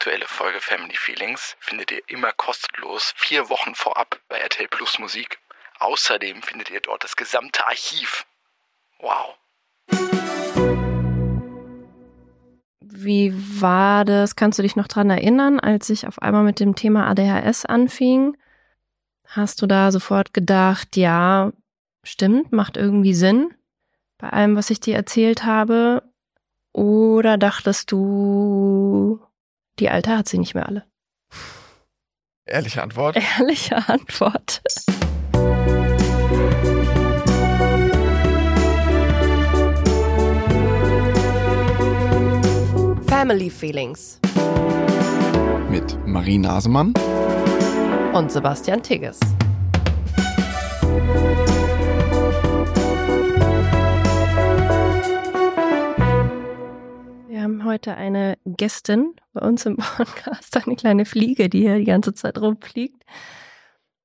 aktuelle 0.00 0.28
Folge 0.28 0.62
Family 0.62 0.96
Feelings 0.96 1.56
findet 1.60 1.90
ihr 1.90 2.00
immer 2.06 2.32
kostenlos 2.32 3.12
vier 3.16 3.50
Wochen 3.50 3.74
vorab 3.74 4.18
bei 4.30 4.38
RTL 4.38 4.66
Plus 4.68 4.98
Musik. 4.98 5.38
Außerdem 5.78 6.40
findet 6.40 6.70
ihr 6.70 6.80
dort 6.80 7.04
das 7.04 7.16
gesamte 7.16 7.66
Archiv. 7.66 8.24
Wow. 9.00 9.36
Wie 12.80 13.34
war 13.60 14.06
das? 14.06 14.36
Kannst 14.36 14.58
du 14.58 14.62
dich 14.62 14.74
noch 14.74 14.88
dran 14.88 15.10
erinnern, 15.10 15.60
als 15.60 15.90
ich 15.90 16.06
auf 16.06 16.22
einmal 16.22 16.44
mit 16.44 16.60
dem 16.60 16.74
Thema 16.74 17.06
ADHS 17.06 17.66
anfing? 17.66 18.38
Hast 19.26 19.60
du 19.60 19.66
da 19.66 19.92
sofort 19.92 20.32
gedacht, 20.32 20.96
ja, 20.96 21.52
stimmt, 22.04 22.52
macht 22.52 22.78
irgendwie 22.78 23.12
Sinn 23.12 23.54
bei 24.16 24.30
allem, 24.30 24.56
was 24.56 24.70
ich 24.70 24.80
dir 24.80 24.96
erzählt 24.96 25.44
habe? 25.44 26.02
Oder 26.72 27.36
dachtest 27.36 27.92
du, 27.92 29.20
die 29.80 29.88
Alte 29.88 30.16
hat 30.16 30.28
sie 30.28 30.38
nicht 30.38 30.54
mehr 30.54 30.68
alle? 30.68 30.84
Ehrliche 32.46 32.82
Antwort? 32.82 33.16
Ehrliche 33.16 33.76
Antwort. 33.88 34.62
Family 43.06 43.50
Feelings 43.50 44.18
Mit 45.70 45.98
Marie 46.06 46.38
Nasemann 46.38 46.94
und 48.12 48.30
Sebastian 48.30 48.82
Tigges. 48.82 49.18
Haben 57.50 57.64
heute 57.64 57.96
eine 57.96 58.38
Gästin 58.44 59.16
bei 59.32 59.40
uns 59.40 59.66
im 59.66 59.76
Podcast, 59.76 60.56
eine 60.64 60.76
kleine 60.76 61.04
Fliege, 61.04 61.48
die 61.48 61.62
hier 61.62 61.78
die 61.78 61.84
ganze 61.84 62.14
Zeit 62.14 62.38
rumfliegt. 62.38 63.04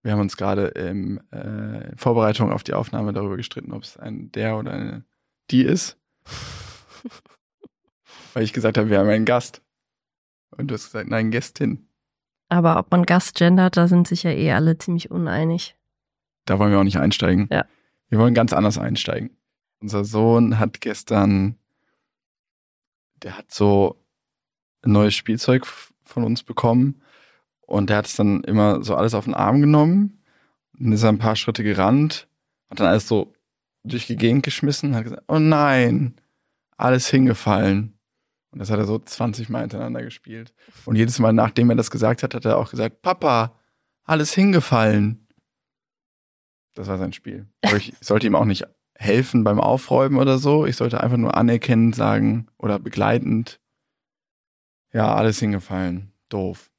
Wir 0.02 0.14
haben 0.14 0.22
uns 0.22 0.36
gerade 0.36 0.68
in 0.68 1.20
äh, 1.32 1.96
Vorbereitung 1.96 2.52
auf 2.52 2.64
die 2.64 2.74
Aufnahme 2.74 3.14
darüber 3.14 3.38
gestritten, 3.38 3.72
ob 3.72 3.84
es 3.84 3.98
ein 3.98 4.32
der 4.32 4.58
oder 4.58 4.72
eine 4.72 5.06
die 5.52 5.62
ist. 5.62 6.00
Weil 8.34 8.44
ich 8.44 8.52
gesagt 8.52 8.80
habe, 8.80 8.90
wir 8.90 8.98
haben 8.98 9.10
einen 9.10 9.26
Gast. 9.26 9.62
Und 10.58 10.70
du 10.70 10.74
hast 10.74 10.86
gesagt, 10.86 11.10
nein, 11.10 11.30
Gästin. 11.30 11.88
Aber 12.50 12.80
ob 12.80 12.90
man 12.90 13.06
Gast 13.06 13.36
gendert, 13.36 13.78
da 13.78 13.88
sind 13.88 14.08
sich 14.08 14.24
ja 14.24 14.32
eh 14.32 14.54
alle 14.54 14.80
ziemlich 14.80 15.12
uneinig. 15.12 15.76
Da 16.46 16.58
wollen 16.58 16.72
wir 16.72 16.80
auch 16.80 16.84
nicht 16.84 17.00
einsteigen. 17.00 17.48
Ja. 17.52 17.66
Wir 18.10 18.18
wollen 18.18 18.34
ganz 18.34 18.54
anders 18.54 18.80
einsteigen. 18.80 19.38
Unser 19.82 20.04
Sohn 20.04 20.58
hat 20.58 20.82
gestern, 20.82 21.60
der 23.24 23.38
hat 23.38 23.52
so 23.52 24.04
ein 24.82 24.92
neues 24.92 25.16
Spielzeug 25.16 25.66
von 26.04 26.24
uns 26.24 26.44
bekommen 26.44 27.02
und 27.62 27.90
der 27.90 27.98
hat 27.98 28.08
es 28.08 28.16
dann 28.16 28.44
immer 28.44 28.84
so 28.84 28.96
alles 28.96 29.14
auf 29.14 29.26
den 29.26 29.34
Arm 29.34 29.62
genommen 29.62 30.24
und 30.80 30.92
ist 30.92 31.04
ein 31.04 31.18
paar 31.18 31.36
Schritte 31.36 31.64
gerannt, 31.64 32.28
hat 32.70 32.80
dann 32.80 32.88
alles 32.88 33.08
so 33.08 33.34
durch 33.84 34.08
die 34.08 34.16
Gegend 34.16 34.44
geschmissen, 34.44 34.96
hat 34.96 35.04
gesagt, 35.04 35.24
oh 35.28 35.40
nein, 35.40 36.16
alles 36.78 37.08
hingefallen. 37.08 37.98
Und 38.52 38.60
das 38.60 38.70
hat 38.70 38.80
er 38.80 38.86
so 38.86 39.00
20 39.00 39.50
Mal 39.50 39.62
hintereinander 39.62 40.02
gespielt. 40.02 40.54
Und 40.86 40.96
jedes 40.96 41.20
Mal, 41.20 41.34
nachdem 41.34 41.70
er 41.70 41.76
das 41.76 41.92
gesagt 41.92 42.24
hat, 42.24 42.34
hat 42.34 42.46
er 42.46 42.58
auch 42.58 42.72
gesagt, 42.72 43.02
Papa, 43.02 43.60
alles 44.06 44.34
hingefallen. 44.34 45.28
Das 46.74 46.88
war 46.88 46.98
sein 46.98 47.14
Spiel. 47.14 47.48
Aber 47.64 47.78
ich 47.78 47.94
sollte 48.00 48.28
ihm 48.28 48.36
auch 48.36 48.46
nicht 48.46 48.66
helfen 48.98 49.44
beim 49.44 49.60
Aufräumen 49.60 50.18
oder 50.18 50.38
so. 50.38 50.66
Ich 50.66 50.76
sollte 50.78 51.02
einfach 51.02 51.18
nur 51.18 51.36
anerkennend 51.36 51.96
sagen 51.96 52.48
oder 52.58 52.80
begleitend, 52.80 53.60
ja, 54.94 55.14
alles 55.14 55.40
hingefallen. 55.40 56.12
Doof. 56.30 56.72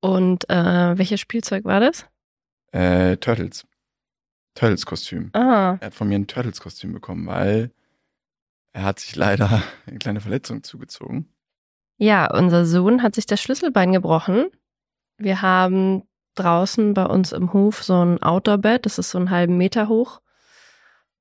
Und 0.00 0.48
äh, 0.50 0.98
welches 0.98 1.20
Spielzeug 1.20 1.64
war 1.64 1.80
das? 1.80 2.06
Äh, 2.72 3.16
Turtles. 3.16 3.66
Turtles-Kostüm. 4.54 5.30
Ah, 5.32 5.78
Er 5.80 5.86
hat 5.86 5.94
von 5.94 6.08
mir 6.08 6.16
ein 6.16 6.26
Turtles-Kostüm 6.26 6.92
bekommen, 6.92 7.26
weil 7.26 7.72
er 8.72 8.84
hat 8.84 9.00
sich 9.00 9.16
leider 9.16 9.62
eine 9.86 9.98
kleine 9.98 10.20
Verletzung 10.20 10.62
zugezogen. 10.62 11.28
ja, 11.96 12.30
unser 12.32 12.66
Sohn 12.66 13.02
hat 13.02 13.14
sich 13.14 13.26
das 13.26 13.40
Schlüsselbein 13.40 13.92
gebrochen. 13.92 14.46
Wir 15.16 15.42
haben 15.42 16.02
draußen 16.34 16.92
bei 16.94 17.06
uns 17.06 17.32
im 17.32 17.52
Hof 17.52 17.82
so 17.84 18.04
ein 18.04 18.22
Outdoorbett, 18.22 18.84
das 18.86 18.98
ist 18.98 19.10
so 19.10 19.18
einen 19.18 19.30
halben 19.30 19.56
Meter 19.56 19.88
hoch. 19.88 20.20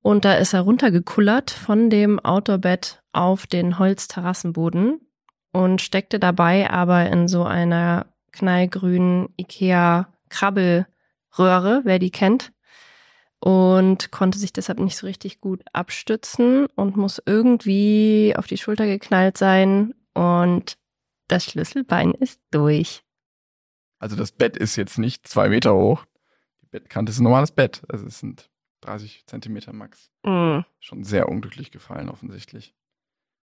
Und 0.04 0.26
da 0.26 0.34
ist 0.34 0.54
er 0.54 0.62
runtergekullert 0.62 1.50
von 1.50 1.90
dem 1.90 2.20
Outdoorbett 2.20 3.02
auf 3.14 3.48
den 3.48 3.80
Holzterrassenboden 3.80 5.00
und 5.54 5.82
steckte 5.82 6.20
dabei 6.20 6.70
aber 6.70 7.10
in 7.10 7.30
so 7.30 7.46
einer 7.46 8.14
knallgrünen 8.34 9.30
Ikea-Krabbelröhre, 9.38 11.84
wer 11.86 12.00
die 12.00 12.12
kennt. 12.12 12.52
Und 13.40 14.12
konnte 14.12 14.40
sich 14.40 14.52
deshalb 14.52 14.80
nicht 14.80 14.98
so 14.98 15.08
richtig 15.08 15.40
gut 15.40 15.64
abstützen 15.72 16.66
und 16.76 16.98
muss 16.98 17.22
irgendwie 17.26 18.34
auf 18.38 18.48
die 18.48 18.58
Schulter 18.58 18.86
geknallt 18.86 19.38
sein. 19.38 19.94
Und 20.14 20.78
das 21.30 21.46
Schlüsselbein 21.46 22.12
ist 22.12 22.42
durch. 22.52 23.06
Also 24.00 24.18
das 24.18 24.34
Bett 24.34 24.58
ist 24.58 24.76
jetzt 24.76 24.98
nicht 24.98 25.26
zwei 25.28 25.48
Meter 25.48 25.76
hoch. 25.76 26.04
Die 26.62 26.68
Bettkante 26.68 27.12
ist 27.12 27.20
ein 27.20 27.24
normales 27.24 27.52
Bett. 27.52 27.84
Also 27.90 28.06
es 28.06 28.20
sind 28.20 28.50
30 28.86 29.26
Zentimeter 29.26 29.74
max. 29.74 30.12
Mm. 30.24 30.60
Schon 30.80 31.04
sehr 31.04 31.30
unglücklich 31.30 31.72
gefallen, 31.72 32.10
offensichtlich. 32.10 32.74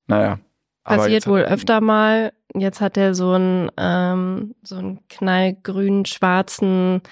Naja. 0.06 0.38
Passiert 0.84 1.26
wohl 1.26 1.41
er- 1.41 1.50
öfter 1.52 1.80
mal. 1.80 2.32
Jetzt 2.54 2.80
hat 2.80 2.97
er 2.97 3.14
so 3.14 3.32
einen, 3.32 3.70
ähm, 3.76 4.54
so 4.62 4.76
einen 4.76 5.06
knallgrün 5.08 6.06
schwarzen, 6.06 7.02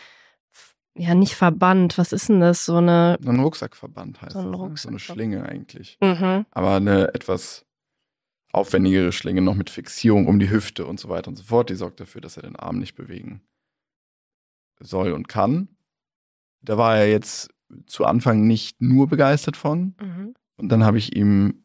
ja 0.97 1.15
nicht 1.15 1.35
Verband, 1.35 1.99
was 1.99 2.13
ist 2.13 2.29
denn 2.29 2.41
das? 2.41 2.65
So 2.65 2.77
eine, 2.77 3.19
So 3.21 3.31
ein 3.31 3.41
Rucksackverband 3.41 4.23
heißt 4.23 4.33
So 4.33 4.39
ein 4.39 4.53
das, 4.53 4.61
ne? 4.61 4.77
So 4.77 4.89
eine. 4.91 4.99
Schlinge 5.01 5.45
eigentlich. 5.45 5.99
mhm. 6.01 6.47
Aber 6.53 6.77
eine 6.77 7.13
etwas 7.15 7.67
aufwendigere 8.53 9.11
Schlinge 9.11 9.43
noch 9.43 9.57
mit 9.57 9.71
Fixierung 9.71 10.29
um 10.29 10.39
die 10.39 10.51
Hüfte 10.51 10.87
und 10.87 11.01
so 11.01 11.09
weiter 11.09 11.27
und 11.29 11.37
so 11.37 11.43
fort. 11.43 11.69
Die 11.71 11.75
sorgt 11.75 11.99
dafür, 11.99 12.21
dass 12.21 12.37
er 12.37 12.45
den 12.45 12.55
Arm 12.55 12.79
nicht 12.79 12.95
bewegen 12.95 13.43
soll 14.79 15.13
und 15.13 15.29
kann. 15.29 15.69
Da 16.61 16.79
war 16.79 16.97
er 16.97 17.11
jetzt 17.11 17.51
zu 17.87 18.05
Anfang 18.05 18.47
nicht 18.47 18.81
nur 18.81 19.09
begeistert 19.09 19.57
von. 19.57 19.95
Mhm. 20.01 20.35
Und 20.57 20.69
dann 20.69 20.85
habe 20.85 20.99
ich 20.99 21.17
ihm 21.17 21.65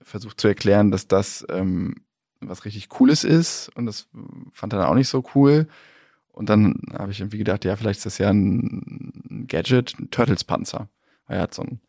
versucht 0.00 0.40
zu 0.40 0.48
erklären, 0.48 0.90
dass 0.90 1.08
das 1.08 1.46
ähm, 1.50 1.96
was 2.40 2.64
richtig 2.64 2.88
Cooles 2.88 3.24
ist. 3.24 3.70
Und 3.74 3.86
das 3.86 4.08
fand 4.52 4.72
er 4.72 4.80
dann 4.80 4.88
auch 4.88 4.94
nicht 4.94 5.08
so 5.08 5.24
cool. 5.34 5.66
Und 6.32 6.48
dann 6.48 6.80
habe 6.92 7.10
ich 7.10 7.20
irgendwie 7.20 7.38
gedacht, 7.38 7.64
ja, 7.64 7.74
vielleicht 7.76 7.98
ist 7.98 8.06
das 8.06 8.18
ja 8.18 8.30
ein 8.30 9.46
Gadget, 9.48 9.98
ein 9.98 10.10
Turtles-Panzer. 10.10 10.88
Er 11.26 11.42
hat 11.42 11.54
so 11.54 11.62
ein, 11.62 11.80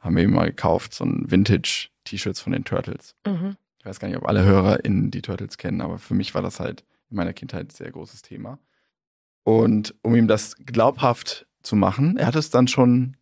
haben 0.00 0.16
wir 0.16 0.24
ihm 0.24 0.32
mal 0.32 0.46
gekauft, 0.46 0.94
so 0.94 1.04
ein 1.04 1.30
Vintage-T-Shirts 1.30 2.40
von 2.40 2.52
den 2.52 2.64
Turtles. 2.64 3.14
Mhm. 3.26 3.56
Ich 3.78 3.86
weiß 3.86 4.00
gar 4.00 4.08
nicht, 4.08 4.16
ob 4.16 4.26
alle 4.26 4.44
HörerInnen 4.44 5.10
die 5.10 5.22
Turtles 5.22 5.58
kennen, 5.58 5.80
aber 5.80 5.98
für 5.98 6.14
mich 6.14 6.34
war 6.34 6.42
das 6.42 6.58
halt 6.58 6.84
in 7.10 7.16
meiner 7.16 7.32
Kindheit 7.32 7.68
ein 7.68 7.70
sehr 7.70 7.92
großes 7.92 8.22
Thema. 8.22 8.58
Und 9.44 9.94
um 10.02 10.16
ihm 10.16 10.26
das 10.26 10.56
glaubhaft 10.56 11.46
zu 11.64 11.76
machen, 11.76 12.16
er 12.16 12.26
hat 12.26 12.36
es 12.36 12.50
dann 12.50 12.68
schon, 12.68 13.16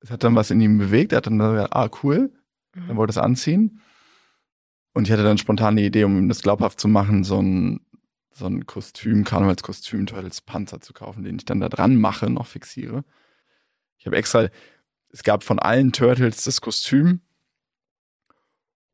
es 0.00 0.10
hat 0.10 0.24
dann 0.24 0.34
was 0.34 0.50
in 0.50 0.60
ihm 0.60 0.78
bewegt, 0.78 1.12
er 1.12 1.18
hat 1.18 1.26
dann 1.26 1.38
gesagt, 1.38 1.74
ah, 1.74 1.88
cool, 2.02 2.32
dann 2.72 2.88
Mhm. 2.88 2.96
wollte 2.96 3.10
er 3.12 3.16
es 3.16 3.24
anziehen. 3.24 3.80
Und 4.92 5.06
ich 5.06 5.12
hatte 5.12 5.24
dann 5.24 5.38
spontan 5.38 5.76
die 5.76 5.86
Idee, 5.86 6.04
um 6.04 6.16
ihm 6.18 6.28
das 6.28 6.42
glaubhaft 6.42 6.78
zu 6.80 6.88
machen, 6.88 7.24
so 7.24 7.40
ein, 7.40 7.80
so 8.32 8.46
ein 8.46 8.66
Kostüm, 8.66 9.24
Karnevalskostüm, 9.24 10.06
Turtles 10.06 10.40
Panzer 10.40 10.80
zu 10.80 10.92
kaufen, 10.92 11.22
den 11.24 11.36
ich 11.36 11.44
dann 11.44 11.60
da 11.60 11.68
dran 11.68 11.96
mache, 11.96 12.30
noch 12.30 12.46
fixiere. 12.46 13.04
Ich 13.98 14.06
habe 14.06 14.16
extra, 14.16 14.48
es 15.10 15.22
gab 15.22 15.42
von 15.44 15.58
allen 15.58 15.92
Turtles 15.92 16.44
das 16.44 16.60
Kostüm 16.60 17.20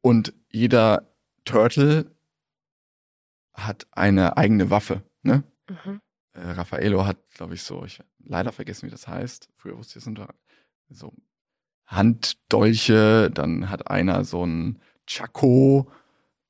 und 0.02 0.32
jeder 0.50 1.10
Turtle 1.44 2.14
hat 3.54 3.86
eine 3.92 4.36
eigene 4.36 4.70
Waffe, 4.70 5.02
ne? 5.22 5.42
Mhm. 5.68 6.00
Äh, 6.40 6.50
Raffaello 6.52 7.04
hat, 7.06 7.18
glaube 7.34 7.54
ich, 7.54 7.62
so, 7.62 7.84
ich 7.84 8.00
leider 8.24 8.52
vergessen, 8.52 8.86
wie 8.86 8.90
das 8.90 9.06
heißt. 9.08 9.48
Früher 9.56 9.76
wusste 9.78 9.98
ich 9.98 10.02
es 10.04 10.06
unter 10.06 10.28
so 10.88 11.12
Handdolche, 11.86 13.30
dann 13.30 13.68
hat 13.68 13.90
einer 13.90 14.24
so 14.24 14.44
ein 14.44 14.80
Chaco, 15.06 15.90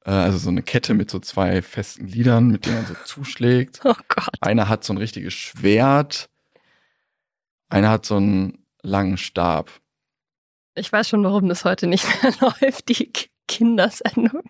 äh, 0.04 0.10
also 0.10 0.38
so 0.38 0.50
eine 0.50 0.62
Kette 0.62 0.94
mit 0.94 1.10
so 1.10 1.18
zwei 1.18 1.62
festen 1.62 2.06
Gliedern, 2.06 2.48
mit 2.48 2.66
denen 2.66 2.76
man 2.76 2.86
so 2.86 2.94
zuschlägt. 3.04 3.80
Oh 3.84 3.94
Gott. 4.08 4.28
Einer 4.40 4.68
hat 4.68 4.84
so 4.84 4.92
ein 4.92 4.98
richtiges 4.98 5.32
Schwert, 5.34 6.28
einer 7.68 7.90
hat 7.90 8.06
so 8.06 8.16
einen 8.16 8.64
langen 8.82 9.16
Stab. 9.16 9.70
Ich 10.74 10.92
weiß 10.92 11.08
schon, 11.08 11.24
warum 11.24 11.48
das 11.48 11.64
heute 11.64 11.86
nicht 11.86 12.06
mehr 12.22 12.32
läuft, 12.40 12.88
die 12.88 13.10
Kindersendung. 13.48 14.42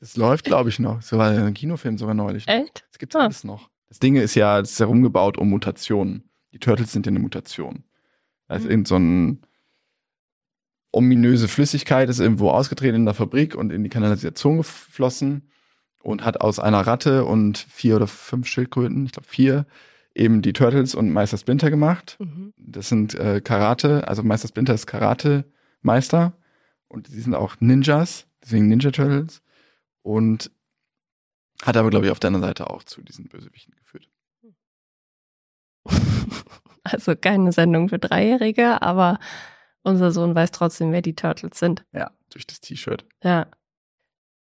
Das 0.00 0.16
läuft, 0.16 0.44
glaube 0.44 0.68
ich, 0.70 0.78
noch. 0.78 1.02
So 1.02 1.18
war 1.18 1.30
ein 1.30 1.54
Kinofilm 1.54 1.98
sogar 1.98 2.14
neulich. 2.14 2.46
Echt? 2.46 2.84
Das 2.90 2.98
gibt's 2.98 3.16
Ah. 3.16 3.20
alles 3.24 3.44
noch. 3.44 3.68
Das 3.88 3.98
Ding 3.98 4.16
ist 4.16 4.34
ja, 4.34 4.58
es 4.60 4.72
ist 4.72 4.80
herumgebaut 4.80 5.38
um 5.38 5.48
Mutationen. 5.50 6.28
Die 6.52 6.58
Turtles 6.58 6.92
sind 6.92 7.06
ja 7.06 7.10
eine 7.10 7.18
Mutation. 7.20 7.84
Da 8.46 8.56
ist 8.56 8.64
Mhm. 8.64 8.70
irgend 8.70 8.88
so 8.88 8.96
ein 8.96 9.40
ominöse 10.92 11.48
Flüssigkeit, 11.48 12.08
ist 12.08 12.18
irgendwo 12.20 12.50
ausgetreten 12.50 12.96
in 12.96 13.04
der 13.04 13.14
Fabrik 13.14 13.54
und 13.54 13.70
in 13.72 13.82
die 13.84 13.90
Kanalisation 13.90 14.58
geflossen. 14.58 15.50
und 16.00 16.24
hat 16.24 16.40
aus 16.40 16.58
einer 16.60 16.86
Ratte 16.86 17.24
und 17.24 17.58
vier 17.58 17.96
oder 17.96 18.06
fünf 18.06 18.46
Schildkröten, 18.46 19.04
ich 19.04 19.12
glaube 19.12 19.26
vier, 19.28 19.66
eben 20.14 20.42
die 20.42 20.52
Turtles 20.52 20.94
und 20.94 21.10
Meister 21.10 21.36
Splinter 21.36 21.70
gemacht. 21.70 22.16
Mhm. 22.20 22.54
Das 22.56 22.88
sind 22.88 23.14
äh, 23.16 23.40
Karate, 23.42 24.06
also 24.08 24.22
Meister 24.22 24.48
Splinter 24.48 24.72
ist 24.74 24.86
Karate-Meister 24.86 26.34
und 26.86 27.08
die 27.08 27.20
sind 27.20 27.34
auch 27.34 27.56
Ninjas, 27.60 28.26
deswegen 28.42 28.68
Ninja 28.68 28.90
Turtles. 28.92 29.42
Und 30.02 30.50
hat 31.62 31.76
aber, 31.76 31.90
glaube 31.90 32.06
ich, 32.06 32.12
auf 32.12 32.20
deiner 32.20 32.38
Seite 32.40 32.70
auch 32.70 32.84
zu 32.84 33.02
diesen 33.02 33.26
Bösewichten. 33.26 33.74
Also 36.84 37.14
keine 37.16 37.52
Sendung 37.52 37.88
für 37.90 37.98
Dreijährige, 37.98 38.80
aber 38.80 39.18
unser 39.82 40.10
Sohn 40.10 40.34
weiß 40.34 40.52
trotzdem, 40.52 40.92
wer 40.92 41.02
die 41.02 41.14
Turtles 41.14 41.58
sind. 41.58 41.84
Ja, 41.92 42.10
durch 42.30 42.46
das 42.46 42.60
T-Shirt. 42.60 43.04
Ja. 43.22 43.46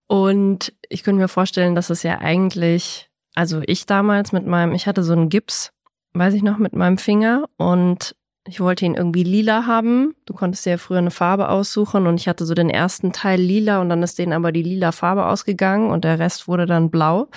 Und 0.08 0.74
ich 0.90 1.04
könnte 1.04 1.22
mir 1.22 1.28
vorstellen, 1.28 1.76
dass 1.76 1.90
es 1.90 2.04
ja 2.04 2.20
eigentlich, 2.20 3.10
also 3.34 3.62
ich 3.66 3.86
damals 3.86 4.32
mit 4.32 4.46
meinem, 4.46 4.74
ich 4.74 4.86
hatte 4.86 5.04
so 5.04 5.14
einen 5.14 5.30
Gips, 5.30 5.72
weiß 6.14 6.34
ich 6.36 6.44
noch, 6.44 6.58
mit 6.58 6.74
meinem 6.74 6.98
Finger 6.98 7.50
und 7.58 8.16
ich 8.48 8.60
wollte 8.60 8.86
ihn 8.86 8.94
irgendwie 8.94 9.24
lila 9.24 9.66
haben. 9.66 10.14
Du 10.26 10.36
konntest 10.36 10.66
dir 10.66 10.72
ja 10.72 10.78
früher 10.78 11.00
eine 11.00 11.10
Farbe 11.10 11.50
aussuchen 11.50 12.06
und 12.06 12.20
ich 12.20 12.28
hatte 12.28 12.46
so 12.46 12.54
den 12.54 12.70
ersten 12.70 13.12
Teil 13.12 13.42
lila 13.42 13.82
und 13.82 13.90
dann 13.90 14.04
ist 14.04 14.20
denen 14.20 14.34
aber 14.34 14.52
die 14.52 14.62
lila 14.62 14.92
Farbe 14.92 15.26
ausgegangen 15.26 15.90
und 15.90 16.04
der 16.04 16.20
Rest 16.20 16.48
wurde 16.48 16.68
dann 16.68 16.92
blau. 16.92 17.28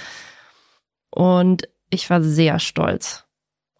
Und 1.11 1.67
ich 1.89 2.11
war 2.11 2.23
sehr 2.23 2.59
stolz 2.59 3.28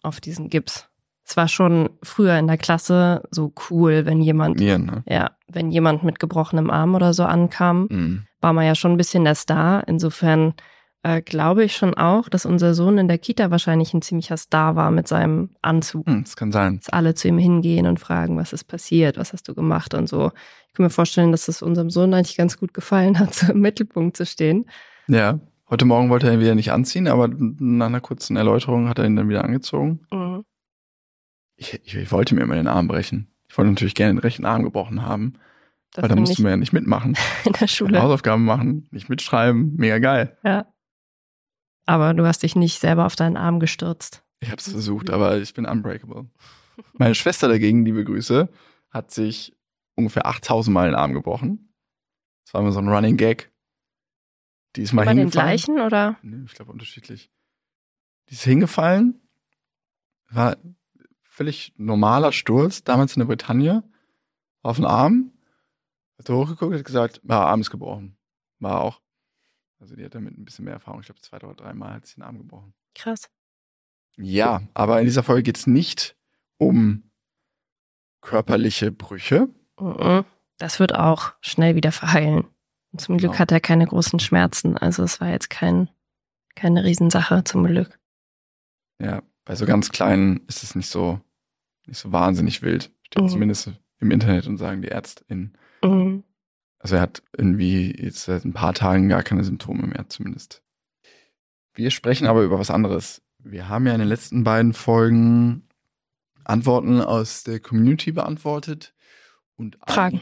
auf 0.01 0.19
diesen 0.21 0.49
Gips. 0.49 0.87
Es 1.25 1.37
war 1.37 1.47
schon 1.47 1.89
früher 2.01 2.37
in 2.39 2.47
der 2.47 2.57
Klasse 2.57 3.21
so 3.29 3.53
cool, 3.69 4.05
wenn 4.05 4.19
jemand, 4.21 4.59
Mir, 4.59 4.79
ne? 4.79 5.03
ja, 5.07 5.31
wenn 5.47 5.69
jemand 5.71 6.03
mit 6.03 6.19
gebrochenem 6.19 6.71
Arm 6.71 6.95
oder 6.95 7.13
so 7.13 7.23
ankam, 7.23 7.87
Mhm. 7.89 8.23
war 8.41 8.53
man 8.53 8.65
ja 8.65 8.73
schon 8.73 8.91
ein 8.91 8.97
bisschen 8.97 9.25
der 9.25 9.35
Star. 9.35 9.87
Insofern 9.87 10.53
äh, 11.03 11.21
glaube 11.21 11.63
ich 11.63 11.75
schon 11.75 11.93
auch, 11.93 12.27
dass 12.29 12.45
unser 12.47 12.73
Sohn 12.73 12.97
in 12.97 13.07
der 13.07 13.19
Kita 13.19 13.51
wahrscheinlich 13.51 13.93
ein 13.93 14.01
ziemlicher 14.01 14.37
Star 14.37 14.75
war 14.75 14.89
mit 14.91 15.07
seinem 15.07 15.51
Anzug. 15.61 16.07
Hm, 16.07 16.23
das 16.23 16.35
kann 16.35 16.51
sein. 16.51 16.77
Dass 16.79 16.89
alle 16.89 17.13
zu 17.13 17.27
ihm 17.27 17.37
hingehen 17.37 17.85
und 17.85 17.99
fragen, 17.99 18.35
was 18.37 18.51
ist 18.51 18.63
passiert, 18.65 19.17
was 19.17 19.31
hast 19.31 19.47
du 19.47 19.53
gemacht 19.53 19.93
und 19.93 20.09
so. 20.09 20.31
Ich 20.67 20.73
kann 20.73 20.83
mir 20.83 20.89
vorstellen, 20.89 21.31
dass 21.31 21.47
es 21.47 21.61
unserem 21.61 21.89
Sohn 21.89 22.13
eigentlich 22.13 22.37
ganz 22.37 22.57
gut 22.57 22.73
gefallen 22.73 23.17
hat, 23.19 23.33
so 23.35 23.51
im 23.53 23.59
Mittelpunkt 23.61 24.17
zu 24.17 24.25
stehen. 24.25 24.65
Ja. 25.07 25.39
Heute 25.69 25.85
Morgen 25.85 26.09
wollte 26.09 26.27
er 26.27 26.33
ihn 26.33 26.39
wieder 26.39 26.55
nicht 26.55 26.71
anziehen, 26.71 27.07
aber 27.07 27.27
nach 27.27 27.85
einer 27.85 28.01
kurzen 28.01 28.35
Erläuterung 28.35 28.89
hat 28.89 28.97
er 28.97 29.05
ihn 29.05 29.15
dann 29.15 29.29
wieder 29.29 29.43
angezogen. 29.43 29.99
Mhm. 30.11 30.43
Ich, 31.55 31.73
ich, 31.83 31.95
ich 31.95 32.11
wollte 32.11 32.33
mir 32.33 32.41
immer 32.41 32.55
den 32.55 32.67
Arm 32.67 32.87
brechen. 32.87 33.27
Ich 33.47 33.57
wollte 33.57 33.69
natürlich 33.71 33.95
gerne 33.95 34.13
den 34.13 34.19
rechten 34.19 34.45
Arm 34.45 34.63
gebrochen 34.63 35.03
haben, 35.03 35.33
Das 35.91 36.03
weil 36.03 36.09
da 36.09 36.15
mussten 36.15 36.43
wir 36.43 36.51
ja 36.51 36.57
nicht 36.57 36.73
mitmachen. 36.73 37.15
in 37.45 37.53
der 37.53 37.67
Schule. 37.67 38.01
Hausaufgaben 38.01 38.45
machen, 38.45 38.87
nicht 38.91 39.09
mitschreiben. 39.09 39.75
Mega 39.75 39.99
geil. 39.99 40.37
Ja. 40.43 40.65
Aber 41.85 42.13
du 42.13 42.25
hast 42.25 42.41
dich 42.43 42.55
nicht 42.55 42.79
selber 42.79 43.05
auf 43.05 43.15
deinen 43.15 43.37
Arm 43.37 43.59
gestürzt. 43.59 44.23
Ich 44.39 44.49
habe 44.49 44.59
es 44.59 44.71
versucht, 44.71 45.09
aber 45.09 45.37
ich 45.37 45.53
bin 45.53 45.65
unbreakable. 45.65 46.27
Meine 46.93 47.15
Schwester 47.15 47.47
dagegen, 47.47 47.85
liebe 47.85 48.05
Grüße, 48.05 48.49
hat 48.89 49.11
sich 49.11 49.55
ungefähr 49.95 50.25
8000 50.25 50.73
Mal 50.73 50.89
den 50.89 50.95
Arm 50.95 51.13
gebrochen. 51.13 51.73
Das 52.45 52.53
war 52.53 52.61
immer 52.61 52.71
so 52.71 52.79
ein 52.79 52.87
Running 52.87 53.17
Gag. 53.17 53.51
Die 54.75 54.81
ist 54.83 54.93
mal 54.93 55.05
den 55.05 55.17
hingefallen. 55.17 55.31
gleichen 55.47 55.79
oder? 55.79 56.17
Nee, 56.21 56.45
ich 56.45 56.53
glaube 56.53 56.71
unterschiedlich. 56.71 57.31
Die 58.29 58.35
ist 58.35 58.43
hingefallen, 58.43 59.21
war 60.29 60.57
völlig 61.23 61.73
normaler 61.77 62.31
Sturz, 62.31 62.83
damals 62.83 63.15
in 63.15 63.21
der 63.21 63.27
Bretagne, 63.27 63.83
auf 64.61 64.75
den 64.75 64.85
Arm, 64.85 65.31
hat 66.17 66.29
hochgeguckt, 66.29 66.75
hat 66.75 66.85
gesagt, 66.85 67.21
ja, 67.27 67.45
Arm 67.45 67.61
ist 67.61 67.71
gebrochen. 67.71 68.17
War 68.59 68.81
auch. 68.81 69.01
Also 69.79 69.95
die 69.95 70.03
hat 70.03 70.13
damit 70.13 70.37
ein 70.37 70.43
bisschen 70.43 70.65
mehr 70.65 70.73
Erfahrung. 70.73 70.99
Ich 70.99 71.05
glaube, 71.07 71.21
zwei 71.21 71.37
oder 71.37 71.55
dreimal 71.55 71.93
hat 71.93 72.05
sie 72.05 72.15
den 72.15 72.23
Arm 72.23 72.37
gebrochen. 72.37 72.73
Krass. 72.93 73.29
Ja, 74.17 74.61
aber 74.73 74.99
in 74.99 75.05
dieser 75.05 75.23
Folge 75.23 75.43
geht 75.43 75.57
es 75.57 75.65
nicht 75.65 76.17
um 76.57 77.09
körperliche 78.19 78.91
Brüche. 78.91 79.47
Das 80.57 80.79
wird 80.81 80.93
auch 80.93 81.33
schnell 81.39 81.75
wieder 81.75 81.93
verheilen. 81.93 82.45
Zum 82.97 83.17
Glück 83.17 83.31
Genau. 83.31 83.39
hat 83.39 83.51
er 83.51 83.59
keine 83.59 83.85
großen 83.85 84.19
Schmerzen. 84.19 84.77
Also 84.77 85.03
es 85.03 85.21
war 85.21 85.29
jetzt 85.29 85.49
kein, 85.49 85.89
keine 86.55 86.83
Riesensache, 86.83 87.43
zum 87.43 87.65
Glück. 87.65 87.99
Ja, 88.99 89.21
bei 89.45 89.55
so 89.55 89.65
ganz 89.65 89.89
kleinen 89.89 90.41
ist 90.47 90.63
es 90.63 90.75
nicht 90.75 90.89
so, 90.89 91.21
nicht 91.85 91.99
so 91.99 92.11
wahnsinnig 92.11 92.61
wild. 92.61 92.91
Steht 93.03 93.23
Mhm. 93.23 93.29
zumindest 93.29 93.71
im 93.99 94.11
Internet 94.11 94.47
und 94.47 94.57
sagen 94.57 94.81
die 94.81 94.89
ÄrztInnen. 94.89 95.57
Mhm. 95.83 96.23
Also 96.79 96.95
er 96.95 97.01
hat 97.01 97.21
irgendwie 97.37 97.91
jetzt 98.01 98.23
seit 98.23 98.45
ein 98.45 98.53
paar 98.53 98.73
Tagen 98.73 99.09
gar 99.09 99.21
keine 99.23 99.43
Symptome 99.43 99.85
mehr 99.87 100.07
zumindest. 100.09 100.63
Wir 101.73 101.91
sprechen 101.91 102.25
aber 102.27 102.41
über 102.43 102.57
was 102.59 102.71
anderes. 102.71 103.21
Wir 103.37 103.69
haben 103.69 103.85
ja 103.85 103.93
in 103.93 103.99
den 103.99 104.07
letzten 104.07 104.43
beiden 104.43 104.73
Folgen 104.73 105.67
Antworten 106.43 107.01
aus 107.01 107.43
der 107.43 107.59
Community 107.59 108.11
beantwortet 108.11 108.93
und 109.55 109.77
Fragen. 109.87 110.21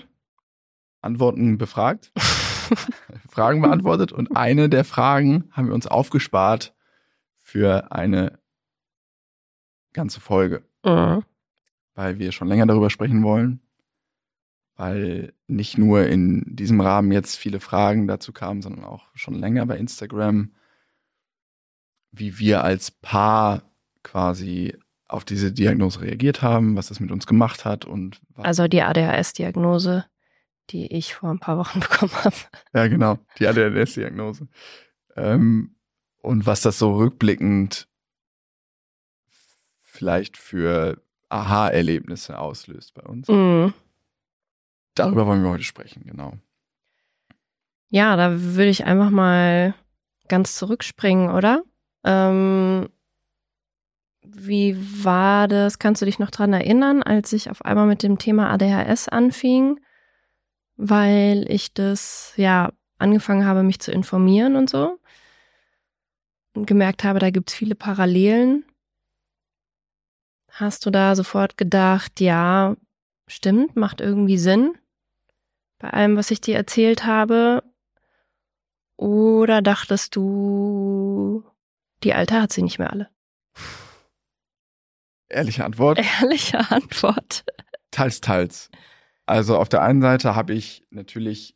Antworten 1.02 1.58
befragt, 1.58 2.12
Fragen 3.30 3.62
beantwortet 3.62 4.12
und 4.12 4.36
eine 4.36 4.70
der 4.70 4.84
Fragen 4.84 5.50
haben 5.52 5.68
wir 5.68 5.74
uns 5.74 5.88
aufgespart 5.88 6.74
für 7.38 7.92
eine 7.92 8.40
ganze 9.94 10.20
Folge 10.20 10.64
Mhm. 10.86 11.24
weil 11.96 12.20
wir 12.20 12.32
schon 12.32 12.48
länger 12.48 12.66
darüber 12.68 12.90
sprechen 12.90 13.24
wollen, 13.24 13.60
weil 14.76 15.34
nicht 15.48 15.78
nur 15.78 16.06
in 16.08 16.44
diesem 16.56 16.80
Rahmen 16.80 17.12
jetzt 17.12 17.36
viele 17.36 17.60
Fragen 17.60 18.08
dazu 18.08 18.32
kamen, 18.32 18.62
sondern 18.62 18.84
auch 18.86 19.08
schon 19.16 19.34
länger 19.34 19.66
bei 19.66 19.78
Instagram, 19.78 20.54
wie 22.12 22.38
wir 22.40 22.64
als 22.64 22.92
Paar 22.92 23.64
quasi 24.04 24.78
auf 25.08 25.26
diese 25.26 25.52
Diagnose 25.52 26.02
reagiert 26.02 26.42
haben, 26.42 26.76
was 26.76 26.88
das 26.88 27.00
mit 27.00 27.12
uns 27.12 27.26
gemacht 27.26 27.66
hat 27.66 27.86
und 27.86 28.20
was, 28.36 28.46
Also 28.46 28.68
die 28.68 28.82
ADHS-Diagnose, 28.84 30.06
die 30.70 30.88
ich 30.94 31.16
vor 31.16 31.30
ein 31.30 31.40
paar 31.40 31.58
Wochen 31.58 31.80
bekommen 31.80 32.14
habe. 32.24 32.36
ja 32.74 32.88
genau, 32.88 33.18
die 33.40 33.48
ADHS-Diagnose. 33.48 34.48
Ähm, 35.16 35.76
und 36.22 36.46
was 36.46 36.62
das 36.62 36.80
so 36.80 36.96
rückblickend 36.96 37.88
vielleicht 39.82 40.38
für 40.38 41.02
Aha-Erlebnisse 41.30 42.38
auslöst 42.38 42.94
bei 42.94 43.04
uns. 43.04 43.28
Mhm. 43.28 43.74
Darüber 44.96 45.28
wollen 45.28 45.44
wir 45.44 45.52
heute 45.52 45.64
sprechen, 45.64 46.04
genau. 46.06 46.34
Ja, 47.90 48.16
da 48.16 48.32
würde 48.32 48.70
ich 48.70 48.86
einfach 48.86 49.10
mal 49.10 49.74
ganz 50.28 50.56
zurückspringen, 50.56 51.30
oder? 51.30 51.64
Ähm, 52.04 52.90
wie 54.22 54.78
war 55.04 55.48
das? 55.48 55.80
Kannst 55.80 56.02
du 56.02 56.06
dich 56.06 56.20
noch 56.20 56.32
dran 56.32 56.54
erinnern, 56.54 57.02
als 57.02 57.32
ich 57.34 57.50
auf 57.50 57.64
einmal 57.64 57.88
mit 57.88 58.04
dem 58.04 58.18
Thema 58.18 58.50
ADHS 58.52 59.08
anfing? 59.08 59.80
Weil 60.78 61.46
ich 61.50 61.74
das, 61.74 62.34
ja, 62.38 62.72
angefangen 63.00 63.46
habe, 63.46 63.64
mich 63.64 63.80
zu 63.80 63.92
informieren 63.92 64.56
und 64.56 64.70
so. 64.70 65.00
Und 66.56 66.66
gemerkt 66.66 67.04
habe, 67.04 67.20
da 67.20 67.30
gibt's 67.30 67.54
viele 67.54 67.76
Parallelen. 67.76 68.66
Hast 70.52 70.86
du 70.86 70.90
da 70.90 71.16
sofort 71.16 71.58
gedacht, 71.58 72.20
ja, 72.20 72.76
stimmt, 73.28 73.76
macht 73.76 74.02
irgendwie 74.02 74.38
Sinn? 74.38 74.76
Bei 75.80 75.92
allem, 75.92 76.18
was 76.18 76.32
ich 76.32 76.42
dir 76.42 76.56
erzählt 76.56 77.06
habe? 77.06 77.64
Oder 78.96 79.62
dachtest 79.62 80.16
du, 80.16 81.44
die 82.04 82.14
Alte 82.14 82.42
hat 82.42 82.52
sie 82.52 82.64
nicht 82.64 82.80
mehr 82.80 82.92
alle? 82.92 83.10
Ehrliche 85.30 85.66
Antwort, 85.66 86.00
Ehrliche 86.22 86.60
Antwort. 86.72 87.46
teils, 87.92 88.22
teils. 88.22 88.70
Also 89.28 89.58
auf 89.58 89.68
der 89.68 89.82
einen 89.84 90.02
Seite 90.02 90.36
habe 90.36 90.54
ich 90.54 90.88
natürlich, 90.90 91.56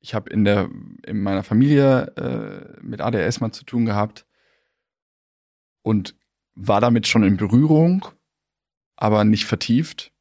ich 0.00 0.14
habe 0.14 0.30
in 0.30 0.44
der 0.44 0.70
in 1.06 1.22
meiner 1.22 1.42
Familie 1.42 2.06
äh, 2.16 2.82
mit 2.82 3.02
ADHS 3.02 3.40
mal 3.40 3.52
zu 3.52 3.64
tun 3.64 3.84
gehabt 3.84 4.26
und 5.82 6.16
war 6.54 6.80
damit 6.80 7.06
schon 7.06 7.22
in 7.22 7.36
Berührung, 7.36 8.06
aber 8.96 9.24
nicht 9.24 9.44
vertieft. 9.44 10.12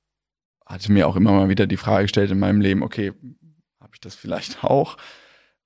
Hatte 0.66 0.92
mir 0.92 1.08
auch 1.08 1.16
immer 1.16 1.32
mal 1.32 1.50
wieder 1.50 1.68
die 1.68 1.78
Frage 1.78 2.04
gestellt 2.04 2.32
in 2.32 2.40
meinem 2.40 2.60
Leben, 2.60 2.84
okay, 2.84 3.14
habe 3.80 3.92
ich 3.94 4.02
das 4.02 4.16
vielleicht 4.16 4.64
auch? 4.66 4.98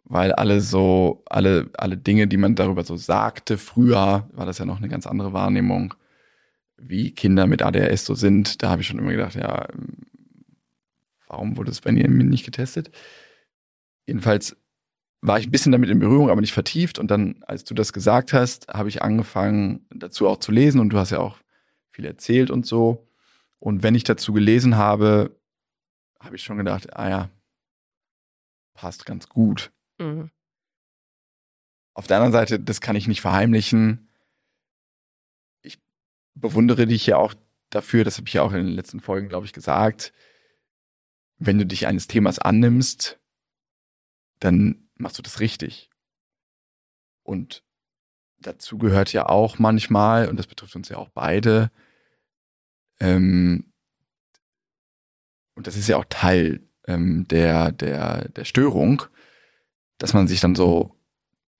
Weil 0.03 0.33
alle 0.33 0.61
so, 0.61 1.23
alle, 1.25 1.71
alle 1.77 1.97
Dinge, 1.97 2.27
die 2.27 2.37
man 2.37 2.53
darüber 2.55 2.83
so 2.83 2.95
sagte, 2.95 3.57
früher 3.57 4.29
war 4.31 4.45
das 4.45 4.59
ja 4.59 4.65
noch 4.65 4.77
eine 4.77 4.87
ganz 4.87 5.07
andere 5.07 5.33
Wahrnehmung, 5.33 5.95
wie 6.77 7.11
Kinder 7.11 7.47
mit 7.47 7.63
ADHS 7.63 8.05
so 8.05 8.13
sind. 8.13 8.61
Da 8.61 8.69
habe 8.69 8.81
ich 8.81 8.87
schon 8.87 8.99
immer 8.99 9.11
gedacht, 9.11 9.35
ja, 9.35 9.67
warum 11.27 11.57
wurde 11.57 11.71
es 11.71 11.81
bei 11.81 11.91
mir 11.91 12.07
nicht 12.07 12.45
getestet? 12.45 12.91
Jedenfalls 14.05 14.55
war 15.21 15.39
ich 15.39 15.47
ein 15.47 15.51
bisschen 15.51 15.71
damit 15.71 15.89
in 15.89 15.99
Berührung, 15.99 16.29
aber 16.29 16.41
nicht 16.41 16.53
vertieft. 16.53 16.99
Und 16.99 17.09
dann, 17.11 17.43
als 17.45 17.63
du 17.63 17.73
das 17.73 17.93
gesagt 17.93 18.33
hast, 18.33 18.67
habe 18.69 18.89
ich 18.89 19.01
angefangen, 19.01 19.85
dazu 19.89 20.27
auch 20.27 20.37
zu 20.37 20.51
lesen. 20.51 20.79
Und 20.79 20.89
du 20.89 20.97
hast 20.97 21.11
ja 21.11 21.19
auch 21.19 21.37
viel 21.91 22.05
erzählt 22.05 22.51
und 22.51 22.65
so. 22.65 23.07
Und 23.59 23.83
wenn 23.83 23.95
ich 23.95 24.03
dazu 24.03 24.33
gelesen 24.33 24.77
habe, 24.77 25.35
habe 26.19 26.35
ich 26.35 26.43
schon 26.43 26.57
gedacht, 26.57 26.95
ah 26.95 27.09
ja, 27.09 27.29
passt 28.73 29.05
ganz 29.05 29.27
gut. 29.27 29.71
Mhm. 29.97 30.29
Auf 31.93 32.05
der 32.05 32.17
anderen 32.17 32.33
Seite, 32.33 32.59
das 32.59 32.79
kann 32.79 32.95
ich 32.95 33.07
nicht 33.07 33.21
verheimlichen. 33.21 34.07
Ich 35.63 35.79
bewundere 36.35 36.85
dich 36.85 37.07
ja 37.07 37.17
auch 37.17 37.33
dafür, 37.71 38.03
das 38.03 38.17
habe 38.17 38.27
ich 38.27 38.33
ja 38.35 38.43
auch 38.43 38.51
in 38.51 38.65
den 38.65 38.75
letzten 38.75 38.99
Folgen, 38.99 39.29
glaube 39.29 39.47
ich, 39.47 39.53
gesagt. 39.53 40.13
Wenn 41.37 41.57
du 41.57 41.65
dich 41.65 41.87
eines 41.87 42.07
Themas 42.07 42.39
annimmst, 42.39 43.19
dann 44.39 44.89
machst 44.95 45.17
du 45.17 45.21
das 45.21 45.39
richtig. 45.39 45.89
Und 47.23 47.63
dazu 48.39 48.77
gehört 48.77 49.13
ja 49.13 49.27
auch 49.27 49.59
manchmal, 49.59 50.29
und 50.29 50.37
das 50.37 50.47
betrifft 50.47 50.75
uns 50.75 50.89
ja 50.89 50.97
auch 50.97 51.09
beide, 51.09 51.71
ähm, 52.99 53.71
und 55.55 55.67
das 55.67 55.75
ist 55.75 55.87
ja 55.87 55.97
auch 55.97 56.05
Teil 56.09 56.67
ähm, 56.85 57.27
der, 57.27 57.71
der, 57.71 58.29
der 58.29 58.45
Störung, 58.45 59.03
dass 59.97 60.13
man 60.13 60.27
sich 60.27 60.39
dann 60.39 60.55
so 60.55 60.95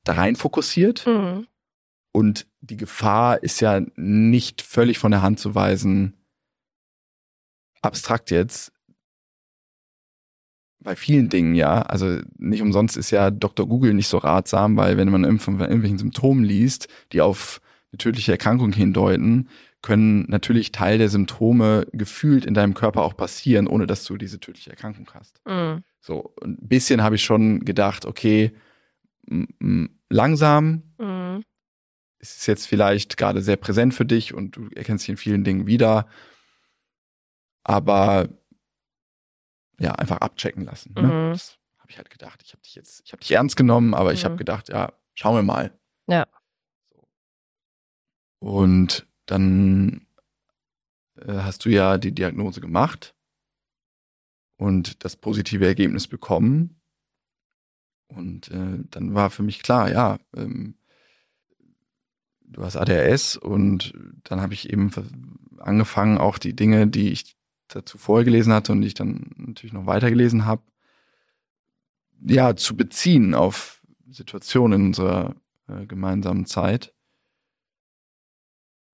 da 0.04 0.14
rein 0.14 0.36
fokussiert. 0.36 1.06
Mhm. 1.06 1.48
Und 2.12 2.48
die 2.62 2.78
Gefahr 2.78 3.44
ist 3.44 3.60
ja 3.60 3.82
nicht 3.96 4.62
völlig 4.62 5.00
von 5.00 5.12
der 5.12 5.22
Hand 5.22 5.40
zu 5.40 5.56
weisen, 5.56 6.14
abstrakt 7.82 8.32
jetzt, 8.32 8.72
bei 10.88 10.96
vielen 10.96 11.28
Dingen 11.28 11.54
ja. 11.54 11.82
Also 11.82 12.22
nicht 12.38 12.62
umsonst 12.62 12.96
ist 12.96 13.12
ja 13.12 13.30
Dr. 13.30 13.68
Google 13.68 13.94
nicht 13.94 14.08
so 14.08 14.20
ratsam, 14.20 14.78
weil 14.78 14.96
wenn 14.96 15.10
man 15.10 15.38
von 15.38 15.60
irgendwelchen 15.60 15.98
Symptomen 15.98 16.46
liest, 16.46 16.88
die 17.12 17.20
auf 17.20 17.60
eine 17.92 17.98
tödliche 17.98 18.32
Erkrankung 18.32 18.72
hindeuten, 18.72 19.50
können 19.82 20.24
natürlich 20.30 20.72
Teil 20.72 20.98
der 20.98 21.10
Symptome 21.10 21.88
gefühlt 21.92 22.46
in 22.46 22.54
deinem 22.54 22.74
Körper 22.74 23.02
auch 23.02 23.18
passieren, 23.18 23.68
ohne 23.68 23.86
dass 23.86 24.06
du 24.06 24.16
diese 24.16 24.40
tödliche 24.40 24.70
Erkrankung 24.70 25.10
hast. 25.14 25.42
Mhm. 25.46 25.84
So, 26.00 26.34
ein 26.42 26.56
bisschen 26.62 27.04
habe 27.04 27.16
ich 27.16 27.24
schon 27.26 27.66
gedacht, 27.66 28.06
okay, 28.06 28.54
langsam. 30.10 30.84
Mhm. 31.00 31.44
Es 32.20 32.38
ist 32.38 32.48
jetzt 32.48 32.66
vielleicht 32.66 33.18
gerade 33.18 33.42
sehr 33.42 33.58
präsent 33.58 33.94
für 33.94 34.06
dich 34.06 34.34
und 34.34 34.56
du 34.56 34.70
erkennst 34.74 35.04
dich 35.04 35.10
in 35.10 35.18
vielen 35.18 35.44
Dingen 35.44 35.68
wieder. 35.68 36.08
Aber 37.66 38.30
ja, 39.80 39.94
einfach 39.94 40.18
abchecken 40.18 40.66
lassen. 40.66 40.94
Ne? 40.96 41.04
Mhm. 41.08 41.32
Das 41.34 41.58
habe 41.80 41.92
ich 41.92 41.98
halt 41.98 42.10
gedacht. 42.10 42.42
Ich 42.44 42.54
habe 42.54 42.62
dich 42.62 42.76
jetzt, 42.76 43.02
ich 43.06 43.12
habe 43.14 43.22
dich 43.22 43.32
ernst 43.32 43.56
genommen, 43.56 43.94
aber 43.94 44.14
ich 44.14 44.24
Mhm. 44.24 44.26
habe 44.26 44.36
gedacht, 44.38 44.70
ja, 44.70 44.94
schauen 45.16 45.36
wir 45.36 45.44
mal. 45.44 45.78
Ja. 46.08 46.26
Und 48.40 49.08
dann 49.26 50.08
äh, 51.20 51.34
hast 51.34 51.66
du 51.66 51.70
ja 51.70 51.98
die 51.98 52.14
Diagnose 52.14 52.62
gemacht 52.62 53.16
und 54.58 55.04
das 55.04 55.16
positive 55.16 55.66
Ergebnis 55.66 56.08
bekommen. 56.08 56.82
Und 58.10 58.50
äh, 58.52 58.80
dann 58.90 59.14
war 59.16 59.30
für 59.30 59.44
mich 59.44 59.62
klar, 59.62 59.92
ja, 59.92 60.18
ähm, 60.36 60.76
du 62.42 62.64
hast 62.64 62.78
ADHS 62.78 63.36
und 63.36 63.94
dann 64.24 64.40
habe 64.42 64.54
ich 64.54 64.72
eben 64.72 64.90
angefangen, 65.60 66.18
auch 66.18 66.38
die 66.38 66.56
Dinge, 66.56 66.88
die 66.88 67.12
ich 67.12 67.37
dazu 67.68 67.98
vorher 67.98 68.26
gelesen 68.26 68.54
hatte 68.54 68.72
und 68.72 68.84
ich 68.84 68.94
dann 68.94 69.32
natürlich 69.38 69.74
noch 69.74 69.86
weitergelesen 69.86 70.46
habe, 70.46 70.62
ja, 72.26 72.56
zu 72.56 72.76
beziehen 72.76 73.34
auf 73.34 73.82
Situationen 74.10 74.82
in 74.82 74.88
unserer 74.88 75.36
äh, 75.68 75.86
gemeinsamen 75.86 76.46
Zeit. 76.46 76.94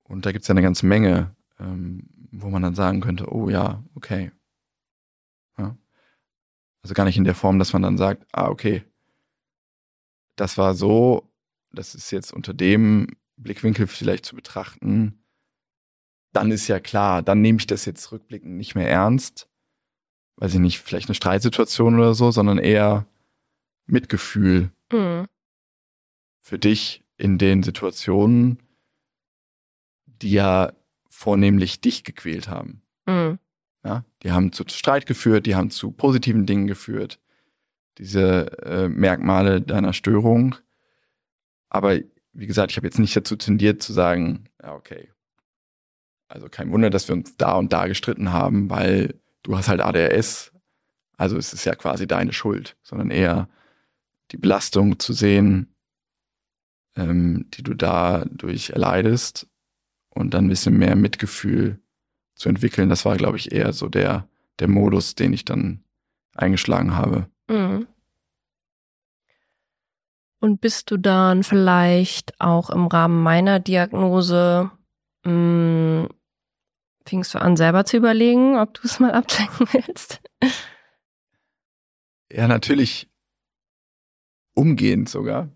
Und 0.03 0.25
da 0.25 0.31
gibt's 0.31 0.47
ja 0.47 0.53
eine 0.53 0.61
ganze 0.61 0.85
Menge, 0.85 1.35
ähm, 1.59 2.09
wo 2.31 2.49
man 2.49 2.61
dann 2.61 2.75
sagen 2.75 3.01
könnte, 3.01 3.31
oh 3.31 3.49
ja, 3.49 3.83
okay. 3.95 4.31
Ja. 5.57 5.77
Also 6.81 6.93
gar 6.93 7.05
nicht 7.05 7.17
in 7.17 7.23
der 7.23 7.35
Form, 7.35 7.59
dass 7.59 7.73
man 7.73 7.81
dann 7.81 7.97
sagt, 7.97 8.25
ah, 8.31 8.49
okay, 8.49 8.83
das 10.35 10.57
war 10.57 10.73
so, 10.73 11.31
das 11.71 11.95
ist 11.95 12.11
jetzt 12.11 12.33
unter 12.33 12.53
dem 12.53 13.07
Blickwinkel 13.37 13.87
vielleicht 13.87 14.25
zu 14.25 14.35
betrachten, 14.35 15.22
dann 16.33 16.51
ist 16.51 16.67
ja 16.67 16.79
klar, 16.79 17.21
dann 17.21 17.41
nehme 17.41 17.59
ich 17.59 17.67
das 17.67 17.85
jetzt 17.85 18.11
rückblickend 18.11 18.55
nicht 18.57 18.75
mehr 18.75 18.89
ernst. 18.89 19.47
Weiß 20.37 20.53
ich 20.53 20.59
nicht, 20.59 20.79
vielleicht 20.79 21.07
eine 21.09 21.15
Streitsituation 21.15 21.95
oder 21.95 22.13
so, 22.13 22.31
sondern 22.31 22.57
eher 22.57 23.05
Mitgefühl 23.85 24.71
Mhm. 24.91 25.27
für 26.41 26.59
dich 26.59 27.03
in 27.17 27.37
den 27.37 27.63
Situationen, 27.63 28.59
die 30.05 30.31
ja 30.31 30.73
vornehmlich 31.09 31.81
dich 31.81 32.03
gequält 32.03 32.47
haben. 32.47 32.81
Mhm. 33.05 33.39
Ja, 33.85 34.05
die 34.23 34.31
haben 34.31 34.51
zu 34.53 34.63
Streit 34.67 35.05
geführt, 35.05 35.45
die 35.45 35.55
haben 35.55 35.69
zu 35.69 35.91
positiven 35.91 36.45
Dingen 36.45 36.67
geführt. 36.67 37.19
Diese 37.97 38.57
äh, 38.63 38.89
Merkmale 38.89 39.61
deiner 39.61 39.93
Störung. 39.93 40.55
Aber 41.69 41.99
wie 42.31 42.47
gesagt, 42.47 42.71
ich 42.71 42.77
habe 42.77 42.87
jetzt 42.87 42.97
nicht 42.99 43.15
dazu 43.15 43.35
tendiert 43.35 43.83
zu 43.83 43.93
sagen, 43.93 44.45
ja, 44.61 44.73
okay. 44.73 45.09
Also 46.33 46.49
kein 46.49 46.71
Wunder, 46.71 46.89
dass 46.89 47.07
wir 47.07 47.13
uns 47.13 47.37
da 47.37 47.53
und 47.53 47.71
da 47.71 47.85
gestritten 47.85 48.33
haben, 48.33 48.71
weil 48.71 49.19
du 49.43 49.55
hast 49.55 49.67
halt 49.67 49.81
ADHS. 49.81 50.51
Also 51.15 51.37
es 51.37 51.53
ist 51.53 51.63
ja 51.65 51.75
quasi 51.75 52.07
deine 52.07 52.33
Schuld, 52.33 52.75
sondern 52.81 53.11
eher 53.11 53.47
die 54.31 54.37
Belastung 54.37 54.97
zu 54.97 55.13
sehen, 55.13 55.75
ähm, 56.95 57.45
die 57.53 57.61
du 57.61 57.75
dadurch 57.75 58.71
erleidest 58.71 59.47
und 60.09 60.33
dann 60.33 60.45
ein 60.45 60.49
bisschen 60.49 60.75
mehr 60.75 60.95
Mitgefühl 60.95 61.79
zu 62.33 62.49
entwickeln. 62.49 62.89
Das 62.89 63.05
war, 63.05 63.15
glaube 63.15 63.37
ich, 63.37 63.51
eher 63.51 63.71
so 63.71 63.87
der, 63.87 64.27
der 64.57 64.67
Modus, 64.67 65.13
den 65.13 65.33
ich 65.33 65.45
dann 65.45 65.83
eingeschlagen 66.33 66.95
habe. 66.95 67.27
Mhm. 67.47 67.85
Und 70.39 70.61
bist 70.61 70.89
du 70.89 70.97
dann 70.97 71.43
vielleicht 71.43 72.41
auch 72.41 72.71
im 72.71 72.87
Rahmen 72.87 73.21
meiner 73.21 73.59
Diagnose, 73.59 74.71
mh, 75.25 76.09
fingst 77.05 77.33
du 77.33 77.41
an, 77.41 77.57
selber 77.57 77.85
zu 77.85 77.97
überlegen, 77.97 78.57
ob 78.57 78.73
du 78.73 78.81
es 78.83 78.99
mal 78.99 79.11
abchecken 79.11 79.67
willst? 79.71 80.21
Ja, 82.31 82.47
natürlich 82.47 83.09
umgehend 84.55 85.09
sogar. 85.09 85.49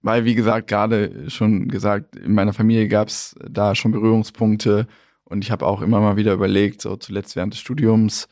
Weil, 0.00 0.24
wie 0.24 0.34
gesagt, 0.34 0.68
gerade 0.68 1.28
schon 1.28 1.68
gesagt, 1.68 2.16
in 2.16 2.32
meiner 2.32 2.52
Familie 2.52 2.88
gab 2.88 3.08
es 3.08 3.34
da 3.48 3.74
schon 3.74 3.92
Berührungspunkte 3.92 4.86
und 5.24 5.42
ich 5.42 5.50
habe 5.50 5.66
auch 5.66 5.82
immer 5.82 6.00
mal 6.00 6.16
wieder 6.16 6.32
überlegt, 6.32 6.82
so 6.82 6.96
zuletzt 6.96 7.34
während 7.34 7.52
des 7.52 7.60
Studiums, 7.60 8.28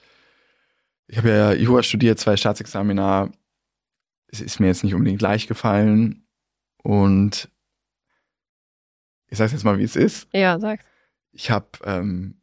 ich 1.09 1.19
habe 1.19 1.29
ja 1.29 1.53
Jura 1.53 1.83
studiert, 1.83 2.19
zwei 2.19 2.37
Staatsexamina, 2.37 3.31
es 4.29 4.41
ist 4.41 4.61
mir 4.61 4.69
jetzt 4.69 4.85
nicht 4.85 4.95
unbedingt 4.95 5.23
leicht 5.23 5.49
gefallen 5.49 6.27
und 6.83 7.51
ich 9.29 9.39
sage 9.39 9.53
jetzt 9.53 9.65
mal, 9.65 9.79
wie 9.79 9.85
es 9.85 9.97
ist. 9.97 10.29
Ja, 10.33 10.59
sag's. 10.61 10.85
Ich 11.37 11.50
habe, 11.50 11.69
ähm, 11.85 12.40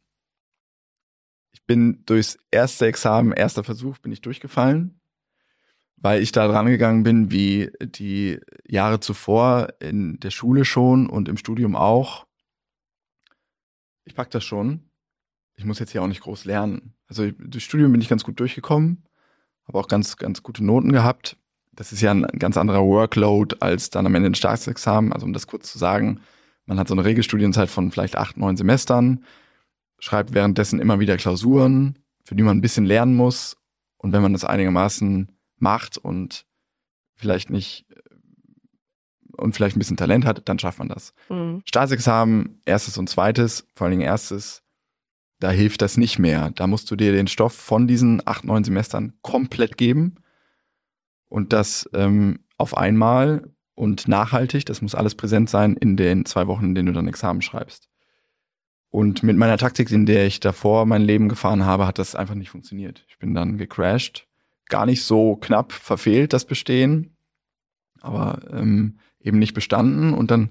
ich 1.50 1.66
bin 1.66 2.04
durchs 2.06 2.38
erste 2.52 2.86
Examen, 2.86 3.32
erster 3.32 3.64
Versuch, 3.64 3.98
bin 3.98 4.12
ich 4.12 4.20
durchgefallen, 4.20 5.00
weil 5.96 6.22
ich 6.22 6.30
da 6.30 6.46
dran 6.46 6.66
gegangen 6.66 7.02
bin, 7.02 7.32
wie 7.32 7.72
die 7.80 8.38
Jahre 8.64 9.00
zuvor 9.00 9.74
in 9.80 10.20
der 10.20 10.30
Schule 10.30 10.64
schon 10.64 11.10
und 11.10 11.28
im 11.28 11.36
Studium 11.36 11.74
auch. 11.74 12.28
Ich 14.04 14.14
pack 14.14 14.30
das 14.30 14.44
schon. 14.44 14.88
Ich 15.56 15.64
muss 15.64 15.80
jetzt 15.80 15.90
hier 15.90 16.02
auch 16.02 16.06
nicht 16.06 16.22
groß 16.22 16.44
lernen. 16.44 16.94
Also 17.08 17.24
ich, 17.24 17.34
durchs 17.36 17.66
Studium 17.66 17.90
bin 17.90 18.00
ich 18.00 18.08
ganz 18.08 18.22
gut 18.22 18.38
durchgekommen, 18.38 19.08
habe 19.66 19.80
auch 19.80 19.88
ganz, 19.88 20.16
ganz 20.18 20.44
gute 20.44 20.64
Noten 20.64 20.92
gehabt. 20.92 21.36
Das 21.72 21.90
ist 21.90 22.00
ja 22.00 22.12
ein 22.12 22.22
ganz 22.38 22.56
anderer 22.56 22.84
Workload 22.84 23.56
als 23.58 23.90
dann 23.90 24.06
am 24.06 24.14
Ende 24.14 24.30
ein 24.30 24.36
Staatsexamen. 24.36 25.12
Also 25.12 25.26
um 25.26 25.32
das 25.32 25.48
kurz 25.48 25.72
zu 25.72 25.78
sagen, 25.78 26.20
man 26.66 26.78
hat 26.78 26.88
so 26.88 26.94
eine 26.94 27.04
Regelstudienzeit 27.04 27.70
von 27.70 27.90
vielleicht 27.90 28.16
acht, 28.16 28.36
neun 28.36 28.56
Semestern, 28.56 29.24
schreibt 29.98 30.34
währenddessen 30.34 30.80
immer 30.80 31.00
wieder 31.00 31.16
Klausuren, 31.16 31.98
für 32.24 32.34
die 32.34 32.42
man 32.42 32.58
ein 32.58 32.62
bisschen 32.62 32.86
lernen 32.86 33.14
muss. 33.14 33.56
Und 33.98 34.12
wenn 34.12 34.22
man 34.22 34.32
das 34.32 34.44
einigermaßen 34.44 35.30
macht 35.58 35.98
und 35.98 36.46
vielleicht 37.14 37.50
nicht 37.50 37.86
und 39.36 39.54
vielleicht 39.54 39.76
ein 39.76 39.80
bisschen 39.80 39.96
Talent 39.96 40.24
hat, 40.24 40.48
dann 40.48 40.58
schafft 40.58 40.78
man 40.78 40.88
das. 40.88 41.12
Mhm. 41.28 41.62
Staatsexamen, 41.64 42.60
erstes 42.64 42.98
und 42.98 43.08
zweites, 43.08 43.66
vor 43.74 43.86
allen 43.86 43.98
Dingen 43.98 44.08
erstes, 44.08 44.62
da 45.40 45.50
hilft 45.50 45.82
das 45.82 45.96
nicht 45.96 46.18
mehr. 46.18 46.50
Da 46.54 46.66
musst 46.66 46.90
du 46.90 46.96
dir 46.96 47.12
den 47.12 47.26
Stoff 47.26 47.52
von 47.52 47.88
diesen 47.88 48.26
acht, 48.26 48.44
neun 48.44 48.64
Semestern 48.64 49.14
komplett 49.22 49.76
geben 49.76 50.16
und 51.28 51.52
das 51.52 51.88
ähm, 51.92 52.44
auf 52.56 52.76
einmal 52.76 53.53
und 53.74 54.08
nachhaltig. 54.08 54.66
Das 54.66 54.82
muss 54.82 54.94
alles 54.94 55.14
präsent 55.14 55.50
sein 55.50 55.76
in 55.76 55.96
den 55.96 56.24
zwei 56.24 56.46
Wochen, 56.46 56.66
in 56.66 56.74
denen 56.74 56.86
du 56.86 56.92
dann 56.92 57.08
Examen 57.08 57.42
schreibst. 57.42 57.88
Und 58.90 59.24
mit 59.24 59.36
meiner 59.36 59.58
Taktik, 59.58 59.90
in 59.90 60.06
der 60.06 60.26
ich 60.26 60.38
davor 60.38 60.86
mein 60.86 61.02
Leben 61.02 61.28
gefahren 61.28 61.64
habe, 61.64 61.86
hat 61.86 61.98
das 61.98 62.14
einfach 62.14 62.36
nicht 62.36 62.50
funktioniert. 62.50 63.04
Ich 63.08 63.18
bin 63.18 63.34
dann 63.34 63.58
gecrashed. 63.58 64.28
Gar 64.68 64.86
nicht 64.86 65.04
so 65.04 65.36
knapp 65.36 65.72
verfehlt, 65.72 66.32
das 66.32 66.44
Bestehen, 66.44 67.16
aber 68.00 68.40
ähm, 68.50 68.98
eben 69.20 69.38
nicht 69.38 69.52
bestanden. 69.52 70.14
Und 70.14 70.30
dann, 70.30 70.50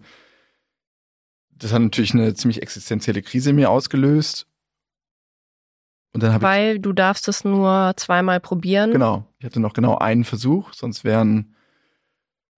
das 1.51 1.71
hat 1.71 1.81
natürlich 1.81 2.13
eine 2.13 2.33
ziemlich 2.33 2.61
existenzielle 2.61 3.21
Krise 3.21 3.51
in 3.51 3.55
mir 3.55 3.69
ausgelöst. 3.69 4.45
Und 6.11 6.21
dann 6.21 6.33
habe 6.33 6.43
ich 6.43 6.49
Weil 6.49 6.79
du 6.79 6.91
darfst 6.93 7.27
es 7.27 7.43
nur 7.43 7.93
zweimal 7.95 8.39
probieren. 8.39 8.91
Genau. 8.91 9.25
Ich 9.39 9.45
hatte 9.45 9.61
noch 9.61 9.73
genau 9.73 9.97
einen 9.97 10.25
Versuch, 10.25 10.73
sonst 10.73 11.03
wären 11.03 11.52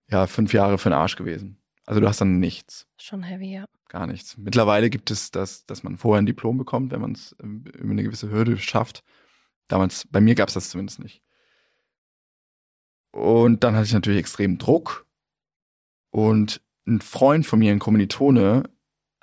ja, 0.09 0.27
fünf 0.27 0.53
Jahre 0.53 0.77
für 0.77 0.89
den 0.89 0.97
Arsch 0.97 1.15
gewesen. 1.15 1.57
Also 1.85 2.01
du 2.01 2.07
hast 2.07 2.21
dann 2.21 2.39
nichts. 2.39 2.87
Schon 2.97 3.23
heavy, 3.23 3.53
ja. 3.53 3.65
Gar 3.89 4.07
nichts. 4.07 4.37
Mittlerweile 4.37 4.89
gibt 4.89 5.11
es 5.11 5.31
das, 5.31 5.65
dass 5.65 5.83
man 5.83 5.97
vorher 5.97 6.21
ein 6.21 6.25
Diplom 6.25 6.57
bekommt, 6.57 6.91
wenn 6.91 7.01
man 7.01 7.11
es 7.11 7.35
ähm, 7.41 7.63
über 7.73 7.91
eine 7.91 8.03
gewisse 8.03 8.31
Hürde 8.31 8.57
schafft. 8.57 9.03
Damals, 9.67 10.07
bei 10.09 10.21
mir 10.21 10.35
gab 10.35 10.47
es 10.47 10.55
das 10.55 10.69
zumindest 10.69 10.99
nicht. 10.99 11.21
Und 13.11 13.63
dann 13.63 13.75
hatte 13.75 13.85
ich 13.85 13.93
natürlich 13.93 14.19
extrem 14.19 14.57
Druck. 14.57 15.05
Und 16.09 16.61
ein 16.87 17.01
Freund 17.01 17.45
von 17.45 17.59
mir, 17.59 17.71
ein 17.71 17.79
Kommilitone, 17.79 18.63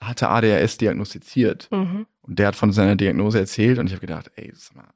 hatte 0.00 0.28
ADHS 0.28 0.78
diagnostiziert. 0.78 1.68
Mhm. 1.70 2.06
Und 2.22 2.38
der 2.38 2.48
hat 2.48 2.56
von 2.56 2.72
seiner 2.72 2.96
Diagnose 2.96 3.38
erzählt 3.38 3.78
und 3.78 3.86
ich 3.86 3.92
habe 3.92 4.00
gedacht, 4.00 4.30
ey, 4.36 4.52
sag 4.54 4.76
mal, 4.76 4.94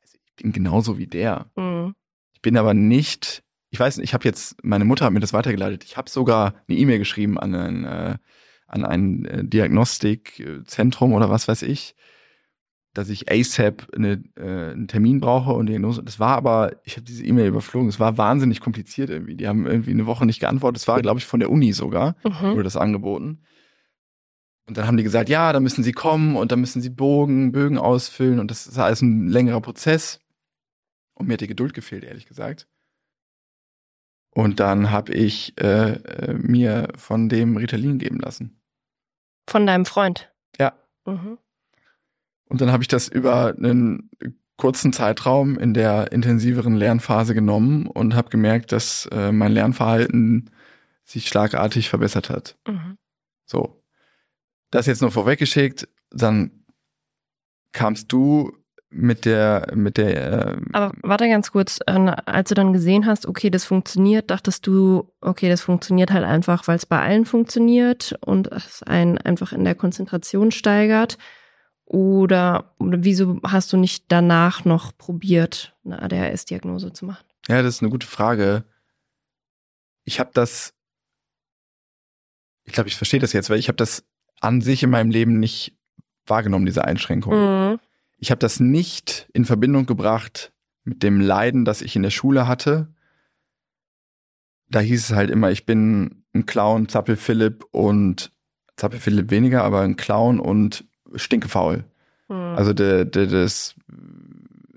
also 0.00 0.18
ich 0.24 0.34
bin 0.34 0.52
genauso 0.52 0.98
wie 0.98 1.06
der. 1.06 1.50
Mhm. 1.56 1.94
Ich 2.32 2.42
bin 2.42 2.56
aber 2.56 2.74
nicht, 2.74 3.42
ich 3.70 3.80
weiß 3.80 3.96
nicht, 3.96 4.04
ich 4.04 4.14
habe 4.14 4.24
jetzt, 4.24 4.56
meine 4.64 4.84
Mutter 4.84 5.04
hat 5.04 5.12
mir 5.12 5.20
das 5.20 5.32
weitergeleitet. 5.32 5.84
Ich 5.84 5.96
habe 5.96 6.08
sogar 6.10 6.54
eine 6.68 6.78
E-Mail 6.78 6.98
geschrieben 6.98 7.38
an 7.38 7.54
ein, 7.54 7.84
äh, 7.84 8.16
an 8.66 8.84
ein 8.84 9.24
äh, 9.24 9.44
Diagnostikzentrum 9.44 11.12
oder 11.12 11.30
was 11.30 11.48
weiß 11.48 11.62
ich, 11.62 11.94
dass 12.94 13.08
ich 13.10 13.30
ASAP 13.30 13.88
eine, 13.94 14.22
äh, 14.36 14.70
einen 14.72 14.88
Termin 14.88 15.20
brauche 15.20 15.52
und 15.52 15.66
Diagnose. 15.66 16.02
Das 16.02 16.18
war 16.18 16.36
aber, 16.36 16.76
ich 16.84 16.94
habe 16.94 17.02
diese 17.04 17.24
E-Mail 17.24 17.48
überflogen, 17.48 17.88
es 17.88 18.00
war 18.00 18.16
wahnsinnig 18.16 18.60
kompliziert 18.60 19.10
irgendwie. 19.10 19.34
Die 19.36 19.46
haben 19.48 19.66
irgendwie 19.66 19.90
eine 19.90 20.06
Woche 20.06 20.24
nicht 20.24 20.40
geantwortet. 20.40 20.80
Es 20.80 20.88
war, 20.88 21.02
glaube 21.02 21.18
ich, 21.18 21.26
von 21.26 21.40
der 21.40 21.50
Uni 21.50 21.72
sogar, 21.72 22.16
Mhm. 22.24 22.52
wurde 22.52 22.62
das 22.62 22.76
angeboten. 22.76 23.42
Und 24.68 24.76
dann 24.76 24.86
haben 24.86 24.96
die 24.96 25.02
gesagt, 25.04 25.28
ja, 25.28 25.52
da 25.52 25.60
müssen 25.60 25.84
sie 25.84 25.92
kommen 25.92 26.36
und 26.36 26.50
dann 26.50 26.60
müssen 26.60 26.80
sie 26.82 26.90
Bogen, 26.90 27.52
Bögen 27.52 27.78
ausfüllen 27.78 28.40
und 28.40 28.50
das 28.50 28.66
ist 28.66 28.78
alles 28.78 29.02
ein 29.02 29.28
längerer 29.28 29.60
Prozess. 29.60 30.20
Und 31.14 31.28
mir 31.28 31.34
hat 31.34 31.40
die 31.40 31.46
Geduld 31.46 31.72
gefehlt, 31.74 32.02
ehrlich 32.04 32.26
gesagt. 32.26 32.66
Und 34.36 34.60
dann 34.60 34.90
habe 34.90 35.14
ich 35.14 35.58
äh, 35.58 35.92
äh, 35.92 36.34
mir 36.34 36.88
von 36.94 37.30
dem 37.30 37.56
Ritalin 37.56 37.96
geben 37.96 38.18
lassen. 38.18 38.60
Von 39.48 39.66
deinem 39.66 39.86
Freund. 39.86 40.30
Ja. 40.58 40.74
Mhm. 41.06 41.38
Und 42.44 42.60
dann 42.60 42.70
habe 42.70 42.82
ich 42.82 42.88
das 42.88 43.08
über 43.08 43.54
einen 43.56 44.10
kurzen 44.58 44.92
Zeitraum 44.92 45.58
in 45.58 45.72
der 45.72 46.12
intensiveren 46.12 46.76
Lernphase 46.76 47.32
genommen 47.32 47.86
und 47.86 48.14
habe 48.14 48.28
gemerkt, 48.28 48.72
dass 48.72 49.06
äh, 49.06 49.32
mein 49.32 49.52
Lernverhalten 49.52 50.50
sich 51.02 51.28
schlagartig 51.28 51.88
verbessert 51.88 52.28
hat. 52.28 52.58
Mhm. 52.68 52.98
So. 53.46 53.82
Das 54.70 54.84
jetzt 54.84 55.00
nur 55.00 55.12
vorweggeschickt, 55.12 55.88
dann 56.10 56.66
kamst 57.72 58.12
du 58.12 58.52
mit 58.90 59.24
der, 59.24 59.72
mit 59.74 59.96
der, 59.96 60.52
äh, 60.52 60.56
Aber 60.72 60.92
warte 61.02 61.28
ganz 61.28 61.50
kurz, 61.52 61.80
äh, 61.86 61.92
als 61.92 62.48
du 62.48 62.54
dann 62.54 62.72
gesehen 62.72 63.06
hast, 63.06 63.26
okay, 63.26 63.50
das 63.50 63.64
funktioniert, 63.64 64.30
dachtest 64.30 64.66
du, 64.66 65.12
okay, 65.20 65.48
das 65.48 65.62
funktioniert 65.62 66.12
halt 66.12 66.24
einfach, 66.24 66.66
weil 66.68 66.76
es 66.76 66.86
bei 66.86 67.00
allen 67.00 67.24
funktioniert 67.24 68.16
und 68.24 68.50
es 68.52 68.82
einen 68.82 69.18
einfach 69.18 69.52
in 69.52 69.64
der 69.64 69.74
Konzentration 69.74 70.50
steigert? 70.50 71.18
Oder, 71.84 72.74
oder 72.78 73.04
wieso 73.04 73.40
hast 73.44 73.72
du 73.72 73.76
nicht 73.76 74.06
danach 74.08 74.64
noch 74.64 74.96
probiert, 74.96 75.76
eine 75.84 76.02
ADHS-Diagnose 76.02 76.92
zu 76.92 77.04
machen? 77.04 77.24
ja, 77.48 77.62
das 77.62 77.76
ist 77.76 77.82
eine 77.82 77.90
gute 77.90 78.06
Frage. 78.06 78.64
Ich 80.04 80.20
habe 80.20 80.30
das, 80.34 80.74
ich 82.64 82.72
glaube, 82.72 82.88
ich 82.88 82.96
verstehe 82.96 83.20
das 83.20 83.32
jetzt, 83.32 83.50
weil 83.50 83.58
ich 83.58 83.68
habe 83.68 83.76
das 83.76 84.04
an 84.40 84.60
sich 84.60 84.82
in 84.82 84.90
meinem 84.90 85.10
Leben 85.10 85.38
nicht 85.38 85.76
wahrgenommen, 86.26 86.66
diese 86.66 86.84
Einschränkung. 86.84 87.34
Mhm. 87.34 87.78
Ich 88.18 88.30
habe 88.30 88.38
das 88.38 88.60
nicht 88.60 89.28
in 89.32 89.44
Verbindung 89.44 89.86
gebracht 89.86 90.52
mit 90.84 91.02
dem 91.02 91.20
Leiden, 91.20 91.64
das 91.64 91.82
ich 91.82 91.96
in 91.96 92.02
der 92.02 92.10
Schule 92.10 92.46
hatte. 92.46 92.94
Da 94.68 94.80
hieß 94.80 95.10
es 95.10 95.16
halt 95.16 95.30
immer, 95.30 95.50
ich 95.50 95.66
bin 95.66 96.24
ein 96.34 96.46
Clown, 96.46 96.88
Zappel 96.88 97.16
Philipp 97.16 97.64
und 97.72 98.32
Zappel 98.76 99.00
Philipp 99.00 99.30
weniger, 99.30 99.64
aber 99.64 99.82
ein 99.82 99.96
Clown 99.96 100.40
und 100.40 100.84
stinkefaul. 101.14 101.84
Mhm. 102.28 102.34
Also 102.34 102.72
der, 102.72 103.04
der, 103.04 103.26
das, 103.26 103.74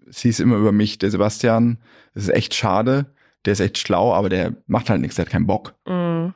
es 0.08 0.20
hieß 0.20 0.40
immer 0.40 0.58
über 0.58 0.72
mich, 0.72 0.98
der 0.98 1.12
Sebastian, 1.12 1.78
das 2.14 2.24
ist 2.24 2.30
echt 2.30 2.54
schade, 2.54 3.14
der 3.46 3.54
ist 3.54 3.60
echt 3.60 3.78
schlau, 3.78 4.14
aber 4.14 4.30
der 4.30 4.56
macht 4.68 4.90
halt 4.90 5.02
nichts, 5.02 5.16
der 5.16 5.26
hat 5.26 5.32
keinen 5.32 5.48
Bock. 5.48 5.76
Mhm. 5.88 6.34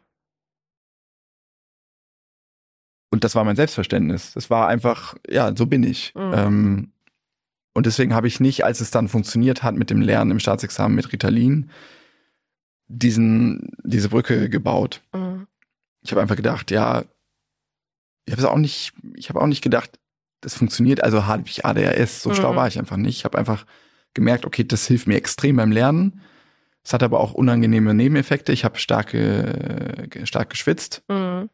Und 3.12 3.24
das 3.24 3.36
war 3.36 3.44
mein 3.44 3.56
Selbstverständnis. 3.56 4.34
Das 4.34 4.50
war 4.50 4.68
einfach, 4.68 5.16
ja, 5.30 5.56
so 5.56 5.68
bin 5.68 5.84
ich. 5.84 6.16
Mhm. 6.16 6.34
Ähm, 6.36 6.93
und 7.74 7.86
deswegen 7.86 8.14
habe 8.14 8.28
ich 8.28 8.40
nicht, 8.40 8.64
als 8.66 8.82
es 8.82 8.92
dann 8.92 9.08
funktioniert 9.08 9.64
hat 9.64 9.76
mit 9.76 9.90
dem 9.90 10.02
Lernen 10.02 10.32
im 10.32 10.40
Staatsexamen 10.40 10.96
mit 10.96 11.12
Ritalin, 11.12 11.70
diesen, 12.88 13.72
diese 13.84 14.10
Brücke 14.10 14.50
gebaut. 14.50 15.02
Mhm. 15.14 15.48
Ich 16.04 16.12
habe 16.12 16.22
einfach 16.22 16.36
gedacht, 16.36 16.70
ja, 16.72 17.06
ich 18.26 18.32
habe 18.34 18.42
es 18.42 18.48
auch 18.48 18.58
nicht, 18.58 18.94
ich 19.16 19.30
habe 19.30 19.42
auch 19.42 19.48
nicht 19.48 19.62
gedacht, 19.64 20.00
das 20.42 20.56
funktioniert, 20.56 21.02
also 21.04 21.26
habe 21.26 21.44
ich 21.48 21.66
ADHS, 21.66 22.22
so 22.22 22.34
schlau 22.34 22.52
Mhm. 22.54 22.58
war 22.58 22.68
ich 22.68 22.78
einfach 22.78 22.98
nicht. 22.98 23.18
Ich 23.18 23.26
habe 23.26 23.38
einfach 23.38 23.66
gemerkt, 24.14 24.46
okay, 24.46 24.64
das 24.64 24.86
hilft 24.88 25.08
mir 25.08 25.16
extrem 25.16 25.56
beim 25.56 25.72
Lernen. 25.72 26.22
Es 26.84 26.92
hat 26.94 27.02
aber 27.02 27.22
auch 27.22 27.34
unangenehme 27.34 27.94
Nebeneffekte. 27.94 28.52
Ich 28.52 28.66
habe 28.66 28.78
stark, 28.78 29.12
ge- 29.12 30.26
stark 30.26 30.50
geschwitzt. 30.50 31.02
Mhm. 31.08 31.50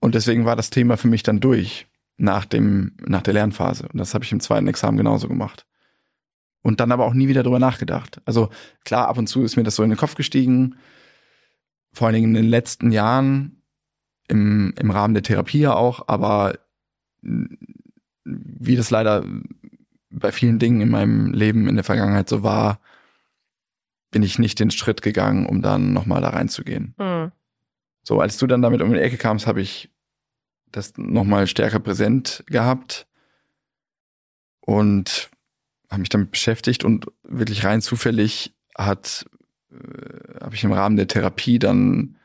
Und 0.00 0.14
deswegen 0.16 0.44
war 0.44 0.56
das 0.56 0.70
Thema 0.70 0.96
für 0.96 1.06
mich 1.08 1.22
dann 1.22 1.38
durch 1.40 1.86
nach 2.16 2.44
dem, 2.44 2.92
nach 3.06 3.22
der 3.22 3.34
Lernphase. 3.34 3.88
Und 3.88 3.98
das 3.98 4.14
habe 4.14 4.24
ich 4.24 4.32
im 4.32 4.40
zweiten 4.40 4.68
Examen 4.68 4.96
genauso 4.96 5.28
gemacht. 5.28 5.66
Und 6.62 6.80
dann 6.80 6.92
aber 6.92 7.04
auch 7.04 7.14
nie 7.14 7.28
wieder 7.28 7.42
drüber 7.42 7.58
nachgedacht. 7.58 8.22
Also 8.24 8.48
klar, 8.84 9.08
ab 9.08 9.18
und 9.18 9.26
zu 9.26 9.42
ist 9.42 9.56
mir 9.56 9.64
das 9.64 9.76
so 9.76 9.82
in 9.82 9.90
den 9.90 9.98
Kopf 9.98 10.14
gestiegen. 10.14 10.76
Vor 11.92 12.06
allen 12.06 12.14
Dingen 12.14 12.28
in 12.28 12.42
den 12.42 12.50
letzten 12.50 12.90
Jahren 12.90 13.62
im, 14.28 14.72
im 14.78 14.90
Rahmen 14.90 15.14
der 15.14 15.22
Therapie 15.22 15.60
ja 15.60 15.74
auch, 15.74 16.08
aber 16.08 16.58
wie 18.24 18.76
das 18.76 18.90
leider 18.90 19.24
bei 20.10 20.32
vielen 20.32 20.58
Dingen 20.58 20.80
in 20.80 20.90
meinem 20.90 21.32
Leben 21.32 21.68
in 21.68 21.74
der 21.74 21.84
Vergangenheit 21.84 22.28
so 22.28 22.42
war, 22.42 22.80
bin 24.10 24.22
ich 24.22 24.38
nicht 24.38 24.60
den 24.60 24.70
Schritt 24.70 25.02
gegangen, 25.02 25.44
um 25.46 25.60
dann 25.60 25.92
nochmal 25.92 26.22
da 26.22 26.30
reinzugehen. 26.30 26.94
Mhm. 26.98 27.32
So, 28.04 28.20
als 28.20 28.36
du 28.36 28.46
dann 28.46 28.62
damit 28.62 28.80
um 28.80 28.92
die 28.92 29.00
Ecke 29.00 29.16
kamst, 29.16 29.46
habe 29.46 29.60
ich 29.60 29.90
das 30.74 30.94
nochmal 30.96 31.46
stärker 31.46 31.78
präsent 31.78 32.44
gehabt 32.46 33.06
und 34.60 35.30
habe 35.90 36.00
mich 36.00 36.08
damit 36.08 36.32
beschäftigt 36.32 36.84
und 36.84 37.06
wirklich 37.22 37.64
rein 37.64 37.80
zufällig 37.80 38.54
hat 38.76 39.26
äh, 39.70 40.40
habe 40.40 40.54
ich 40.54 40.64
im 40.64 40.72
Rahmen 40.72 40.96
der 40.96 41.06
Therapie 41.06 41.58
dann, 41.58 42.16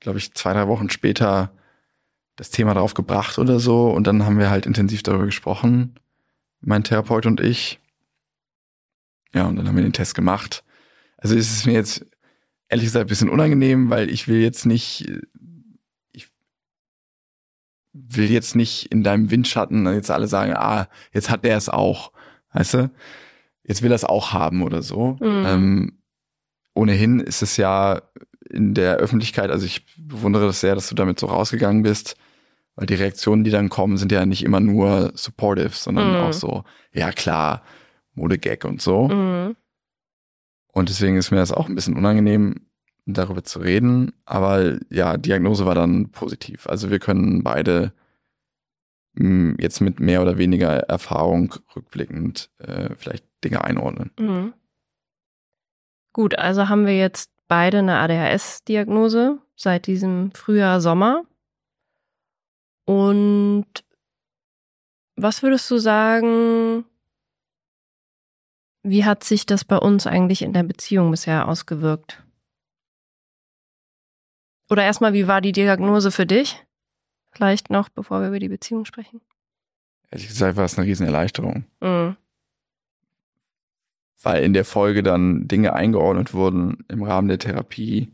glaube 0.00 0.18
ich, 0.18 0.32
zwei, 0.34 0.54
drei 0.54 0.68
Wochen 0.68 0.88
später 0.90 1.52
das 2.36 2.50
Thema 2.50 2.74
drauf 2.74 2.94
gebracht 2.94 3.38
oder 3.38 3.60
so 3.60 3.90
und 3.90 4.06
dann 4.06 4.24
haben 4.24 4.38
wir 4.38 4.48
halt 4.48 4.64
intensiv 4.64 5.02
darüber 5.02 5.26
gesprochen, 5.26 5.94
mein 6.60 6.84
Therapeut 6.84 7.26
und 7.26 7.40
ich. 7.40 7.78
Ja, 9.34 9.46
und 9.46 9.56
dann 9.56 9.68
haben 9.68 9.76
wir 9.76 9.82
den 9.82 9.92
Test 9.92 10.14
gemacht. 10.14 10.64
Also 11.18 11.36
ist 11.36 11.52
es 11.52 11.66
mir 11.66 11.72
jetzt 11.74 12.06
ehrlich 12.68 12.86
gesagt 12.86 13.06
ein 13.06 13.08
bisschen 13.08 13.28
unangenehm, 13.28 13.90
weil 13.90 14.08
ich 14.10 14.28
will 14.28 14.40
jetzt 14.40 14.64
nicht, 14.64 15.06
ich 15.08 15.20
will 17.92 18.30
jetzt 18.30 18.56
nicht 18.56 18.86
in 18.92 19.02
deinem 19.02 19.30
Windschatten 19.30 19.86
jetzt 19.92 20.10
alle 20.10 20.26
sagen, 20.26 20.54
ah, 20.54 20.88
jetzt 21.12 21.30
hat 21.30 21.44
der 21.44 21.56
es 21.56 21.68
auch, 21.68 22.12
weißt 22.52 22.74
du? 22.74 22.90
Jetzt 23.64 23.82
will 23.82 23.92
er 23.92 23.96
es 23.96 24.04
auch 24.04 24.32
haben 24.32 24.62
oder 24.62 24.82
so. 24.82 25.18
Mhm. 25.20 25.44
Ähm, 25.46 25.98
ohnehin 26.74 27.20
ist 27.20 27.42
es 27.42 27.56
ja 27.56 28.02
in 28.50 28.74
der 28.74 28.96
Öffentlichkeit, 28.96 29.50
also 29.50 29.64
ich 29.66 29.84
bewundere 29.96 30.46
das 30.46 30.60
sehr, 30.60 30.74
dass 30.74 30.88
du 30.88 30.94
damit 30.94 31.18
so 31.20 31.26
rausgegangen 31.26 31.82
bist, 31.82 32.16
weil 32.74 32.86
die 32.86 32.94
Reaktionen, 32.94 33.44
die 33.44 33.50
dann 33.50 33.68
kommen, 33.68 33.96
sind 33.98 34.10
ja 34.12 34.24
nicht 34.26 34.42
immer 34.42 34.60
nur 34.60 35.12
supportive, 35.14 35.70
sondern 35.70 36.10
Mhm. 36.12 36.16
auch 36.16 36.32
so, 36.32 36.64
ja 36.92 37.12
klar, 37.12 37.62
Modegag 38.14 38.64
und 38.64 38.80
so. 38.82 39.08
Mhm. 39.08 39.56
Und 40.72 40.88
deswegen 40.88 41.16
ist 41.16 41.30
mir 41.30 41.36
das 41.36 41.52
auch 41.52 41.68
ein 41.68 41.74
bisschen 41.74 41.96
unangenehm, 41.96 42.66
darüber 43.06 43.44
zu 43.44 43.58
reden. 43.58 44.12
Aber 44.24 44.78
ja, 44.90 45.16
Diagnose 45.16 45.66
war 45.66 45.74
dann 45.74 46.10
positiv. 46.10 46.66
Also 46.66 46.90
wir 46.90 46.98
können 46.98 47.42
beide 47.42 47.92
mh, 49.14 49.56
jetzt 49.58 49.80
mit 49.80 50.00
mehr 50.00 50.22
oder 50.22 50.38
weniger 50.38 50.70
Erfahrung 50.70 51.54
rückblickend 51.74 52.50
äh, 52.58 52.94
vielleicht 52.96 53.24
Dinge 53.44 53.64
einordnen. 53.64 54.10
Mhm. 54.18 54.54
Gut, 56.12 56.38
also 56.38 56.68
haben 56.68 56.86
wir 56.86 56.96
jetzt 56.96 57.30
beide 57.48 57.78
eine 57.78 57.98
ADHS-Diagnose 57.98 59.38
seit 59.56 59.86
diesem 59.86 60.32
Frühjahr, 60.32 60.80
Sommer. 60.80 61.24
Und 62.84 63.66
was 65.16 65.42
würdest 65.42 65.70
du 65.70 65.78
sagen, 65.78 66.84
wie 68.82 69.04
hat 69.04 69.22
sich 69.24 69.46
das 69.46 69.64
bei 69.64 69.76
uns 69.76 70.06
eigentlich 70.06 70.42
in 70.42 70.52
der 70.52 70.64
Beziehung 70.64 71.10
bisher 71.10 71.48
ausgewirkt? 71.48 72.22
Oder 74.72 74.84
erstmal, 74.84 75.12
wie 75.12 75.28
war 75.28 75.42
die 75.42 75.52
Diagnose 75.52 76.10
für 76.10 76.24
dich? 76.24 76.64
Vielleicht 77.30 77.68
noch, 77.68 77.90
bevor 77.90 78.22
wir 78.22 78.28
über 78.28 78.38
die 78.38 78.48
Beziehung 78.48 78.86
sprechen. 78.86 79.20
Ehrlich 80.10 80.28
gesagt 80.28 80.56
war 80.56 80.64
es 80.64 80.78
eine 80.78 80.86
Riesenerleichterung. 80.86 81.66
Mhm. 81.80 82.16
weil 84.22 84.44
in 84.44 84.54
der 84.54 84.64
Folge 84.64 85.02
dann 85.02 85.46
Dinge 85.46 85.74
eingeordnet 85.74 86.32
wurden 86.32 86.86
im 86.88 87.02
Rahmen 87.02 87.28
der 87.28 87.38
Therapie. 87.38 88.12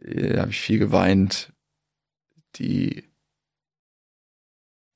Da 0.00 0.42
habe 0.42 0.50
ich 0.52 0.60
viel 0.60 0.78
geweint, 0.78 1.52
die, 2.54 3.04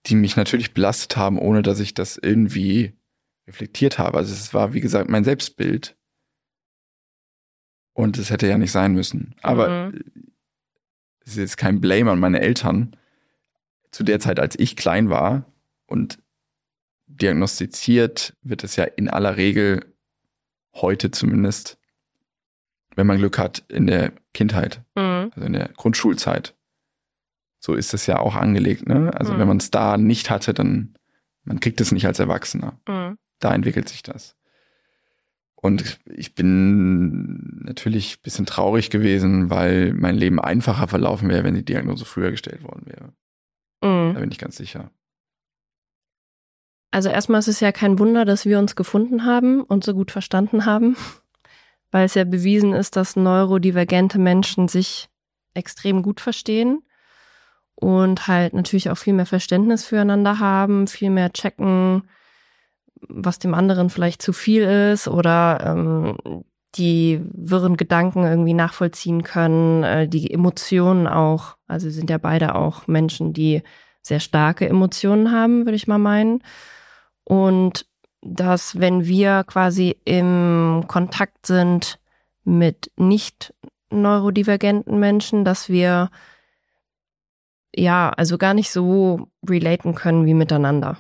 die 0.07 0.15
mich 0.15 0.37
natürlich 0.37 0.73
belastet 0.73 1.19
haben, 1.19 1.39
ohne 1.39 1.61
dass 1.63 1.81
ich 1.81 1.93
das 1.93 2.17
irgendwie 2.17 2.95
reflektiert 3.47 3.99
habe. 3.99 4.17
Also 4.17 4.33
es 4.33 4.55
war, 4.55 4.73
wie 4.73 4.81
gesagt, 4.81 5.11
mein 5.11 5.25
Selbstbild. 5.25 5.95
Und 7.97 8.19
es 8.19 8.29
hätte 8.29 8.47
ja 8.47 8.59
nicht 8.59 8.73
sein 8.73 8.93
müssen. 8.93 9.35
Aber 9.41 9.89
Mhm. 9.91 10.05
es 11.21 11.29
ist 11.33 11.37
jetzt 11.39 11.57
kein 11.57 11.81
Blame 11.81 12.11
an 12.11 12.19
meine 12.21 12.41
Eltern. 12.41 12.95
Zu 13.91 14.05
der 14.05 14.21
Zeit, 14.21 14.39
als 14.39 14.59
ich 14.59 14.77
klein 14.77 15.09
war 15.09 15.47
und 15.87 16.19
diagnostiziert 17.07 18.37
wird 18.43 18.65
es 18.65 18.77
ja 18.77 18.85
in 18.85 19.09
aller 19.09 19.37
Regel 19.39 19.95
heute 20.75 21.11
zumindest, 21.11 21.79
wenn 22.97 23.07
man 23.07 23.17
Glück 23.17 23.39
hat, 23.39 23.65
in 23.69 23.87
der 23.87 24.13
Kindheit, 24.35 24.83
Mhm. 24.95 25.31
also 25.35 25.47
in 25.47 25.55
der 25.55 25.69
Grundschulzeit. 25.69 26.55
So 27.61 27.75
ist 27.75 27.95
es 27.95 28.07
ja 28.07 28.19
auch 28.19 28.35
angelegt, 28.37 28.87
ne? 28.87 29.11
Also 29.15 29.33
Mhm. 29.33 29.39
wenn 29.39 29.49
man 29.49 29.57
es 29.57 29.71
da 29.71 29.97
nicht 29.97 30.29
hatte, 30.29 30.53
dann 30.53 30.95
man 31.45 31.61
kriegt 31.61 31.81
es 31.81 31.93
nicht 31.93 32.07
als 32.07 32.19
Erwachsener. 32.19 32.79
Mhm. 32.87 33.17
Da 33.39 33.55
entwickelt 33.55 33.89
sich 33.89 34.03
das. 34.03 34.37
Und 35.67 35.99
ich 36.07 36.37
bin 36.37 37.65
natürlich 37.65 38.15
ein 38.15 38.23
bisschen 38.23 38.47
traurig 38.47 38.89
gewesen, 38.89 39.51
weil 39.51 39.93
mein 39.93 40.15
Leben 40.15 40.41
einfacher 40.41 40.87
verlaufen 40.87 41.29
wäre, 41.29 41.43
wenn 41.43 41.57
die 41.57 41.65
Diagnose 41.65 42.05
früher 42.05 42.31
gestellt 42.31 42.63
worden 42.63 42.87
wäre. 42.87 43.13
Mhm. 43.83 44.15
Da 44.15 44.21
bin 44.21 44.31
ich 44.31 44.39
ganz 44.39 44.57
sicher. 44.57 44.93
Also 46.93 47.09
erstmal 47.09 47.41
ist 47.41 47.49
es 47.49 47.59
ja 47.59 47.73
kein 47.73 47.99
Wunder, 47.99 48.25
dass 48.25 48.47
wir 48.47 48.61
uns 48.61 48.77
gefunden 48.77 49.25
haben 49.25 49.63
und 49.63 49.83
so 49.83 49.93
gut 49.93 50.13
verstanden 50.13 50.67
haben, 50.67 50.97
weil 51.91 52.05
es 52.05 52.15
ja 52.15 52.23
bewiesen 52.23 52.73
ist, 52.73 52.95
dass 52.95 53.17
neurodivergente 53.17 54.21
Menschen 54.21 54.69
sich 54.69 55.09
extrem 55.55 56.03
gut 56.03 56.21
verstehen 56.21 56.85
und 57.75 58.29
halt 58.29 58.55
natürlich 58.55 58.89
auch 58.89 58.99
viel 58.99 59.15
mehr 59.15 59.27
Verständnis 59.27 59.85
füreinander 59.85 60.39
haben, 60.39 60.87
viel 60.87 61.11
mehr 61.11 61.33
checken, 61.33 62.05
was 63.01 63.39
dem 63.39 63.55
anderen 63.55 63.91
vielleicht 63.91 64.23
zu 64.23 64.33
viel 64.33 64.63
ist 64.63 65.09
oder 65.09 65.61
ähm, 65.65 66.45
die 66.75 67.21
wirren 67.33 67.77
Gedanken 67.77 68.25
irgendwie 68.25 68.55
nachvollziehen 68.55 69.23
können, 69.23 69.83
äh, 69.83 70.09
die 70.09 70.31
Emotionen 70.31 71.07
auch. 71.07 71.57
Also 71.67 71.91
sind 71.91 72.11
ja 72.11 72.19
beide 72.19 72.55
auch 72.55 72.87
Menschen, 72.87 73.33
die 73.33 73.63
sehr 74.03 74.21
starke 74.21 74.69
Emotionen 74.69 75.33
haben, 75.33 75.65
würde 75.65 75.77
ich 75.77 75.89
mal 75.89 75.99
meinen. 75.99 76.43
Und 77.25 77.87
dass, 78.23 78.79
wenn 78.79 79.07
wir 79.07 79.45
quasi 79.45 79.97
im 80.05 80.85
Kontakt 80.87 81.47
sind 81.47 81.99
mit 82.45 82.91
nicht 82.97 83.55
neurodivergenten 83.91 84.99
Menschen, 84.99 85.45
dass 85.45 85.69
wir 85.69 86.11
ja, 87.75 88.11
also 88.11 88.39
gar 88.39 88.55
nicht 88.55 88.71
so 88.71 89.29
relaten 89.47 89.95
können 89.95 90.25
wie 90.25 90.35
miteinander. 90.35 90.97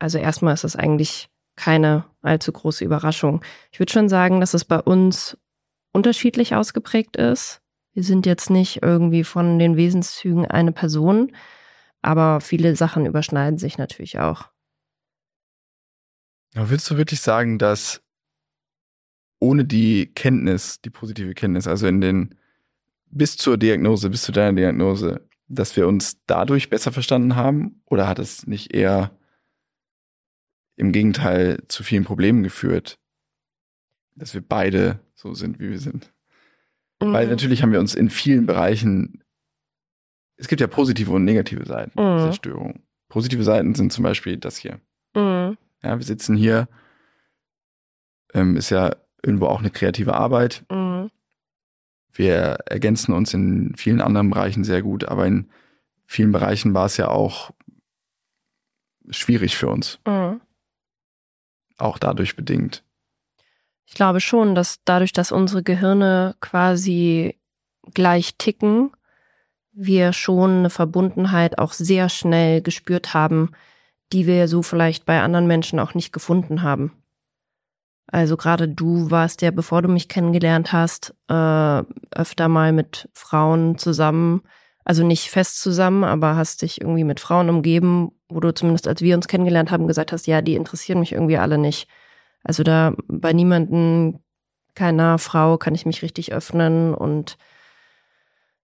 Also 0.00 0.18
erstmal 0.18 0.54
ist 0.54 0.64
es 0.64 0.74
eigentlich 0.74 1.28
keine 1.54 2.04
allzu 2.22 2.50
große 2.50 2.84
Überraschung. 2.84 3.44
Ich 3.70 3.78
würde 3.78 3.92
schon 3.92 4.08
sagen, 4.08 4.40
dass 4.40 4.54
es 4.54 4.64
bei 4.64 4.80
uns 4.80 5.36
unterschiedlich 5.92 6.54
ausgeprägt 6.54 7.16
ist. 7.16 7.60
Wir 7.92 8.02
sind 8.02 8.24
jetzt 8.24 8.50
nicht 8.50 8.82
irgendwie 8.82 9.24
von 9.24 9.58
den 9.58 9.76
Wesenszügen 9.76 10.46
eine 10.46 10.72
Person, 10.72 11.32
aber 12.02 12.40
viele 12.40 12.76
Sachen 12.76 13.04
überschneiden 13.04 13.58
sich 13.58 13.78
natürlich 13.78 14.18
auch. 14.18 14.48
Aber 16.54 16.70
würdest 16.70 16.90
du 16.90 16.96
wirklich 16.96 17.20
sagen, 17.20 17.58
dass 17.58 18.00
ohne 19.38 19.64
die 19.64 20.06
Kenntnis, 20.06 20.80
die 20.80 20.90
positive 20.90 21.34
Kenntnis, 21.34 21.66
also 21.66 21.86
in 21.86 22.00
den 22.00 22.34
bis 23.10 23.36
zur 23.36 23.58
Diagnose, 23.58 24.08
bis 24.08 24.22
zu 24.22 24.32
deiner 24.32 24.56
Diagnose, 24.56 25.26
dass 25.48 25.76
wir 25.76 25.86
uns 25.88 26.18
dadurch 26.26 26.70
besser 26.70 26.92
verstanden 26.92 27.36
haben? 27.36 27.82
Oder 27.86 28.06
hat 28.06 28.18
es 28.18 28.46
nicht 28.46 28.72
eher 28.74 29.10
im 30.76 30.92
Gegenteil 30.92 31.62
zu 31.68 31.82
vielen 31.82 32.04
Problemen 32.04 32.42
geführt, 32.42 32.98
dass 34.16 34.34
wir 34.34 34.40
beide 34.40 35.00
so 35.14 35.34
sind, 35.34 35.58
wie 35.60 35.70
wir 35.70 35.78
sind? 35.78 36.12
Weil 36.98 37.24
Mhm. 37.26 37.30
natürlich 37.30 37.62
haben 37.62 37.72
wir 37.72 37.80
uns 37.80 37.94
in 37.94 38.10
vielen 38.10 38.46
Bereichen, 38.46 39.22
es 40.36 40.48
gibt 40.48 40.60
ja 40.60 40.66
positive 40.66 41.10
und 41.12 41.24
negative 41.24 41.64
Seiten 41.66 41.92
Mhm. 42.00 42.16
dieser 42.18 42.32
Störung. 42.32 42.82
Positive 43.08 43.42
Seiten 43.44 43.74
sind 43.74 43.92
zum 43.92 44.04
Beispiel 44.04 44.36
das 44.36 44.56
hier. 44.58 44.80
Mhm. 45.14 45.56
Ja, 45.82 45.96
wir 45.98 46.02
sitzen 46.04 46.36
hier, 46.36 46.68
ähm, 48.34 48.56
ist 48.56 48.70
ja 48.70 48.94
irgendwo 49.22 49.46
auch 49.46 49.60
eine 49.60 49.70
kreative 49.70 50.14
Arbeit. 50.14 50.64
Mhm. 50.70 51.10
Wir 52.12 52.58
ergänzen 52.66 53.12
uns 53.14 53.34
in 53.34 53.74
vielen 53.76 54.00
anderen 54.00 54.30
Bereichen 54.30 54.64
sehr 54.64 54.82
gut, 54.82 55.04
aber 55.04 55.26
in 55.26 55.48
vielen 56.06 56.32
Bereichen 56.32 56.74
war 56.74 56.86
es 56.86 56.96
ja 56.96 57.08
auch 57.08 57.50
schwierig 59.10 59.56
für 59.56 59.68
uns, 59.68 59.98
Mhm. 60.06 60.40
Auch 61.80 61.98
dadurch 61.98 62.36
bedingt. 62.36 62.82
Ich 63.86 63.94
glaube 63.94 64.20
schon, 64.20 64.54
dass 64.54 64.80
dadurch, 64.84 65.12
dass 65.12 65.32
unsere 65.32 65.62
Gehirne 65.62 66.36
quasi 66.40 67.38
gleich 67.92 68.36
ticken, 68.36 68.92
wir 69.72 70.12
schon 70.12 70.58
eine 70.58 70.70
Verbundenheit 70.70 71.58
auch 71.58 71.72
sehr 71.72 72.08
schnell 72.08 72.62
gespürt 72.62 73.14
haben, 73.14 73.50
die 74.12 74.26
wir 74.26 74.48
so 74.48 74.62
vielleicht 74.62 75.06
bei 75.06 75.20
anderen 75.22 75.46
Menschen 75.46 75.78
auch 75.78 75.94
nicht 75.94 76.12
gefunden 76.12 76.62
haben. 76.62 76.92
Also 78.06 78.36
gerade 78.36 78.68
du 78.68 79.10
warst 79.10 79.40
ja, 79.42 79.52
bevor 79.52 79.82
du 79.82 79.88
mich 79.88 80.08
kennengelernt 80.08 80.72
hast, 80.72 81.14
äh, 81.28 81.82
öfter 82.10 82.48
mal 82.48 82.72
mit 82.72 83.08
Frauen 83.12 83.78
zusammen, 83.78 84.42
also 84.84 85.04
nicht 85.04 85.30
fest 85.30 85.60
zusammen, 85.60 86.04
aber 86.04 86.36
hast 86.36 86.62
dich 86.62 86.80
irgendwie 86.80 87.04
mit 87.04 87.20
Frauen 87.20 87.48
umgeben, 87.50 88.12
wo 88.28 88.40
du 88.40 88.52
zumindest 88.52 88.88
als 88.88 89.02
wir 89.02 89.14
uns 89.16 89.28
kennengelernt 89.28 89.70
haben, 89.70 89.86
gesagt 89.86 90.12
hast, 90.12 90.26
ja, 90.26 90.42
die 90.42 90.54
interessieren 90.54 91.00
mich 91.00 91.12
irgendwie 91.12 91.38
alle 91.38 91.58
nicht. 91.58 91.88
Also 92.42 92.62
da 92.62 92.94
bei 93.06 93.32
niemanden, 93.32 94.20
keiner 94.74 95.18
Frau 95.18 95.58
kann 95.58 95.74
ich 95.74 95.86
mich 95.86 96.02
richtig 96.02 96.32
öffnen 96.32 96.94
und 96.94 97.36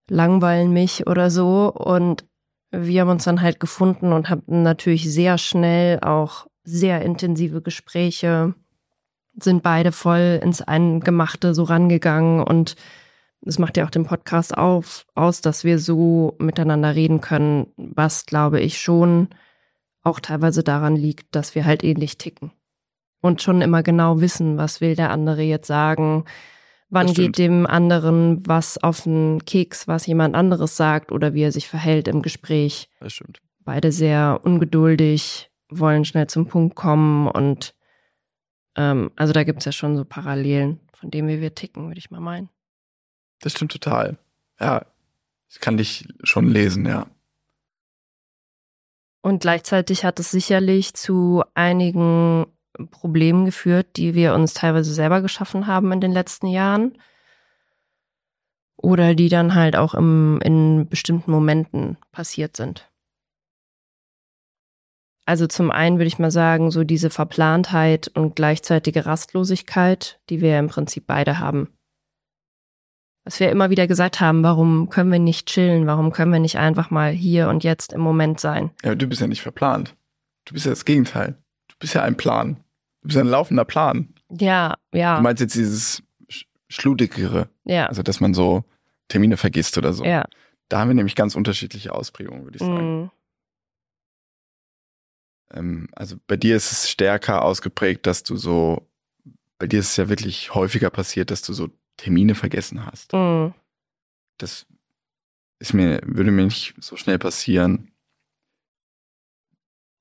langweilen 0.08 0.72
mich 0.72 1.06
oder 1.06 1.30
so. 1.30 1.72
Und 1.72 2.24
wir 2.70 3.00
haben 3.00 3.10
uns 3.10 3.24
dann 3.24 3.42
halt 3.42 3.60
gefunden 3.60 4.12
und 4.12 4.28
hatten 4.30 4.62
natürlich 4.62 5.12
sehr 5.12 5.38
schnell 5.38 6.00
auch 6.00 6.46
sehr 6.64 7.02
intensive 7.02 7.62
Gespräche, 7.62 8.54
sind 9.38 9.62
beide 9.62 9.92
voll 9.92 10.40
ins 10.42 10.62
Eingemachte 10.62 11.54
so 11.54 11.64
rangegangen 11.64 12.42
und 12.42 12.76
es 13.46 13.58
macht 13.58 13.76
ja 13.76 13.84
auch 13.84 13.90
den 13.90 14.04
Podcast 14.04 14.56
auf, 14.56 15.06
aus, 15.14 15.40
dass 15.40 15.64
wir 15.64 15.78
so 15.78 16.34
miteinander 16.38 16.94
reden 16.94 17.20
können, 17.20 17.68
was 17.76 18.26
glaube 18.26 18.60
ich 18.60 18.80
schon 18.80 19.28
auch 20.02 20.20
teilweise 20.20 20.62
daran 20.62 20.96
liegt, 20.96 21.34
dass 21.34 21.54
wir 21.54 21.64
halt 21.64 21.82
ähnlich 21.82 22.18
ticken 22.18 22.52
und 23.20 23.42
schon 23.42 23.62
immer 23.62 23.82
genau 23.82 24.20
wissen, 24.20 24.56
was 24.56 24.80
will 24.80 24.96
der 24.96 25.10
andere 25.10 25.42
jetzt 25.42 25.66
sagen, 25.66 26.24
wann 26.90 27.08
Das 27.08 27.16
geht 27.16 27.38
dem 27.38 27.66
anderen 27.66 28.46
was 28.46 28.78
auf 28.78 29.02
den 29.02 29.44
Keks, 29.44 29.88
was 29.88 30.06
jemand 30.06 30.34
anderes 30.34 30.76
sagt 30.76 31.12
oder 31.12 31.34
wie 31.34 31.42
er 31.42 31.52
sich 31.52 31.68
verhält 31.68 32.08
im 32.08 32.22
Gespräch. 32.22 32.88
Das 33.00 33.12
stimmt. 33.12 33.40
Beide 33.60 33.90
sehr 33.90 34.40
ungeduldig, 34.44 35.50
wollen 35.68 36.04
schnell 36.04 36.28
zum 36.28 36.46
Punkt 36.46 36.76
kommen 36.76 37.26
und 37.28 37.74
ähm, 38.76 39.10
also 39.16 39.32
da 39.32 39.44
gibt's 39.44 39.64
ja 39.64 39.72
schon 39.72 39.96
so 39.96 40.04
Parallelen, 40.04 40.80
von 40.92 41.10
denen 41.10 41.28
wie 41.28 41.40
wir 41.40 41.54
ticken, 41.54 41.88
würde 41.88 41.98
ich 41.98 42.10
mal 42.10 42.20
meinen. 42.20 42.48
Das 43.40 43.52
stimmt 43.52 43.72
total. 43.72 44.18
Ja, 44.58 44.86
ich 45.48 45.60
kann 45.60 45.76
dich 45.76 46.08
schon 46.22 46.48
lesen, 46.48 46.86
ja. 46.86 47.06
Und 49.22 49.40
gleichzeitig 49.40 50.04
hat 50.04 50.20
es 50.20 50.30
sicherlich 50.30 50.94
zu 50.94 51.42
einigen 51.54 52.46
Problemen 52.90 53.44
geführt, 53.44 53.96
die 53.96 54.14
wir 54.14 54.34
uns 54.34 54.54
teilweise 54.54 54.92
selber 54.92 55.20
geschaffen 55.20 55.66
haben 55.66 55.92
in 55.92 56.00
den 56.00 56.12
letzten 56.12 56.46
Jahren. 56.46 56.98
Oder 58.76 59.14
die 59.14 59.28
dann 59.28 59.54
halt 59.54 59.74
auch 59.74 59.94
im, 59.94 60.40
in 60.42 60.88
bestimmten 60.88 61.30
Momenten 61.30 61.96
passiert 62.12 62.56
sind. 62.56 62.88
Also 65.24 65.48
zum 65.48 65.72
einen 65.72 65.96
würde 65.96 66.06
ich 66.06 66.20
mal 66.20 66.30
sagen, 66.30 66.70
so 66.70 66.84
diese 66.84 67.10
Verplantheit 67.10 68.08
und 68.14 68.36
gleichzeitige 68.36 69.06
Rastlosigkeit, 69.06 70.20
die 70.30 70.40
wir 70.40 70.56
im 70.56 70.68
Prinzip 70.68 71.04
beide 71.08 71.40
haben. 71.40 71.75
Was 73.26 73.40
wir 73.40 73.50
immer 73.50 73.70
wieder 73.70 73.86
gesagt 73.88 74.20
haben, 74.20 74.42
warum 74.44 74.88
können 74.88 75.10
wir 75.10 75.18
nicht 75.18 75.48
chillen, 75.48 75.86
warum 75.88 76.12
können 76.12 76.32
wir 76.32 76.38
nicht 76.38 76.58
einfach 76.58 76.90
mal 76.90 77.10
hier 77.10 77.48
und 77.48 77.64
jetzt 77.64 77.92
im 77.92 78.00
Moment 78.00 78.38
sein? 78.38 78.70
Ja, 78.84 78.94
du 78.94 79.06
bist 79.08 79.20
ja 79.20 79.26
nicht 79.26 79.42
verplant. 79.42 79.96
Du 80.44 80.54
bist 80.54 80.64
ja 80.64 80.70
das 80.70 80.84
Gegenteil. 80.84 81.36
Du 81.66 81.74
bist 81.80 81.92
ja 81.94 82.02
ein 82.02 82.16
Plan. 82.16 82.62
Du 83.02 83.08
bist 83.08 83.18
ein 83.18 83.26
laufender 83.26 83.64
Plan. 83.64 84.14
Ja, 84.30 84.76
ja, 84.94 85.16
Du 85.16 85.22
meinst 85.22 85.40
jetzt 85.40 85.56
dieses 85.56 86.02
Sch- 86.30 86.44
Schludigere, 86.68 87.48
ja, 87.64 87.86
also 87.86 88.02
dass 88.04 88.20
man 88.20 88.32
so 88.32 88.64
Termine 89.08 89.36
vergisst 89.36 89.76
oder 89.76 89.92
so. 89.92 90.04
ja. 90.04 90.24
Da 90.68 90.78
haben 90.80 90.88
wir 90.88 90.94
nämlich 90.94 91.14
ganz 91.14 91.34
unterschiedliche 91.36 91.92
Ausprägungen, 91.94 92.44
würde 92.44 92.56
ich 92.56 92.62
sagen. 92.62 93.02
Mm. 93.04 93.10
Ähm, 95.52 95.88
also 95.92 96.16
bei 96.26 96.36
dir 96.36 96.56
ist 96.56 96.72
es 96.72 96.90
stärker 96.90 97.42
ausgeprägt, 97.44 98.06
dass 98.06 98.22
du 98.24 98.36
so, 98.36 98.88
bei 99.58 99.66
dir 99.68 99.78
ist 99.80 99.90
es 99.90 99.96
ja 99.96 100.08
wirklich 100.08 100.54
häufiger 100.54 100.90
passiert, 100.90 101.30
dass 101.30 101.42
du 101.42 101.52
so 101.52 101.68
Termine 101.96 102.34
vergessen 102.34 102.84
hast. 102.84 103.12
Mhm. 103.12 103.54
Das 104.38 104.66
ist 105.58 105.72
mir, 105.72 106.00
würde 106.04 106.30
mir 106.30 106.44
nicht 106.44 106.74
so 106.78 106.96
schnell 106.96 107.18
passieren. 107.18 107.92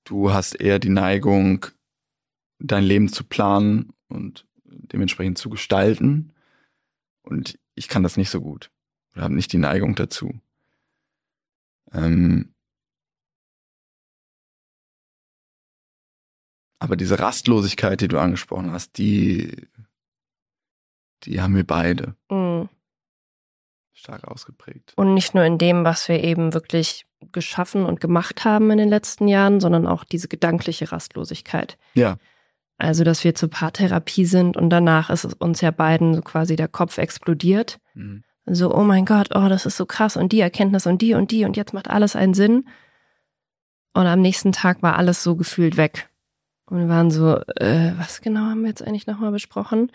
Du 0.04 0.32
hast 0.32 0.54
eher 0.54 0.80
die 0.80 0.90
Neigung, 0.90 1.66
dein 2.60 2.84
Leben 2.84 3.10
zu 3.10 3.24
planen 3.24 3.94
und 4.08 4.46
dementsprechend 4.64 5.38
zu 5.38 5.50
gestalten. 5.50 6.34
Und 7.24 7.58
ich 7.74 7.88
kann 7.88 8.04
das 8.04 8.18
nicht 8.18 8.30
so 8.30 8.42
gut. 8.42 8.72
Oder 9.14 9.24
habe 9.24 9.36
nicht 9.36 9.52
die 9.54 9.58
Neigung 9.58 9.96
dazu. 9.96 10.40
Ähm 11.92 12.54
aber 16.80 16.96
diese 16.96 17.18
Rastlosigkeit, 17.18 18.02
die 18.02 18.08
du 18.08 18.20
angesprochen 18.20 18.72
hast, 18.72 18.98
die, 18.98 19.68
die 21.26 21.42
haben 21.42 21.56
wir 21.56 21.66
beide 21.66 22.16
Mhm. 22.30 22.70
stark 23.94 24.26
ausgeprägt. 24.28 24.94
Und 24.96 25.14
nicht 25.14 25.34
nur 25.34 25.44
in 25.46 25.58
dem, 25.58 25.84
was 25.84 26.08
wir 26.08 26.24
eben 26.24 26.54
wirklich 26.54 27.06
geschaffen 27.32 27.86
und 27.86 28.00
gemacht 28.00 28.46
haben 28.46 28.70
in 28.72 28.78
den 28.78 28.90
letzten 28.90 29.28
Jahren, 29.28 29.60
sondern 29.60 29.88
auch 29.88 30.04
diese 30.04 30.28
gedankliche 30.28 30.92
Rastlosigkeit. 30.92 31.78
Ja, 31.94 32.18
Also, 32.78 33.04
dass 33.06 33.24
wir 33.24 33.34
zur 33.36 33.50
Paartherapie 33.50 34.26
sind 34.26 34.58
und 34.58 34.70
danach 34.70 35.10
ist 35.10 35.24
es 35.24 35.34
uns 35.34 35.62
ja 35.62 35.72
beiden 35.72 36.14
so 36.14 36.22
quasi 36.22 36.56
der 36.58 36.68
Kopf 36.68 36.98
explodiert. 36.98 37.80
mhm. 37.94 38.24
So, 38.48 38.76
oh 38.76 38.84
mein 38.84 39.06
Gott, 39.06 39.30
oh, 39.34 39.50
das 39.50 39.66
ist 39.66 39.76
so 39.76 39.88
krass 39.88 40.18
und 40.18 40.32
die 40.32 40.40
Erkenntnis 40.40 40.86
und 40.86 41.02
die 41.02 41.16
und 41.16 41.32
die 41.32 41.46
und 41.46 41.58
jetzt 41.58 41.74
macht 41.74 41.90
alles 41.90 42.16
einen 42.16 42.36
Sinn. 42.36 42.68
Und 43.94 44.06
am 44.06 44.22
nächsten 44.22 44.52
Tag 44.52 44.84
war 44.84 44.98
alles 44.98 45.24
so 45.24 45.36
gefühlt 45.36 45.78
weg. 45.78 46.10
Und 46.68 46.78
wir 46.78 46.90
waren 46.90 47.10
so, 47.10 47.38
äh, 47.56 47.94
was 47.98 48.22
genau 48.22 48.42
haben 48.42 48.62
wir 48.62 48.70
jetzt 48.70 48.86
eigentlich 48.86 49.08
nochmal 49.08 49.32
besprochen? 49.32 49.92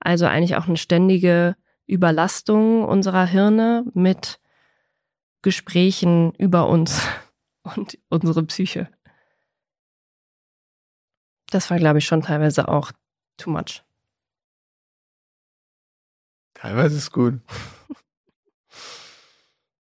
Also 0.00 0.26
eigentlich 0.26 0.56
auch 0.56 0.68
eine 0.68 0.76
ständige 0.76 1.56
Überlastung 1.86 2.84
unserer 2.84 3.26
Hirne 3.26 3.84
mit 3.94 4.40
Gesprächen 5.42 6.32
über 6.34 6.68
uns 6.68 7.02
und 7.62 7.98
unsere 8.08 8.44
Psyche. 8.44 8.88
Das 11.50 11.70
war, 11.70 11.78
glaube 11.78 11.98
ich, 11.98 12.04
schon 12.04 12.22
teilweise 12.22 12.68
auch 12.68 12.92
too 13.38 13.50
much. 13.50 13.82
Teilweise 16.54 16.96
ist 16.96 17.12
gut. 17.12 17.40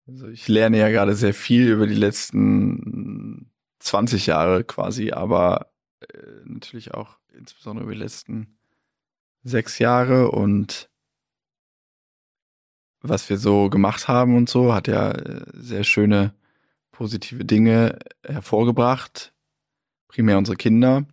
Also 0.07 0.27
ich 0.27 0.47
lerne 0.47 0.77
ja 0.77 0.89
gerade 0.89 1.15
sehr 1.15 1.33
viel 1.33 1.69
über 1.69 1.85
die 1.85 1.95
letzten 1.95 3.51
20 3.79 4.25
Jahre 4.25 4.63
quasi, 4.63 5.11
aber 5.11 5.71
äh, 5.99 6.17
natürlich 6.45 6.93
auch 6.93 7.17
insbesondere 7.33 7.83
über 7.85 7.93
die 7.93 8.01
letzten 8.01 8.57
sechs 9.43 9.79
Jahre 9.79 10.31
und 10.31 10.89
was 13.01 13.29
wir 13.29 13.37
so 13.37 13.69
gemacht 13.69 14.07
haben 14.07 14.35
und 14.37 14.49
so, 14.49 14.73
hat 14.73 14.87
ja 14.87 15.11
äh, 15.11 15.43
sehr 15.53 15.83
schöne 15.83 16.35
positive 16.91 17.43
Dinge 17.45 17.97
hervorgebracht. 18.23 19.33
Primär 20.07 20.37
unsere 20.37 20.57
Kinder. 20.57 21.05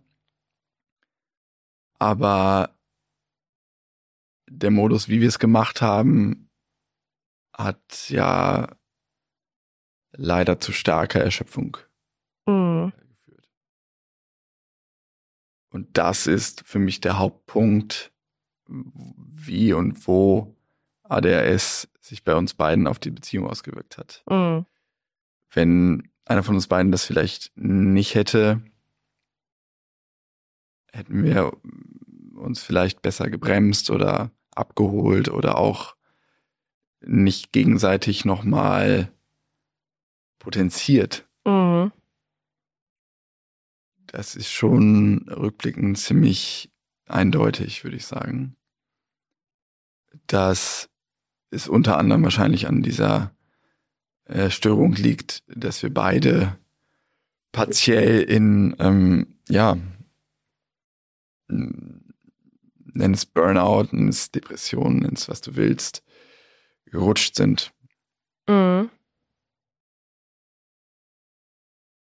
Aber 1.97 2.77
der 4.49 4.71
Modus, 4.71 5.09
wie 5.09 5.21
wir 5.21 5.27
es 5.27 5.39
gemacht 5.39 5.81
haben, 5.81 6.49
hat 7.53 8.09
ja 8.09 8.75
leider 10.11 10.59
zu 10.59 10.71
starker 10.71 11.21
Erschöpfung 11.21 11.77
Mhm. 12.47 12.91
geführt. 12.97 13.49
Und 15.71 15.97
das 15.97 16.25
ist 16.27 16.65
für 16.67 16.79
mich 16.79 16.99
der 17.01 17.19
Hauptpunkt, 17.19 18.11
wie 18.69 19.73
und 19.73 20.07
wo 20.07 20.55
ADHS 21.03 21.89
sich 21.99 22.23
bei 22.23 22.35
uns 22.35 22.53
beiden 22.53 22.87
auf 22.87 22.99
die 22.99 23.11
Beziehung 23.11 23.47
ausgewirkt 23.47 23.97
hat. 23.97 24.23
Mhm. 24.29 24.65
Wenn 25.51 26.09
einer 26.25 26.43
von 26.43 26.55
uns 26.55 26.67
beiden 26.67 26.91
das 26.91 27.05
vielleicht 27.05 27.51
nicht 27.55 28.15
hätte, 28.15 28.61
hätten 30.91 31.23
wir 31.23 31.53
uns 32.35 32.61
vielleicht 32.61 33.01
besser 33.01 33.29
gebremst 33.29 33.89
oder 33.89 34.31
abgeholt 34.51 35.29
oder 35.29 35.57
auch 35.57 35.95
nicht 37.01 37.51
gegenseitig 37.51 38.25
nochmal 38.25 39.11
potenziert. 40.37 41.27
Mhm. 41.45 41.91
Das 44.07 44.35
ist 44.35 44.49
schon 44.49 45.27
rückblickend 45.29 45.97
ziemlich 45.97 46.71
eindeutig, 47.05 47.83
würde 47.83 47.97
ich 47.97 48.05
sagen. 48.05 48.55
Dass 50.27 50.89
es 51.51 51.67
unter 51.67 51.97
anderem 51.97 52.23
wahrscheinlich 52.23 52.67
an 52.67 52.83
dieser 52.83 53.33
äh, 54.25 54.49
Störung 54.49 54.93
liegt, 54.93 55.43
dass 55.47 55.81
wir 55.81 55.93
beide 55.93 56.57
partiell 57.51 58.21
in, 58.21 58.75
ähm, 58.79 59.39
ja, 59.47 59.77
nenn 61.47 63.13
es 63.13 63.25
Burnout, 63.25 63.87
nenn 63.91 64.09
es 64.09 64.31
Depression, 64.31 64.97
nenn 64.97 65.13
es 65.13 65.27
was 65.29 65.41
du 65.41 65.55
willst, 65.55 66.03
gerutscht 66.85 67.35
sind. 67.35 67.73
Mhm. 68.47 68.89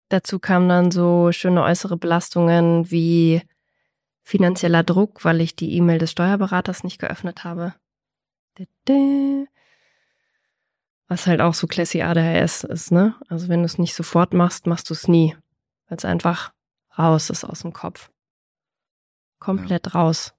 Dazu 0.10 0.40
kamen 0.40 0.68
dann 0.68 0.92
so 0.92 1.32
schöne 1.32 1.64
äußere 1.64 1.98
Belastungen 1.98 2.92
wie 2.92 3.42
finanzieller 4.24 4.84
Druck, 4.84 5.24
weil 5.24 5.42
ich 5.42 5.56
die 5.56 5.74
E-Mail 5.76 6.00
des 6.00 6.12
Steuerberaters 6.12 6.84
nicht 6.84 7.00
geöffnet 7.00 7.44
habe. 7.44 7.74
Was 11.08 11.28
halt 11.28 11.42
auch 11.42 11.54
so 11.54 11.68
classy 11.68 12.02
ADHS 12.02 12.64
ist, 12.64 12.92
ne? 12.92 13.16
Also 13.28 13.50
wenn 13.50 13.60
du 13.60 13.66
es 13.66 13.78
nicht 13.78 13.96
sofort 13.96 14.34
machst, 14.34 14.68
machst 14.68 14.90
du 14.90 14.94
es 14.94 15.08
nie. 15.08 15.36
Weil 15.88 15.98
es 15.98 16.06
einfach 16.06 16.54
raus 16.98 17.30
ist 17.30 17.44
aus 17.44 17.62
dem 17.62 17.74
Kopf. 17.74 18.10
Komplett 19.40 19.94
raus. 19.96 20.34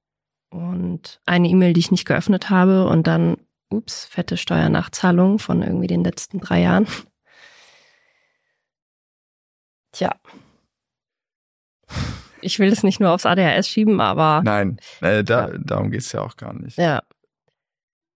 Und 0.51 1.21
eine 1.27 1.49
E-Mail, 1.49 1.73
die 1.73 1.81
ich 1.81 1.91
nicht 1.91 2.05
geöffnet 2.07 2.51
habe 2.51 2.87
und 2.87 3.07
dann, 3.07 3.37
ups, 3.71 4.05
fette 4.05 4.37
Steuernachzahlung 4.37 5.39
von 5.39 5.63
irgendwie 5.63 5.87
den 5.87 6.05
letzten 6.05 6.41
drei 6.41 6.61
Jahren. 6.61 6.87
Tja. 9.93 10.15
Ich 12.41 12.59
will 12.59 12.73
es 12.73 12.83
nicht 12.83 12.99
nur 12.99 13.11
aufs 13.13 13.27
ADHS 13.27 13.69
schieben, 13.69 14.01
aber 14.01 14.41
Nein, 14.45 14.79
äh, 15.01 15.23
da, 15.23 15.51
Ja. 15.51 15.59
darum 15.59 15.91
geht 15.91 16.01
es 16.01 16.13
ja 16.13 16.23
auch 16.23 16.37
gar 16.37 16.55
nicht. 16.55 16.79
ja. 16.79 17.03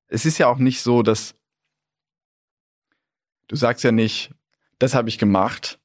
Es 0.08 0.24
ist 0.24 0.38
ja 0.38 0.46
auch 0.48 0.58
nicht 0.58 0.82
so, 0.82 1.02
dass 1.02 1.34
du 3.48 3.56
sagst 3.56 3.84
ja 3.84 3.92
nicht, 3.92 4.32
das 4.78 4.94
habe 4.94 5.08
ich 5.08 5.18
gemacht. 5.18 5.80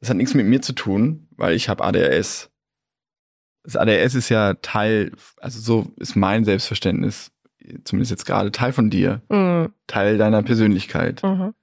Das 0.00 0.10
hat 0.10 0.16
nichts 0.16 0.34
mit 0.34 0.46
mir 0.46 0.60
zu 0.60 0.74
tun, 0.74 1.28
weil 1.36 1.54
ich 1.54 1.68
habe 1.68 1.84
ADHS. 1.84 2.50
Das 3.62 3.76
ADHS 3.76 4.14
ist 4.14 4.28
ja 4.28 4.54
Teil, 4.54 5.12
also 5.38 5.60
so 5.60 5.92
ist 5.96 6.16
mein 6.16 6.44
Selbstverständnis, 6.44 7.32
zumindest 7.84 8.10
jetzt 8.10 8.26
gerade 8.26 8.52
Teil 8.52 8.72
von 8.72 8.90
dir, 8.90 9.22
Mhm. 9.30 9.72
Teil 9.86 10.18
deiner 10.18 10.42
Persönlichkeit. 10.42 11.22
Mhm. 11.22 11.54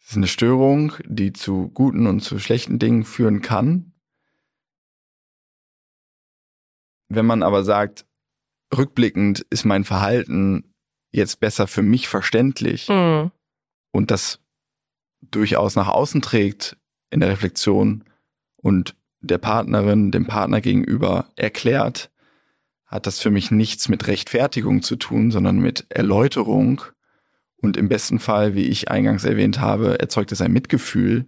Es 0.00 0.10
ist 0.10 0.16
eine 0.16 0.28
Störung, 0.28 0.92
die 1.04 1.32
zu 1.32 1.68
guten 1.70 2.06
und 2.06 2.20
zu 2.20 2.38
schlechten 2.38 2.78
Dingen 2.78 3.04
führen 3.04 3.42
kann. 3.42 3.92
Wenn 7.08 7.26
man 7.26 7.42
aber 7.42 7.64
sagt, 7.64 8.06
rückblickend 8.76 9.40
ist 9.50 9.64
mein 9.64 9.84
Verhalten 9.84 10.67
jetzt 11.18 11.40
besser 11.40 11.66
für 11.66 11.82
mich 11.82 12.08
verständlich 12.08 12.88
Mhm. 12.88 13.30
und 13.92 14.10
das 14.10 14.40
durchaus 15.20 15.76
nach 15.76 15.88
außen 15.88 16.22
trägt 16.22 16.76
in 17.10 17.20
der 17.20 17.28
Reflexion 17.28 18.04
und 18.56 18.96
der 19.20 19.38
Partnerin, 19.38 20.10
dem 20.12 20.26
Partner 20.26 20.60
gegenüber 20.60 21.30
erklärt, 21.36 22.10
hat 22.86 23.06
das 23.06 23.20
für 23.20 23.30
mich 23.30 23.50
nichts 23.50 23.88
mit 23.88 24.06
Rechtfertigung 24.06 24.80
zu 24.82 24.96
tun, 24.96 25.30
sondern 25.30 25.58
mit 25.58 25.86
Erläuterung 25.90 26.82
und 27.56 27.76
im 27.76 27.88
besten 27.88 28.18
Fall, 28.20 28.54
wie 28.54 28.64
ich 28.68 28.90
eingangs 28.90 29.24
erwähnt 29.24 29.60
habe, 29.60 29.98
erzeugt 30.00 30.32
es 30.32 30.40
ein 30.40 30.52
Mitgefühl 30.52 31.26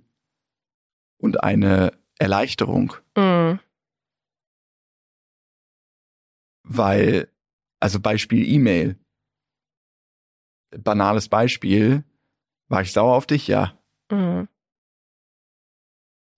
und 1.19 1.43
eine 1.43 1.93
Erleichterung, 2.19 2.95
Mhm. 3.17 3.59
weil, 6.63 7.29
also 7.81 8.01
Beispiel 8.01 8.47
E-Mail, 8.47 8.97
banales 10.79 11.29
Beispiel, 11.29 12.05
war 12.69 12.83
ich 12.83 12.93
sauer 12.93 13.15
auf 13.17 13.27
dich? 13.27 13.47
Ja. 13.49 13.79
Mhm. 14.11 14.49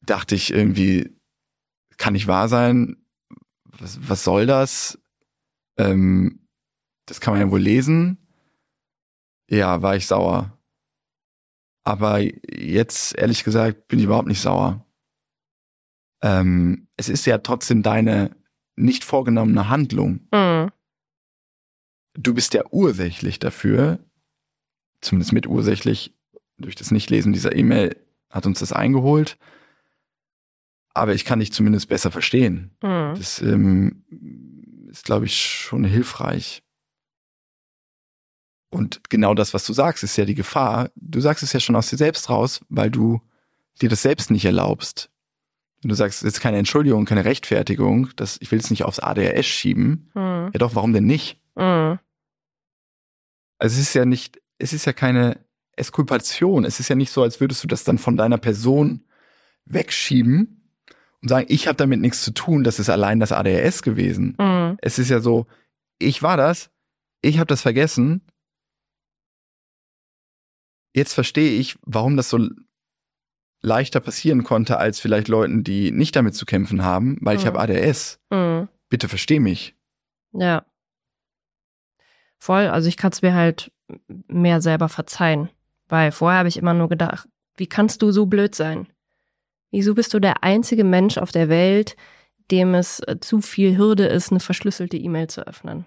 dachte 0.04 0.34
ich 0.34 0.52
irgendwie, 0.52 1.16
kann 1.96 2.14
nicht 2.14 2.26
wahr 2.26 2.48
sein. 2.48 2.96
Was, 3.64 4.08
was 4.08 4.24
soll 4.24 4.46
das? 4.46 4.98
Ähm, 5.78 6.48
das 7.06 7.20
kann 7.20 7.34
man 7.34 7.40
ja 7.40 7.50
wohl 7.50 7.60
lesen. 7.60 8.18
Ja, 9.48 9.80
war 9.82 9.96
ich 9.96 10.06
sauer. 10.06 10.58
Aber 11.84 12.20
jetzt, 12.20 13.16
ehrlich 13.16 13.44
gesagt, 13.44 13.88
bin 13.88 13.98
ich 13.98 14.04
überhaupt 14.06 14.28
nicht 14.28 14.40
sauer. 14.40 14.84
ähm, 16.22 16.88
es 16.96 17.08
ist 17.08 17.26
ja 17.26 17.38
trotzdem 17.38 17.82
deine 17.82 18.36
nicht 18.76 19.04
vorgenommene 19.04 19.68
Handlung. 19.68 20.28
Mhm. 20.32 20.70
Du 22.14 22.34
bist 22.34 22.54
ja 22.54 22.62
ursächlich 22.70 23.38
dafür, 23.38 23.98
zumindest 25.02 25.32
mitursächlich, 25.32 26.14
durch 26.58 26.74
das 26.76 26.90
Nichtlesen 26.90 27.32
dieser 27.32 27.54
E-Mail 27.54 27.96
hat 28.30 28.46
uns 28.46 28.60
das 28.60 28.72
eingeholt. 28.72 29.36
Aber 30.94 31.14
ich 31.14 31.24
kann 31.24 31.40
dich 31.40 31.52
zumindest 31.52 31.88
besser 31.88 32.10
verstehen. 32.10 32.70
Mhm. 32.82 33.14
Das 33.16 33.40
ähm, 33.42 34.04
ist, 34.90 35.04
glaube 35.04 35.26
ich, 35.26 35.36
schon 35.36 35.84
hilfreich. 35.84 36.62
Und 38.70 39.10
genau 39.10 39.34
das, 39.34 39.52
was 39.52 39.66
du 39.66 39.72
sagst, 39.72 40.02
ist 40.02 40.16
ja 40.16 40.24
die 40.24 40.34
Gefahr. 40.34 40.90
Du 40.96 41.20
sagst 41.20 41.42
es 41.42 41.52
ja 41.52 41.60
schon 41.60 41.76
aus 41.76 41.90
dir 41.90 41.98
selbst 41.98 42.30
raus, 42.30 42.64
weil 42.68 42.90
du 42.90 43.20
dir 43.80 43.88
das 43.88 44.02
selbst 44.02 44.30
nicht 44.30 44.44
erlaubst. 44.44 45.10
Und 45.82 45.90
du 45.90 45.94
sagst, 45.94 46.22
es 46.22 46.34
ist 46.34 46.40
keine 46.40 46.58
Entschuldigung, 46.58 47.04
keine 47.04 47.24
Rechtfertigung, 47.24 48.10
das, 48.16 48.38
ich 48.40 48.52
will 48.52 48.60
es 48.60 48.70
nicht 48.70 48.84
aufs 48.84 49.00
ADHS 49.00 49.46
schieben. 49.46 50.10
Mhm. 50.14 50.50
Ja 50.52 50.58
doch, 50.58 50.74
warum 50.74 50.92
denn 50.92 51.06
nicht? 51.06 51.40
Mhm. 51.56 51.98
Also 53.58 53.74
es 53.74 53.78
ist 53.78 53.94
ja 53.94 54.04
nicht, 54.04 54.41
es 54.62 54.72
ist 54.72 54.84
ja 54.84 54.92
keine 54.92 55.38
Eskulpation. 55.76 56.64
Es 56.64 56.80
ist 56.80 56.88
ja 56.88 56.94
nicht 56.96 57.10
so, 57.10 57.22
als 57.22 57.40
würdest 57.40 57.62
du 57.64 57.68
das 57.68 57.84
dann 57.84 57.98
von 57.98 58.16
deiner 58.16 58.38
Person 58.38 59.04
wegschieben 59.64 60.70
und 61.22 61.28
sagen, 61.28 61.46
ich 61.48 61.66
habe 61.66 61.76
damit 61.76 62.00
nichts 62.00 62.22
zu 62.22 62.32
tun, 62.32 62.64
das 62.64 62.78
ist 62.78 62.90
allein 62.90 63.20
das 63.20 63.32
ADHS 63.32 63.82
gewesen. 63.82 64.36
Mhm. 64.38 64.76
Es 64.80 64.98
ist 64.98 65.08
ja 65.08 65.20
so, 65.20 65.46
ich 65.98 66.22
war 66.22 66.36
das, 66.36 66.70
ich 67.22 67.38
habe 67.38 67.46
das 67.46 67.62
vergessen. 67.62 68.22
Jetzt 70.94 71.14
verstehe 71.14 71.58
ich, 71.58 71.78
warum 71.82 72.16
das 72.16 72.28
so 72.28 72.38
leichter 73.62 74.00
passieren 74.00 74.42
konnte 74.44 74.76
als 74.78 75.00
vielleicht 75.00 75.28
Leuten, 75.28 75.64
die 75.64 75.90
nicht 75.90 76.16
damit 76.16 76.34
zu 76.34 76.44
kämpfen 76.44 76.82
haben, 76.82 77.16
weil 77.20 77.36
ich 77.36 77.44
Mhm. 77.44 77.46
habe 77.48 77.60
ADHS. 77.60 78.20
Mhm. 78.30 78.68
Bitte 78.88 79.08
versteh 79.08 79.38
mich. 79.40 79.74
Ja. 80.32 80.66
Voll, 82.38 82.66
also 82.66 82.88
ich 82.88 82.96
kann 82.96 83.12
es 83.12 83.22
mir 83.22 83.34
halt 83.34 83.70
mehr 84.26 84.60
selber 84.60 84.88
verzeihen. 84.88 85.48
Weil 85.88 86.12
vorher 86.12 86.40
habe 86.40 86.48
ich 86.48 86.56
immer 86.56 86.74
nur 86.74 86.88
gedacht, 86.88 87.28
wie 87.56 87.66
kannst 87.66 88.02
du 88.02 88.12
so 88.12 88.26
blöd 88.26 88.54
sein? 88.54 88.86
Wieso 89.70 89.94
bist 89.94 90.14
du 90.14 90.20
der 90.20 90.42
einzige 90.42 90.84
Mensch 90.84 91.18
auf 91.18 91.32
der 91.32 91.48
Welt, 91.48 91.96
dem 92.50 92.74
es 92.74 93.00
äh, 93.00 93.18
zu 93.20 93.40
viel 93.40 93.76
Hürde 93.76 94.06
ist, 94.06 94.30
eine 94.30 94.40
verschlüsselte 94.40 94.96
E-Mail 94.96 95.28
zu 95.28 95.46
öffnen? 95.46 95.86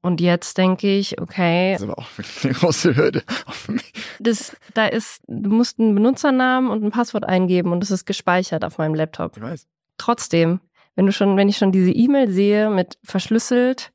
Und 0.00 0.20
jetzt 0.20 0.58
denke 0.58 0.96
ich, 0.96 1.20
okay, 1.20 1.72
Das 1.72 1.82
ist 1.82 1.88
aber 1.88 1.98
auch 1.98 2.18
wirklich 2.18 2.44
eine 2.44 2.54
große 2.54 2.96
Hürde. 2.96 3.22
Für 3.50 3.72
mich. 3.72 3.92
das, 4.20 4.56
da 4.74 4.86
ist, 4.86 5.22
du 5.26 5.50
musst 5.50 5.80
einen 5.80 5.94
Benutzernamen 5.94 6.70
und 6.70 6.84
ein 6.84 6.90
Passwort 6.90 7.24
eingeben 7.24 7.72
und 7.72 7.82
es 7.82 7.90
ist 7.90 8.06
gespeichert 8.06 8.64
auf 8.64 8.78
meinem 8.78 8.94
Laptop. 8.94 9.36
Ich 9.36 9.42
weiß. 9.42 9.66
Trotzdem, 9.96 10.60
wenn 10.94 11.06
du 11.06 11.12
schon, 11.12 11.36
wenn 11.36 11.48
ich 11.48 11.56
schon 11.56 11.72
diese 11.72 11.90
E-Mail 11.90 12.30
sehe 12.30 12.70
mit 12.70 12.98
verschlüsselt, 13.02 13.92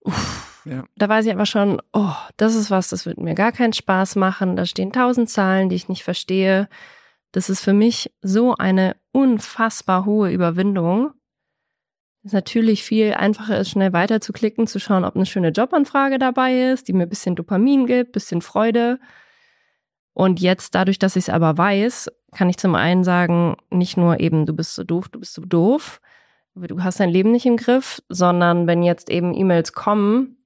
uff, 0.00 0.57
Ja. 0.68 0.84
da 0.96 1.08
weiß 1.08 1.26
ich 1.26 1.32
aber 1.32 1.46
schon, 1.46 1.80
oh, 1.92 2.14
das 2.36 2.54
ist 2.54 2.70
was, 2.70 2.88
das 2.88 3.06
wird 3.06 3.18
mir 3.18 3.34
gar 3.34 3.52
keinen 3.52 3.72
Spaß 3.72 4.16
machen. 4.16 4.56
Da 4.56 4.66
stehen 4.66 4.92
tausend 4.92 5.30
Zahlen, 5.30 5.68
die 5.68 5.76
ich 5.76 5.88
nicht 5.88 6.04
verstehe. 6.04 6.68
Das 7.32 7.50
ist 7.50 7.60
für 7.60 7.72
mich 7.72 8.12
so 8.22 8.54
eine 8.54 8.96
unfassbar 9.12 10.04
hohe 10.04 10.30
Überwindung. 10.30 11.12
Es 12.24 12.32
natürlich 12.32 12.82
viel 12.82 13.14
einfacher 13.14 13.58
ist, 13.58 13.70
schnell 13.70 13.92
weiterzuklicken, 13.92 14.66
zu 14.66 14.78
schauen, 14.78 15.04
ob 15.04 15.16
eine 15.16 15.26
schöne 15.26 15.50
Jobanfrage 15.50 16.18
dabei 16.18 16.72
ist, 16.72 16.88
die 16.88 16.92
mir 16.92 17.04
ein 17.04 17.08
bisschen 17.08 17.36
Dopamin 17.36 17.86
gibt, 17.86 18.12
bisschen 18.12 18.42
Freude. 18.42 18.98
Und 20.12 20.40
jetzt, 20.40 20.74
dadurch, 20.74 20.98
dass 20.98 21.16
ich 21.16 21.24
es 21.24 21.30
aber 21.30 21.56
weiß, 21.56 22.10
kann 22.34 22.50
ich 22.50 22.58
zum 22.58 22.74
einen 22.74 23.04
sagen, 23.04 23.56
nicht 23.70 23.96
nur 23.96 24.20
eben, 24.20 24.46
du 24.46 24.52
bist 24.52 24.74
so 24.74 24.84
doof, 24.84 25.08
du 25.08 25.20
bist 25.20 25.34
so 25.34 25.42
doof, 25.42 26.00
du 26.54 26.82
hast 26.82 26.98
dein 27.00 27.10
Leben 27.10 27.30
nicht 27.30 27.46
im 27.46 27.56
Griff, 27.56 28.02
sondern 28.08 28.66
wenn 28.66 28.82
jetzt 28.82 29.10
eben 29.10 29.34
E-Mails 29.34 29.72
kommen, 29.72 30.37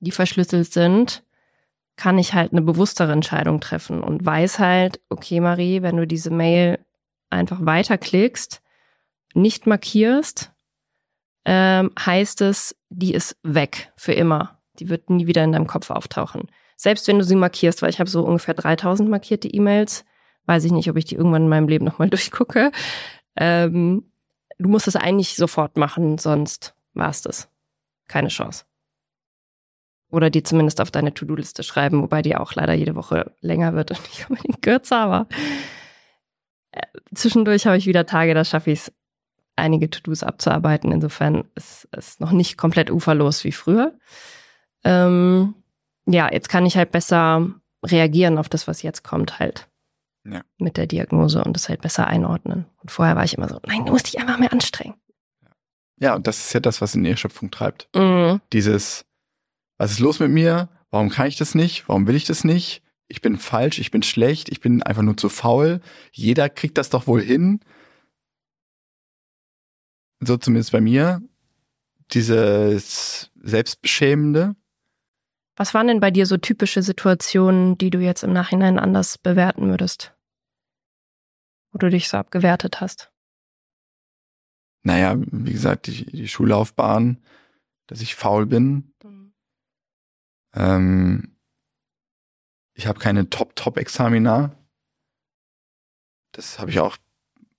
die 0.00 0.10
verschlüsselt 0.10 0.72
sind, 0.72 1.22
kann 1.96 2.18
ich 2.18 2.32
halt 2.34 2.52
eine 2.52 2.62
bewusstere 2.62 3.12
Entscheidung 3.12 3.60
treffen 3.60 4.02
und 4.02 4.24
weiß 4.24 4.60
halt, 4.60 5.00
okay, 5.08 5.40
Marie, 5.40 5.82
wenn 5.82 5.96
du 5.96 6.06
diese 6.06 6.30
Mail 6.30 6.78
einfach 7.28 7.58
weiterklickst, 7.60 8.62
nicht 9.34 9.66
markierst, 9.66 10.52
ähm, 11.44 11.90
heißt 11.98 12.40
es, 12.42 12.76
die 12.88 13.14
ist 13.14 13.36
weg 13.42 13.92
für 13.96 14.12
immer. 14.12 14.60
Die 14.78 14.88
wird 14.88 15.10
nie 15.10 15.26
wieder 15.26 15.42
in 15.42 15.52
deinem 15.52 15.66
Kopf 15.66 15.90
auftauchen. 15.90 16.48
Selbst 16.76 17.08
wenn 17.08 17.18
du 17.18 17.24
sie 17.24 17.34
markierst, 17.34 17.82
weil 17.82 17.90
ich 17.90 17.98
habe 17.98 18.08
so 18.08 18.24
ungefähr 18.24 18.54
3000 18.54 19.08
markierte 19.08 19.48
E-Mails, 19.48 20.04
weiß 20.46 20.64
ich 20.64 20.72
nicht, 20.72 20.88
ob 20.88 20.96
ich 20.96 21.04
die 21.04 21.16
irgendwann 21.16 21.42
in 21.42 21.48
meinem 21.48 21.68
Leben 21.68 21.84
nochmal 21.84 22.10
durchgucke. 22.10 22.70
Ähm, 23.36 24.12
du 24.58 24.68
musst 24.68 24.86
es 24.86 24.96
eigentlich 24.96 25.34
sofort 25.34 25.76
machen, 25.76 26.18
sonst 26.18 26.74
war 26.94 27.10
es 27.10 27.22
das. 27.22 27.48
Keine 28.06 28.28
Chance. 28.28 28.64
Oder 30.10 30.30
die 30.30 30.42
zumindest 30.42 30.80
auf 30.80 30.90
deine 30.90 31.12
To-Do-Liste 31.12 31.62
schreiben, 31.62 32.02
wobei 32.02 32.22
die 32.22 32.36
auch 32.36 32.54
leider 32.54 32.72
jede 32.72 32.94
Woche 32.94 33.32
länger 33.40 33.74
wird 33.74 33.90
und 33.90 34.02
nicht 34.08 34.28
unbedingt 34.28 34.62
kürzer, 34.62 34.98
aber 34.98 35.26
äh, 36.72 36.82
zwischendurch 37.14 37.66
habe 37.66 37.76
ich 37.76 37.86
wieder 37.86 38.06
Tage, 38.06 38.34
da 38.34 38.44
schaffe 38.44 38.70
ich 38.70 38.80
es, 38.80 38.92
einige 39.56 39.90
To-Dos 39.90 40.22
abzuarbeiten. 40.22 40.92
Insofern 40.92 41.44
ist 41.54 41.88
es 41.90 42.20
noch 42.20 42.30
nicht 42.30 42.56
komplett 42.56 42.90
uferlos 42.90 43.42
wie 43.44 43.52
früher. 43.52 43.92
Ähm, 44.84 45.54
ja, 46.06 46.32
jetzt 46.32 46.48
kann 46.48 46.64
ich 46.64 46.76
halt 46.76 46.92
besser 46.92 47.50
reagieren 47.84 48.38
auf 48.38 48.48
das, 48.48 48.68
was 48.68 48.82
jetzt 48.82 49.02
kommt, 49.04 49.38
halt. 49.38 49.68
Ja. 50.24 50.42
Mit 50.58 50.76
der 50.76 50.86
Diagnose 50.86 51.42
und 51.42 51.54
das 51.54 51.68
halt 51.68 51.82
besser 51.82 52.06
einordnen. 52.06 52.66
Und 52.82 52.90
vorher 52.90 53.16
war 53.16 53.24
ich 53.24 53.34
immer 53.34 53.48
so, 53.48 53.58
nein, 53.66 53.84
du 53.84 53.92
musst 53.92 54.06
dich 54.06 54.20
einfach 54.20 54.38
mehr 54.38 54.52
anstrengen. 54.52 54.94
Ja, 56.00 56.14
und 56.14 56.26
das 56.26 56.38
ist 56.38 56.52
ja 56.52 56.60
das, 56.60 56.80
was 56.80 56.94
in 56.94 57.02
die 57.02 57.10
Erschöpfung 57.10 57.50
treibt. 57.50 57.88
Mhm. 57.94 58.40
Dieses, 58.52 59.04
was 59.78 59.92
ist 59.92 60.00
los 60.00 60.20
mit 60.20 60.30
mir? 60.30 60.68
Warum 60.90 61.08
kann 61.08 61.26
ich 61.26 61.36
das 61.36 61.54
nicht? 61.54 61.88
Warum 61.88 62.06
will 62.06 62.16
ich 62.16 62.24
das 62.24 62.44
nicht? 62.44 62.82
Ich 63.06 63.22
bin 63.22 63.38
falsch, 63.38 63.78
ich 63.78 63.90
bin 63.90 64.02
schlecht, 64.02 64.50
ich 64.50 64.60
bin 64.60 64.82
einfach 64.82 65.02
nur 65.02 65.16
zu 65.16 65.28
faul. 65.28 65.80
Jeder 66.12 66.50
kriegt 66.50 66.76
das 66.76 66.90
doch 66.90 67.06
wohl 67.06 67.22
hin. 67.22 67.60
So 70.20 70.36
zumindest 70.36 70.72
bei 70.72 70.80
mir. 70.80 71.22
Dieses 72.10 73.30
Selbstbeschämende. 73.36 74.56
Was 75.56 75.74
waren 75.74 75.86
denn 75.88 76.00
bei 76.00 76.10
dir 76.10 76.26
so 76.26 76.36
typische 76.36 76.82
Situationen, 76.82 77.78
die 77.78 77.90
du 77.90 77.98
jetzt 77.98 78.24
im 78.24 78.32
Nachhinein 78.32 78.78
anders 78.78 79.18
bewerten 79.18 79.68
würdest? 79.68 80.14
Wo 81.72 81.78
du 81.78 81.88
dich 81.90 82.08
so 82.08 82.16
abgewertet 82.16 82.80
hast? 82.80 83.12
Naja, 84.82 85.16
wie 85.18 85.52
gesagt, 85.52 85.86
die, 85.86 86.04
die 86.06 86.28
Schullaufbahn, 86.28 87.22
dass 87.86 88.00
ich 88.00 88.14
faul 88.14 88.46
bin. 88.46 88.92
Ähm, 90.54 91.36
ich 92.74 92.86
habe 92.86 92.98
keine 93.00 93.28
Top-Top-Examina. 93.30 94.54
Das 96.32 96.58
habe 96.58 96.70
ich 96.70 96.78
auch 96.80 96.96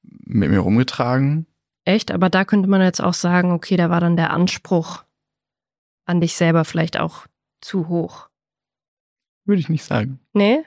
mit 0.01 0.49
mir 0.49 0.59
rumgetragen. 0.59 1.45
Echt? 1.85 2.11
Aber 2.11 2.29
da 2.29 2.45
könnte 2.45 2.69
man 2.69 2.81
jetzt 2.81 3.01
auch 3.01 3.13
sagen, 3.13 3.51
okay, 3.51 3.75
da 3.77 3.89
war 3.89 3.99
dann 3.99 4.15
der 4.15 4.31
Anspruch 4.31 5.03
an 6.05 6.21
dich 6.21 6.35
selber 6.35 6.65
vielleicht 6.65 6.97
auch 6.99 7.27
zu 7.61 7.87
hoch. 7.87 8.29
Würde 9.45 9.59
ich 9.59 9.69
nicht 9.69 9.83
sagen. 9.83 10.19
Nee? 10.33 10.63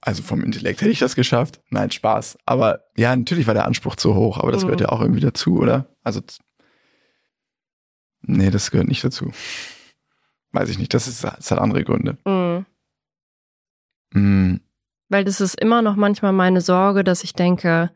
Also 0.00 0.22
vom 0.22 0.42
Intellekt 0.44 0.82
hätte 0.82 0.90
ich 0.90 0.98
das 0.98 1.14
geschafft. 1.14 1.60
Nein, 1.70 1.90
Spaß. 1.90 2.38
Aber 2.44 2.84
ja, 2.96 3.16
natürlich 3.16 3.46
war 3.46 3.54
der 3.54 3.64
Anspruch 3.64 3.96
zu 3.96 4.14
hoch, 4.14 4.38
aber 4.38 4.52
das 4.52 4.62
Mhm. 4.62 4.66
gehört 4.66 4.80
ja 4.82 4.88
auch 4.90 5.00
irgendwie 5.00 5.20
dazu, 5.20 5.56
oder? 5.58 5.86
Also, 6.02 6.20
nee, 8.22 8.50
das 8.50 8.70
gehört 8.70 8.88
nicht 8.88 9.02
dazu. 9.02 9.32
Weiß 10.54 10.68
ich 10.68 10.78
nicht. 10.78 10.94
Das, 10.94 11.08
ist, 11.08 11.24
das 11.24 11.50
hat 11.50 11.58
andere 11.58 11.82
Gründe. 11.82 12.16
Mhm. 12.24 12.64
Mm, 14.12 14.60
Weil 15.08 15.24
das 15.24 15.40
ist 15.40 15.60
immer 15.60 15.82
noch 15.82 15.96
manchmal 15.96 16.32
meine 16.32 16.60
Sorge, 16.60 17.02
dass 17.02 17.24
ich 17.24 17.34
denke, 17.34 17.90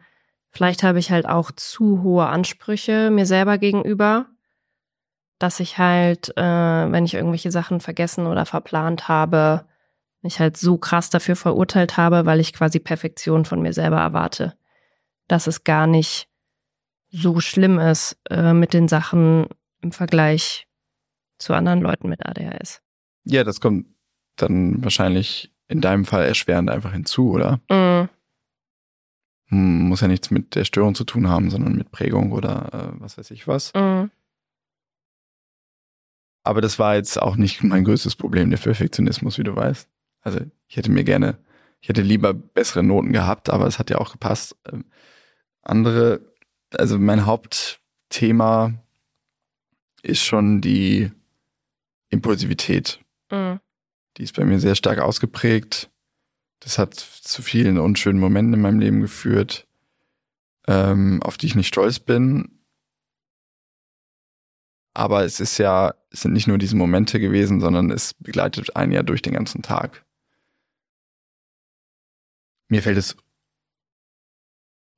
vielleicht 0.50 0.82
habe 0.82 0.98
ich 0.98 1.12
halt 1.12 1.26
auch 1.26 1.52
zu 1.52 2.02
hohe 2.02 2.26
Ansprüche 2.26 3.10
mir 3.10 3.26
selber 3.26 3.58
gegenüber, 3.58 4.26
dass 5.38 5.60
ich 5.60 5.78
halt, 5.78 6.36
äh, 6.36 6.42
wenn 6.42 7.04
ich 7.04 7.14
irgendwelche 7.14 7.52
Sachen 7.52 7.78
vergessen 7.78 8.26
oder 8.26 8.44
verplant 8.44 9.06
habe, 9.06 9.66
mich 10.22 10.40
halt 10.40 10.56
so 10.56 10.78
krass 10.78 11.10
dafür 11.10 11.36
verurteilt 11.36 11.96
habe, 11.96 12.26
weil 12.26 12.40
ich 12.40 12.52
quasi 12.52 12.80
Perfektion 12.80 13.44
von 13.44 13.62
mir 13.62 13.72
selber 13.72 13.98
erwarte. 13.98 14.56
Dass 15.28 15.46
es 15.46 15.62
gar 15.62 15.86
nicht 15.86 16.28
so 17.08 17.38
schlimm 17.38 17.78
ist 17.78 18.18
äh, 18.28 18.52
mit 18.52 18.74
den 18.74 18.88
Sachen 18.88 19.46
im 19.80 19.92
Vergleich 19.92 20.67
zu 21.38 21.54
anderen 21.54 21.80
Leuten 21.80 22.08
mit 22.08 22.24
ADHS. 22.26 22.82
ja, 23.24 23.44
das 23.44 23.60
kommt 23.60 23.86
dann 24.36 24.82
wahrscheinlich 24.82 25.52
in 25.68 25.80
deinem 25.80 26.04
Fall 26.04 26.24
erschwerend 26.24 26.70
einfach 26.70 26.92
hinzu, 26.92 27.30
oder? 27.32 27.60
Mm, 27.70 28.08
Hm, 29.50 29.88
muss 29.88 30.00
ja 30.02 30.08
nichts 30.08 30.30
mit 30.30 30.54
der 30.54 30.64
Störung 30.64 30.94
zu 30.94 31.04
tun 31.04 31.28
haben, 31.28 31.50
sondern 31.50 31.74
mit 31.74 31.90
Prägung 31.90 32.32
oder 32.32 32.92
äh, 32.96 33.00
was 33.00 33.16
weiß 33.18 33.30
ich 33.30 33.46
was. 33.48 33.72
mm, 33.74 34.10
Aber 36.44 36.60
das 36.60 36.78
war 36.78 36.94
jetzt 36.96 37.20
auch 37.20 37.36
nicht 37.36 37.62
mein 37.62 37.84
größtes 37.84 38.16
Problem, 38.16 38.50
der 38.50 38.58
Perfektionismus, 38.58 39.38
wie 39.38 39.44
du 39.44 39.54
weißt. 39.56 39.88
Also 40.22 40.40
ich 40.66 40.76
hätte 40.76 40.90
mir 40.90 41.04
gerne, 41.04 41.38
ich 41.80 41.88
hätte 41.88 42.02
lieber 42.02 42.34
bessere 42.34 42.82
Noten 42.82 43.12
gehabt, 43.12 43.50
aber 43.50 43.66
es 43.66 43.78
hat 43.78 43.90
ja 43.90 43.98
auch 43.98 44.12
gepasst. 44.12 44.56
Ähm, 44.70 44.84
andere, 45.62 46.20
also 46.76 46.98
mein 46.98 47.26
Hauptthema 47.26 48.74
ist 50.02 50.22
schon 50.24 50.60
die 50.60 51.10
Impulsivität. 52.10 53.00
Mhm. 53.30 53.60
Die 54.16 54.22
ist 54.24 54.34
bei 54.34 54.44
mir 54.44 54.58
sehr 54.58 54.74
stark 54.74 54.98
ausgeprägt. 54.98 55.90
Das 56.60 56.78
hat 56.78 56.94
zu 56.94 57.42
vielen 57.42 57.78
unschönen 57.78 58.18
Momenten 58.18 58.54
in 58.54 58.60
meinem 58.60 58.80
Leben 58.80 59.00
geführt, 59.00 59.66
ähm, 60.66 61.22
auf 61.22 61.38
die 61.38 61.46
ich 61.46 61.54
nicht 61.54 61.68
stolz 61.68 62.00
bin. 62.00 62.58
Aber 64.94 65.24
es 65.24 65.38
ist 65.38 65.58
ja, 65.58 65.94
es 66.10 66.22
sind 66.22 66.32
nicht 66.32 66.48
nur 66.48 66.58
diese 66.58 66.74
Momente 66.74 67.20
gewesen, 67.20 67.60
sondern 67.60 67.92
es 67.92 68.14
begleitet 68.14 68.74
einen 68.74 68.90
ja 68.90 69.04
durch 69.04 69.22
den 69.22 69.34
ganzen 69.34 69.62
Tag. 69.62 70.04
Mir 72.68 72.82
fällt 72.82 72.98
es, 72.98 73.16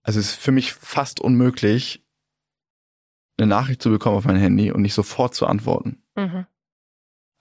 also 0.03 0.19
es 0.19 0.31
ist 0.31 0.37
für 0.37 0.53
mich 0.53 0.73
fast 0.73 1.21
unmöglich, 1.21 2.03
eine 3.37 3.47
Nachricht 3.47 3.83
zu 3.83 3.91
bekommen 3.91 4.17
auf 4.17 4.25
mein 4.25 4.37
Handy 4.37 4.73
und 4.73 4.83
nicht 4.83 4.95
sofort 4.95 5.35
zu 5.35 5.47
antworten. 5.47 6.03
Mhm. 6.17 6.47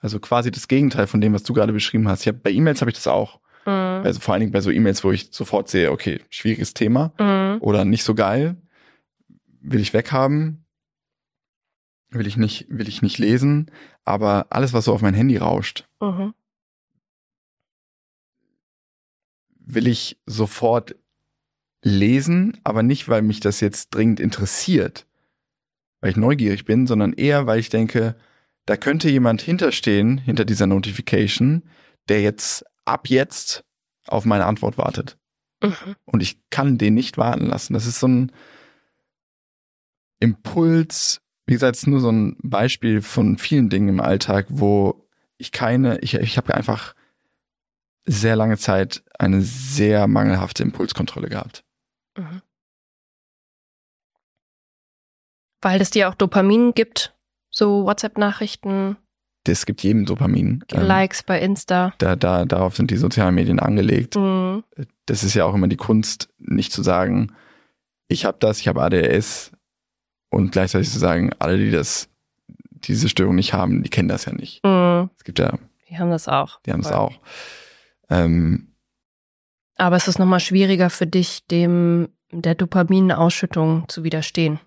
Also 0.00 0.18
quasi 0.18 0.50
das 0.50 0.66
Gegenteil 0.68 1.06
von 1.06 1.20
dem, 1.20 1.32
was 1.34 1.42
du 1.42 1.52
gerade 1.52 1.72
beschrieben 1.72 2.08
hast. 2.08 2.22
Ich 2.22 2.28
hab, 2.28 2.42
bei 2.42 2.50
E-Mails 2.50 2.80
habe 2.80 2.90
ich 2.90 2.96
das 2.96 3.06
auch. 3.06 3.40
Mhm. 3.66 3.70
Also 4.04 4.18
vor 4.20 4.32
allen 4.34 4.40
Dingen 4.40 4.52
bei 4.52 4.60
so 4.62 4.70
E-Mails, 4.70 5.04
wo 5.04 5.12
ich 5.12 5.28
sofort 5.30 5.68
sehe, 5.68 5.92
okay, 5.92 6.20
schwieriges 6.30 6.72
Thema 6.74 7.12
Mhm. 7.18 7.60
oder 7.60 7.84
nicht 7.84 8.04
so 8.04 8.14
geil, 8.14 8.56
will 9.60 9.80
ich 9.80 9.92
weghaben, 9.92 10.64
will 12.08 12.26
ich 12.26 12.36
nicht, 12.38 12.66
will 12.70 12.88
ich 12.88 13.02
nicht 13.02 13.18
lesen, 13.18 13.70
aber 14.04 14.46
alles, 14.50 14.72
was 14.72 14.86
so 14.86 14.94
auf 14.94 15.02
mein 15.02 15.14
Handy 15.14 15.36
rauscht, 15.36 15.86
Mhm. 16.00 16.32
will 19.58 19.86
ich 19.86 20.18
sofort 20.26 20.96
lesen, 21.82 22.58
aber 22.64 22.82
nicht, 22.82 23.08
weil 23.08 23.22
mich 23.22 23.40
das 23.40 23.60
jetzt 23.60 23.90
dringend 23.94 24.18
interessiert, 24.18 25.06
weil 26.00 26.10
ich 26.10 26.16
neugierig 26.16 26.64
bin, 26.64 26.86
sondern 26.86 27.12
eher, 27.12 27.46
weil 27.46 27.58
ich 27.60 27.68
denke, 27.68 28.16
da 28.70 28.76
könnte 28.76 29.10
jemand 29.10 29.42
hinterstehen, 29.42 30.16
hinter 30.18 30.44
dieser 30.44 30.68
Notification, 30.68 31.64
der 32.08 32.22
jetzt 32.22 32.64
ab 32.84 33.08
jetzt 33.08 33.64
auf 34.06 34.24
meine 34.24 34.46
Antwort 34.46 34.78
wartet. 34.78 35.18
Mhm. 35.60 35.96
Und 36.04 36.22
ich 36.22 36.40
kann 36.50 36.78
den 36.78 36.94
nicht 36.94 37.18
warten 37.18 37.46
lassen. 37.46 37.74
Das 37.74 37.84
ist 37.84 37.98
so 37.98 38.06
ein 38.06 38.30
Impuls, 40.20 41.20
wie 41.46 41.54
gesagt, 41.54 41.84
nur 41.88 41.98
so 41.98 42.12
ein 42.12 42.36
Beispiel 42.44 43.02
von 43.02 43.38
vielen 43.38 43.70
Dingen 43.70 43.88
im 43.88 44.00
Alltag, 44.00 44.46
wo 44.50 45.04
ich 45.36 45.50
keine, 45.50 45.98
ich, 45.98 46.14
ich 46.14 46.36
habe 46.36 46.54
einfach 46.54 46.94
sehr 48.04 48.36
lange 48.36 48.56
Zeit 48.56 49.02
eine 49.18 49.42
sehr 49.42 50.06
mangelhafte 50.06 50.62
Impulskontrolle 50.62 51.28
gehabt. 51.28 51.64
Mhm. 52.16 52.40
Weil 55.60 55.80
es 55.80 55.90
dir 55.90 56.08
auch 56.08 56.14
Dopamin 56.14 56.72
gibt, 56.72 57.16
so 57.50 57.84
WhatsApp-Nachrichten, 57.84 58.96
Das 59.44 59.66
gibt 59.66 59.82
jedem 59.82 60.04
Dopamin. 60.06 60.64
Ähm, 60.72 60.82
Likes 60.86 61.22
bei 61.22 61.40
Insta. 61.40 61.92
da, 61.98 62.14
da, 62.16 62.44
darauf 62.44 62.76
sind 62.76 62.90
die 62.90 62.96
sozialen 62.96 63.34
Medien 63.34 63.58
angelegt. 63.58 64.16
Mhm. 64.16 64.64
Das 65.06 65.24
ist 65.24 65.34
ja 65.34 65.44
auch 65.44 65.54
immer 65.54 65.66
die 65.68 65.76
Kunst, 65.76 66.28
nicht 66.38 66.72
zu 66.72 66.82
sagen, 66.82 67.32
ich 68.08 68.24
habe 68.24 68.36
das, 68.40 68.60
ich 68.60 68.68
habe 68.68 68.82
ADHS 68.82 69.52
und 70.30 70.52
gleichzeitig 70.52 70.90
zu 70.90 70.98
sagen, 70.98 71.30
alle, 71.38 71.58
die 71.58 71.70
das, 71.70 72.08
diese 72.84 73.08
Störung 73.08 73.34
nicht 73.36 73.52
haben, 73.52 73.82
die 73.82 73.90
kennen 73.90 74.08
das 74.08 74.24
ja 74.26 74.32
nicht. 74.32 74.64
Mhm. 74.64 75.10
Es 75.16 75.24
gibt 75.24 75.38
ja, 75.38 75.58
Die 75.88 75.98
haben 75.98 76.10
das 76.10 76.28
auch. 76.28 76.60
die 76.66 76.72
haben 76.72 76.80
es 76.80 76.88
Voll. 76.88 76.96
auch. 76.96 77.12
Ähm, 78.10 78.74
Aber 79.76 79.96
es 79.96 80.06
ist 80.08 80.18
nochmal 80.18 80.40
schwieriger 80.40 80.90
für 80.90 81.06
dich, 81.06 81.46
dem 81.46 82.08
der 82.32 82.54
Dopaminausschüttung 82.54 83.88
zu 83.88 84.04
widerstehen. 84.04 84.60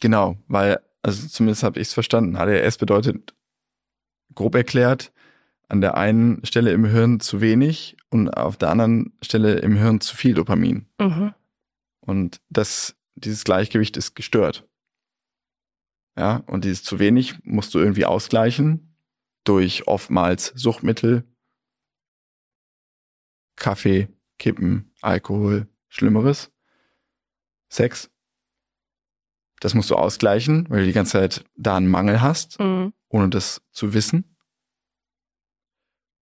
genau, 0.00 0.36
weil, 0.48 0.80
also 1.02 1.26
zumindest 1.28 1.62
habe 1.62 1.80
ich 1.80 1.88
es 1.88 1.94
verstanden. 1.94 2.36
ADHS 2.36 2.78
bedeutet, 2.78 3.34
grob 4.34 4.54
erklärt, 4.54 5.12
an 5.68 5.80
der 5.80 5.96
einen 5.96 6.44
Stelle 6.44 6.72
im 6.72 6.84
Hirn 6.84 7.20
zu 7.20 7.40
wenig 7.40 7.96
und 8.10 8.28
auf 8.28 8.56
der 8.56 8.70
anderen 8.70 9.16
Stelle 9.22 9.54
im 9.60 9.76
Hirn 9.76 10.00
zu 10.00 10.16
viel 10.16 10.34
Dopamin. 10.34 10.86
Mhm. 11.00 11.34
Und 12.00 12.40
das, 12.50 12.96
dieses 13.14 13.44
Gleichgewicht 13.44 13.96
ist 13.96 14.14
gestört. 14.14 14.68
Ja, 16.16 16.42
und 16.46 16.64
dieses 16.64 16.82
zu 16.82 16.98
wenig 16.98 17.42
musst 17.44 17.74
du 17.74 17.78
irgendwie 17.78 18.04
ausgleichen 18.04 18.94
durch 19.44 19.86
oftmals 19.86 20.52
Suchtmittel, 20.54 21.24
Kaffee, 23.56 24.08
Kippen, 24.38 24.92
Alkohol, 25.00 25.68
Schlimmeres, 25.88 26.52
Sex. 27.68 28.10
Das 29.62 29.74
musst 29.74 29.90
du 29.90 29.94
ausgleichen, 29.94 30.68
weil 30.70 30.80
du 30.80 30.86
die 30.86 30.92
ganze 30.92 31.12
Zeit 31.12 31.44
da 31.54 31.76
einen 31.76 31.86
Mangel 31.86 32.20
hast, 32.20 32.58
Mhm. 32.58 32.92
ohne 33.08 33.28
das 33.28 33.62
zu 33.70 33.94
wissen. 33.94 34.36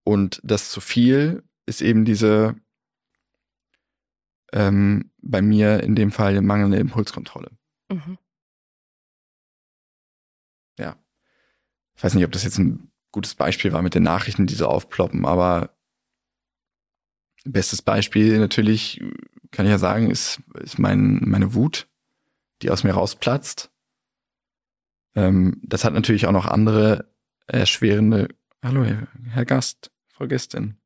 Und 0.05 0.41
das 0.45 0.70
zu 0.70 0.80
viel 0.82 1.43
ist 1.64 1.80
eben 1.80 2.05
diese, 2.05 2.55
ähm, 4.53 5.11
bei 5.22 5.41
mir 5.41 5.82
in 5.82 5.95
dem 5.95 6.12
Fall 6.12 6.41
mangelnde 6.43 6.76
Impulskontrolle. 6.78 7.51
Mhm. 7.91 8.18
Ich 11.97 12.05
weiß 12.05 12.14
nicht, 12.14 12.24
ob 12.24 12.32
das 12.32 12.45
jetzt 12.45 12.57
ein 12.57 12.91
gutes 13.12 13.34
Beispiel 13.34 13.74
war 13.74 13.82
mit 13.82 13.95
den 13.95 14.05
Nachrichten, 14.05 14.47
die 14.47 14.55
so 14.55 14.66
aufploppen, 14.66 15.26
aber 15.26 15.76
bestes 17.45 17.82
Beispiel 17.82 18.38
natürlich, 18.38 19.03
kann 19.51 19.66
ich 19.66 19.70
ja 19.70 19.76
sagen, 19.76 20.11
ist, 20.11 20.41
ist 20.62 20.78
mein, 20.78 21.20
meine 21.28 21.53
Wut, 21.53 21.89
die 22.62 22.70
aus 22.70 22.84
mir 22.84 22.92
rausplatzt. 22.92 23.70
Ähm, 25.14 25.61
das 25.62 25.84
hat 25.84 25.94
natürlich 25.94 26.26
auch 26.26 26.32
noch 26.32 26.46
andere 26.46 27.11
erschwerende, 27.46 28.28
hallo 28.62 28.84
Herr, 28.84 29.44
Gast, 29.44 29.90
Frau 30.08 30.26
Gästin. 30.26 30.76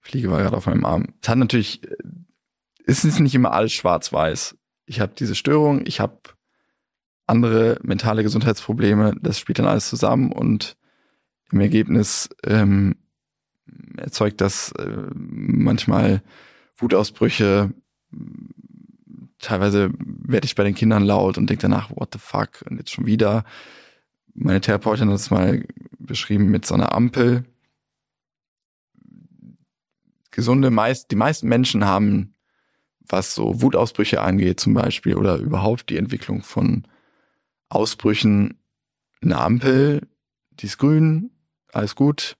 Fliege 0.00 0.30
war 0.30 0.40
gerade 0.40 0.56
auf 0.56 0.66
meinem 0.66 0.84
Arm. 0.84 1.14
Es 1.20 1.28
hat 1.28 1.38
natürlich, 1.38 1.82
äh, 1.84 1.96
es 2.86 3.04
ist 3.04 3.20
nicht 3.20 3.34
immer 3.34 3.52
alles 3.52 3.72
schwarz-weiß. 3.72 4.56
Ich 4.86 5.00
habe 5.00 5.12
diese 5.18 5.34
Störung, 5.34 5.84
ich 5.84 5.98
habe 5.98 6.20
andere 7.26 7.78
mentale 7.82 8.22
Gesundheitsprobleme, 8.22 9.16
das 9.20 9.40
spielt 9.40 9.58
dann 9.58 9.66
alles 9.66 9.88
zusammen 9.88 10.30
und 10.30 10.76
im 11.50 11.60
Ergebnis 11.60 12.28
ähm, 12.44 12.96
erzeugt 13.96 14.40
das 14.40 14.72
äh, 14.72 15.10
manchmal 15.14 16.22
Wutausbrüche. 16.76 17.72
Teilweise 19.46 19.92
werde 19.96 20.44
ich 20.44 20.56
bei 20.56 20.64
den 20.64 20.74
Kindern 20.74 21.04
laut 21.04 21.38
und 21.38 21.48
denke 21.48 21.62
danach, 21.62 21.88
what 21.90 22.08
the 22.12 22.18
fuck, 22.18 22.64
und 22.68 22.78
jetzt 22.78 22.90
schon 22.90 23.06
wieder. 23.06 23.44
Meine 24.34 24.60
Therapeutin 24.60 25.08
hat 25.08 25.14
es 25.14 25.30
mal 25.30 25.64
beschrieben 26.00 26.46
mit 26.50 26.66
so 26.66 26.74
einer 26.74 26.92
Ampel. 26.92 27.44
Gesunde, 30.32 30.72
meist, 30.72 31.12
die 31.12 31.16
meisten 31.16 31.46
Menschen 31.46 31.84
haben, 31.84 32.34
was 32.98 33.36
so 33.36 33.62
Wutausbrüche 33.62 34.20
angeht 34.20 34.58
zum 34.58 34.74
Beispiel 34.74 35.14
oder 35.14 35.36
überhaupt 35.36 35.90
die 35.90 35.96
Entwicklung 35.96 36.42
von 36.42 36.88
Ausbrüchen, 37.68 38.58
eine 39.22 39.38
Ampel, 39.38 40.08
die 40.58 40.66
ist 40.66 40.78
grün, 40.78 41.30
alles 41.72 41.94
gut, 41.94 42.36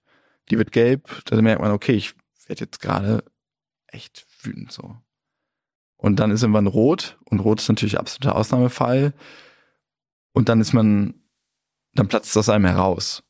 die 0.49 0.57
wird 0.57 0.73
gelb, 0.73 1.21
da 1.23 1.41
merkt 1.41 1.61
man, 1.61 1.71
okay, 1.71 1.93
ich 1.93 2.15
werde 2.47 2.65
jetzt 2.65 2.81
gerade 2.81 3.23
echt 3.87 4.27
wütend 4.41 4.73
so. 4.73 4.97
Und 5.97 6.19
dann 6.19 6.31
ist 6.31 6.43
irgendwann 6.43 6.67
rot 6.67 7.17
und 7.25 7.39
rot 7.39 7.59
ist 7.59 7.69
natürlich 7.69 7.97
absoluter 7.99 8.35
Ausnahmefall. 8.35 9.13
Und 10.33 10.47
dann 10.49 10.61
ist 10.61 10.73
man, 10.73 11.15
dann 11.93 12.07
platzt 12.07 12.37
aus 12.37 12.49
einem 12.49 12.65
heraus. 12.65 13.23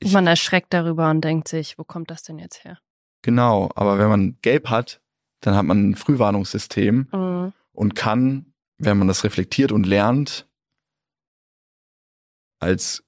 Ich- 0.00 0.12
Man 0.12 0.26
erschreckt 0.26 0.72
darüber 0.72 1.08
und 1.10 1.20
denkt 1.22 1.46
sich, 1.48 1.78
wo 1.78 1.84
kommt 1.84 2.10
das 2.10 2.24
denn 2.24 2.38
jetzt 2.40 2.64
her? 2.64 2.78
Genau, 3.22 3.70
aber 3.76 3.98
wenn 3.98 4.08
man 4.08 4.38
gelb 4.42 4.68
hat, 4.68 5.00
dann 5.40 5.54
hat 5.54 5.64
man 5.64 5.90
ein 5.90 5.94
Frühwarnungssystem 5.94 7.08
Mhm. 7.12 7.52
und 7.72 7.94
kann, 7.94 8.52
wenn 8.78 8.98
man 8.98 9.06
das 9.06 9.22
reflektiert 9.22 9.70
und 9.70 9.86
lernt, 9.86 10.48
als, 12.58 13.04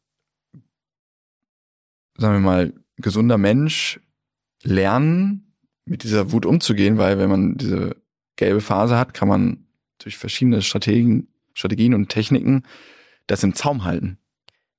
sagen 2.17 2.35
wir 2.35 2.41
mal, 2.41 2.73
gesunder 2.97 3.39
Mensch 3.39 4.01
lernen, 4.63 5.44
mit 5.87 6.03
dieser 6.03 6.33
Wut 6.33 6.47
umzugehen, 6.47 6.99
weil 6.99 7.19
wenn 7.19 7.29
man 7.31 7.57
diese 7.57 7.97
gelbe 8.37 8.61
Phase 8.61 8.97
hat, 8.97 9.15
kann 9.15 9.29
man 9.29 9.67
durch 9.99 10.17
verschiedene 10.17 10.63
Strategien, 10.63 11.29
Strategien 11.53 11.95
und 11.95 12.09
Techniken 12.09 12.65
das 13.27 13.43
im 13.43 13.55
Zaum 13.55 13.85
halten. 13.85 14.19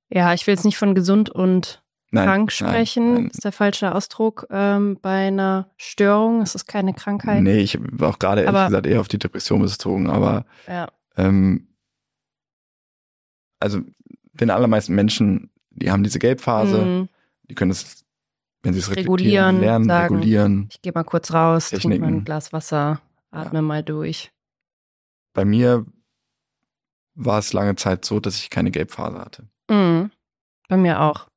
Ja, 0.10 0.34
ich 0.34 0.46
will 0.46 0.54
jetzt 0.54 0.66
nicht 0.66 0.78
von 0.78 0.94
gesund 0.96 1.30
und 1.30 1.82
Nein, 2.12 2.26
krank 2.28 2.54
nein, 2.60 2.70
sprechen. 2.70 3.14
nein. 3.14 3.24
Das 3.28 3.34
ist 3.38 3.44
der 3.46 3.52
falsche 3.52 3.94
Ausdruck 3.96 4.46
ähm, 4.50 5.00
bei 5.02 5.28
einer 5.28 5.72
Störung. 5.78 6.42
Es 6.42 6.54
ist 6.56 6.66
keine 6.68 6.94
Krankheit. 6.94 7.42
Nee, 7.42 7.60
ich 7.60 7.78
war 7.82 8.10
auch 8.10 8.20
gerade 8.20 8.42
ehrlich 8.42 8.56
Aber- 8.56 8.68
gesagt 8.68 8.86
eher 8.88 9.02
auf 9.02 9.08
die 9.08 9.18
Depression 9.20 9.62
bezogen, 9.62 10.10
aber 10.10 10.46
Ja. 10.68 10.90
ähm, 11.18 11.68
also 13.60 13.82
den 14.34 14.50
allermeisten 14.50 14.94
Menschen, 14.96 15.50
die 15.72 15.92
haben 15.92 16.04
diese 16.04 16.20
Gelbphase, 16.20 16.86
Mhm. 16.86 17.10
die 17.50 17.56
können 17.56 17.72
es, 17.72 18.05
wenn 18.66 18.74
sie 18.74 18.80
es 18.80 18.96
Regulieren, 18.96 19.60
lernen, 19.60 19.86
sagen. 19.86 20.16
regulieren. 20.16 20.68
Ich 20.72 20.82
gehe 20.82 20.92
mal 20.94 21.04
kurz 21.04 21.32
raus, 21.32 21.70
trinke 21.70 22.00
mal 22.00 22.08
ein 22.08 22.26
Glas 22.26 22.52
Wasser, 22.52 23.00
Atme 23.32 23.62
mal 23.62 23.84
durch. 23.84 24.32
Bei 25.34 25.46
mir 25.46 25.86
war 27.14 27.40
es 27.40 27.54
lange 27.54 27.76
Zeit 27.76 28.06
so, 28.06 28.20
dass 28.20 28.38
ich 28.38 28.50
keine 28.50 28.72
Gelbphase 28.72 29.20
hatte. 29.20 29.48
Mhm. 29.70 30.12
Bei 30.68 30.78
mir 30.78 31.02
auch. 31.02 31.28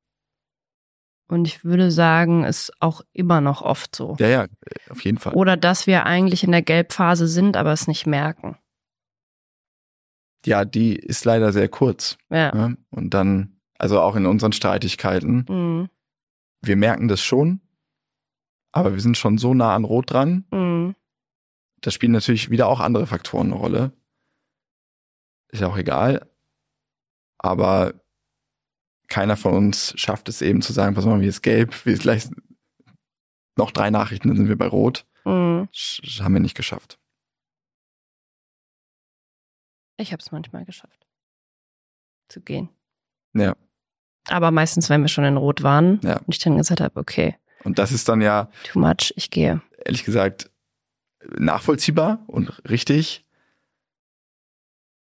Und 1.30 1.46
ich 1.46 1.62
würde 1.64 1.90
sagen, 1.90 2.44
ist 2.44 2.72
auch 2.80 3.02
immer 3.12 3.42
noch 3.42 3.60
oft 3.60 3.94
so. 3.94 4.16
Ja, 4.18 4.28
ja, 4.28 4.46
auf 4.88 5.02
jeden 5.04 5.18
Fall. 5.18 5.34
Oder 5.34 5.58
dass 5.58 5.86
wir 5.86 6.06
eigentlich 6.06 6.42
in 6.42 6.52
der 6.52 6.62
Gelbphase 6.62 7.26
sind, 7.28 7.56
aber 7.58 7.72
es 7.72 7.86
nicht 7.86 8.06
merken. 8.06 8.56
Ja, 10.46 10.64
die 10.64 10.96
ist 10.96 11.24
leider 11.26 11.52
sehr 11.52 11.68
kurz. 11.68 12.16
Ja. 12.30 12.54
Ja? 12.56 12.72
Und 12.90 13.12
dann, 13.12 13.60
also 13.78 14.00
auch 14.00 14.16
in 14.16 14.24
unseren 14.24 14.52
Streitigkeiten, 14.52 15.44
Mhm. 15.48 15.88
Wir 16.60 16.76
merken 16.76 17.08
das 17.08 17.22
schon, 17.22 17.60
aber 18.72 18.92
wir 18.94 19.00
sind 19.00 19.16
schon 19.16 19.38
so 19.38 19.54
nah 19.54 19.74
an 19.74 19.84
Rot 19.84 20.10
dran. 20.10 20.44
Mhm. 20.50 20.94
Da 21.80 21.90
spielen 21.90 22.12
natürlich 22.12 22.50
wieder 22.50 22.68
auch 22.68 22.80
andere 22.80 23.06
Faktoren 23.06 23.48
eine 23.48 23.56
Rolle. 23.56 23.92
Ist 25.48 25.60
ja 25.60 25.68
auch 25.68 25.76
egal. 25.76 26.28
Aber 27.38 27.94
keiner 29.06 29.36
von 29.36 29.54
uns 29.54 29.94
schafft 29.96 30.28
es 30.28 30.42
eben 30.42 30.60
zu 30.60 30.72
sagen, 30.72 30.94
pass 30.94 31.06
mal, 31.06 31.20
wie 31.20 31.26
ist 31.26 31.42
gelb, 31.42 31.86
wie 31.86 31.92
ist 31.92 32.02
gleich 32.02 32.28
noch 33.56 33.70
drei 33.70 33.90
Nachrichten, 33.90 34.28
dann 34.28 34.36
sind 34.36 34.48
wir 34.48 34.58
bei 34.58 34.66
Rot. 34.66 35.06
Mhm. 35.24 35.68
Haben 36.20 36.34
wir 36.34 36.40
nicht 36.40 36.56
geschafft. 36.56 36.98
Ich 39.96 40.12
habe 40.12 40.22
es 40.22 40.30
manchmal 40.30 40.64
geschafft. 40.64 41.06
Zu 42.28 42.40
gehen. 42.40 42.68
Ja. 43.34 43.56
Aber 44.30 44.50
meistens, 44.50 44.90
wenn 44.90 45.00
wir 45.02 45.08
schon 45.08 45.24
in 45.24 45.36
Rot 45.36 45.62
waren 45.62 46.00
Ja. 46.02 46.16
und 46.18 46.28
ich 46.34 46.38
dann 46.38 46.56
gesagt 46.58 46.80
habe, 46.80 46.98
okay, 47.00 47.36
Und 47.64 47.78
das 47.78 47.92
ist 47.92 48.08
dann 48.08 48.20
ja, 48.20 48.48
too 48.64 48.78
much, 48.78 49.12
ich 49.16 49.30
gehe. 49.30 49.60
ehrlich 49.84 50.04
gesagt, 50.04 50.50
nachvollziehbar 51.38 52.20
und 52.26 52.62
richtig. 52.68 53.24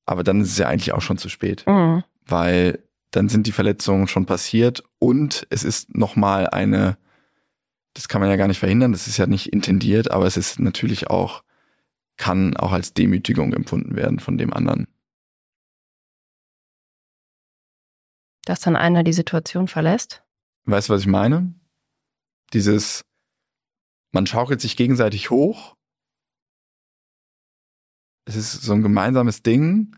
Aber 0.05 0.24
dann 0.24 0.41
ist 0.41 0.51
es 0.51 0.57
ja 0.57 0.67
eigentlich 0.67 0.93
auch 0.93 1.01
schon 1.01 1.17
zu 1.17 1.30
spät. 1.30 1.63
Mhm. 1.67 2.03
weil 2.26 2.80
dann 3.11 3.28
sind 3.30 3.45
die 3.47 3.51
Verletzungen 3.51 4.07
schon 4.07 4.26
passiert 4.26 4.82
und 4.97 5.45
es 5.51 5.63
ist 5.63 5.93
nochmal 5.95 6.47
eine, 6.47 6.97
das 7.93 8.07
kann 8.07 8.21
man 8.21 8.30
ja 8.30 8.38
gar 8.38 8.47
nicht 8.47 8.57
verhindern, 8.59 8.91
das 8.91 9.05
ist 9.07 9.17
ja 9.17 9.28
nicht 9.28 9.47
intendiert, 9.53 10.09
aber 10.09 10.26
es 10.26 10.36
ist 10.38 10.57
natürlich 10.59 11.09
auch, 11.11 11.43
kann 12.17 12.55
auch 12.57 12.71
als 12.71 12.93
Demütigung 12.93 13.53
empfunden 13.53 13.95
werden 13.95 14.19
von 14.19 14.38
dem 14.39 14.51
anderen. 14.53 14.88
Dass 18.45 18.61
dann 18.61 18.75
einer 18.75 19.03
die 19.03 19.13
Situation 19.13 19.67
verlässt. 19.67 20.23
Weißt 20.65 20.89
du, 20.89 20.93
was 20.93 21.01
ich 21.01 21.07
meine? 21.07 21.53
Dieses, 22.53 23.05
man 24.11 24.27
schaukelt 24.27 24.61
sich 24.61 24.77
gegenseitig 24.77 25.29
hoch. 25.29 25.75
Es 28.25 28.35
ist 28.35 28.61
so 28.61 28.73
ein 28.73 28.83
gemeinsames 28.83 29.43
Ding. 29.43 29.95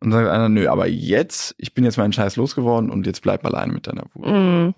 Und 0.00 0.10
dann 0.10 0.24
sagt 0.24 0.34
einer, 0.34 0.48
nö, 0.48 0.68
aber 0.68 0.86
jetzt, 0.86 1.54
ich 1.58 1.74
bin 1.74 1.84
jetzt 1.84 1.98
meinen 1.98 2.12
Scheiß 2.12 2.36
losgeworden 2.36 2.90
und 2.90 3.06
jetzt 3.06 3.20
bleib 3.20 3.44
alleine 3.44 3.72
mit 3.72 3.86
deiner 3.86 4.04
Wut. 4.14 4.26
Mhm. 4.26 4.74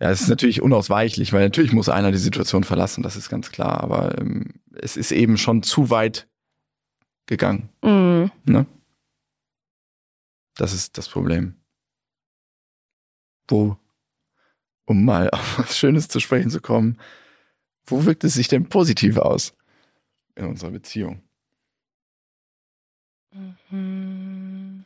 Ja, 0.00 0.10
es 0.10 0.22
ist 0.22 0.28
natürlich 0.28 0.60
unausweichlich, 0.60 1.32
weil 1.32 1.44
natürlich 1.44 1.72
muss 1.72 1.88
einer 1.88 2.10
die 2.10 2.18
Situation 2.18 2.64
verlassen, 2.64 3.04
das 3.04 3.14
ist 3.14 3.28
ganz 3.28 3.52
klar. 3.52 3.80
Aber 3.80 4.18
ähm, 4.18 4.54
es 4.72 4.96
ist 4.96 5.12
eben 5.12 5.38
schon 5.38 5.62
zu 5.62 5.90
weit 5.90 6.28
gegangen. 7.26 7.68
Mhm. 7.84 8.32
Ne? 8.44 8.66
Das 10.56 10.72
ist 10.72 10.98
das 10.98 11.08
Problem. 11.08 11.61
Wo, 13.48 13.76
um 14.86 15.04
mal 15.04 15.30
auf 15.30 15.58
was 15.58 15.76
Schönes 15.76 16.08
zu 16.08 16.20
sprechen 16.20 16.50
zu 16.50 16.60
kommen, 16.60 16.98
wo 17.86 18.04
wirkt 18.04 18.24
es 18.24 18.34
sich 18.34 18.48
denn 18.48 18.68
positiv 18.68 19.18
aus 19.18 19.54
in 20.34 20.46
unserer 20.46 20.70
Beziehung? 20.70 21.22
Mhm. 23.70 24.84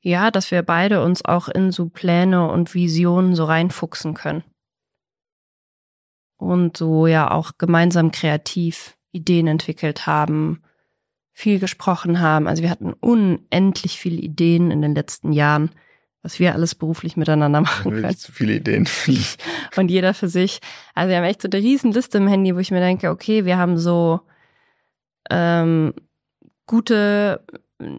Ja, 0.00 0.30
dass 0.30 0.50
wir 0.50 0.62
beide 0.62 1.02
uns 1.02 1.24
auch 1.24 1.48
in 1.48 1.70
so 1.70 1.88
Pläne 1.88 2.50
und 2.50 2.74
Visionen 2.74 3.36
so 3.36 3.44
reinfuchsen 3.44 4.14
können. 4.14 4.42
Und 6.36 6.76
so 6.76 7.06
ja 7.06 7.30
auch 7.30 7.52
gemeinsam 7.56 8.10
kreativ 8.10 8.96
Ideen 9.12 9.46
entwickelt 9.46 10.06
haben, 10.06 10.62
viel 11.32 11.60
gesprochen 11.60 12.20
haben. 12.20 12.48
Also 12.48 12.64
wir 12.64 12.70
hatten 12.70 12.92
unendlich 12.92 13.98
viele 13.98 14.20
Ideen 14.20 14.72
in 14.72 14.82
den 14.82 14.94
letzten 14.94 15.32
Jahren, 15.32 15.70
was 16.22 16.38
wir 16.38 16.54
alles 16.54 16.74
beruflich 16.74 17.16
miteinander 17.16 17.60
machen 17.60 17.90
können. 17.90 18.02
Wirklich 18.02 18.18
zu 18.18 18.32
viele 18.32 18.54
Ideen. 18.54 18.88
und 19.76 19.90
jeder 19.90 20.14
für 20.14 20.28
sich. 20.28 20.60
Also 20.94 21.10
wir 21.10 21.16
haben 21.16 21.24
echt 21.24 21.42
so 21.42 21.48
eine 21.52 21.62
Riesenliste 21.62 22.18
im 22.18 22.28
Handy, 22.28 22.54
wo 22.54 22.60
ich 22.60 22.70
mir 22.70 22.80
denke, 22.80 23.10
okay, 23.10 23.44
wir 23.44 23.58
haben 23.58 23.76
so 23.76 24.20
ähm, 25.30 25.92
gute, 26.66 27.44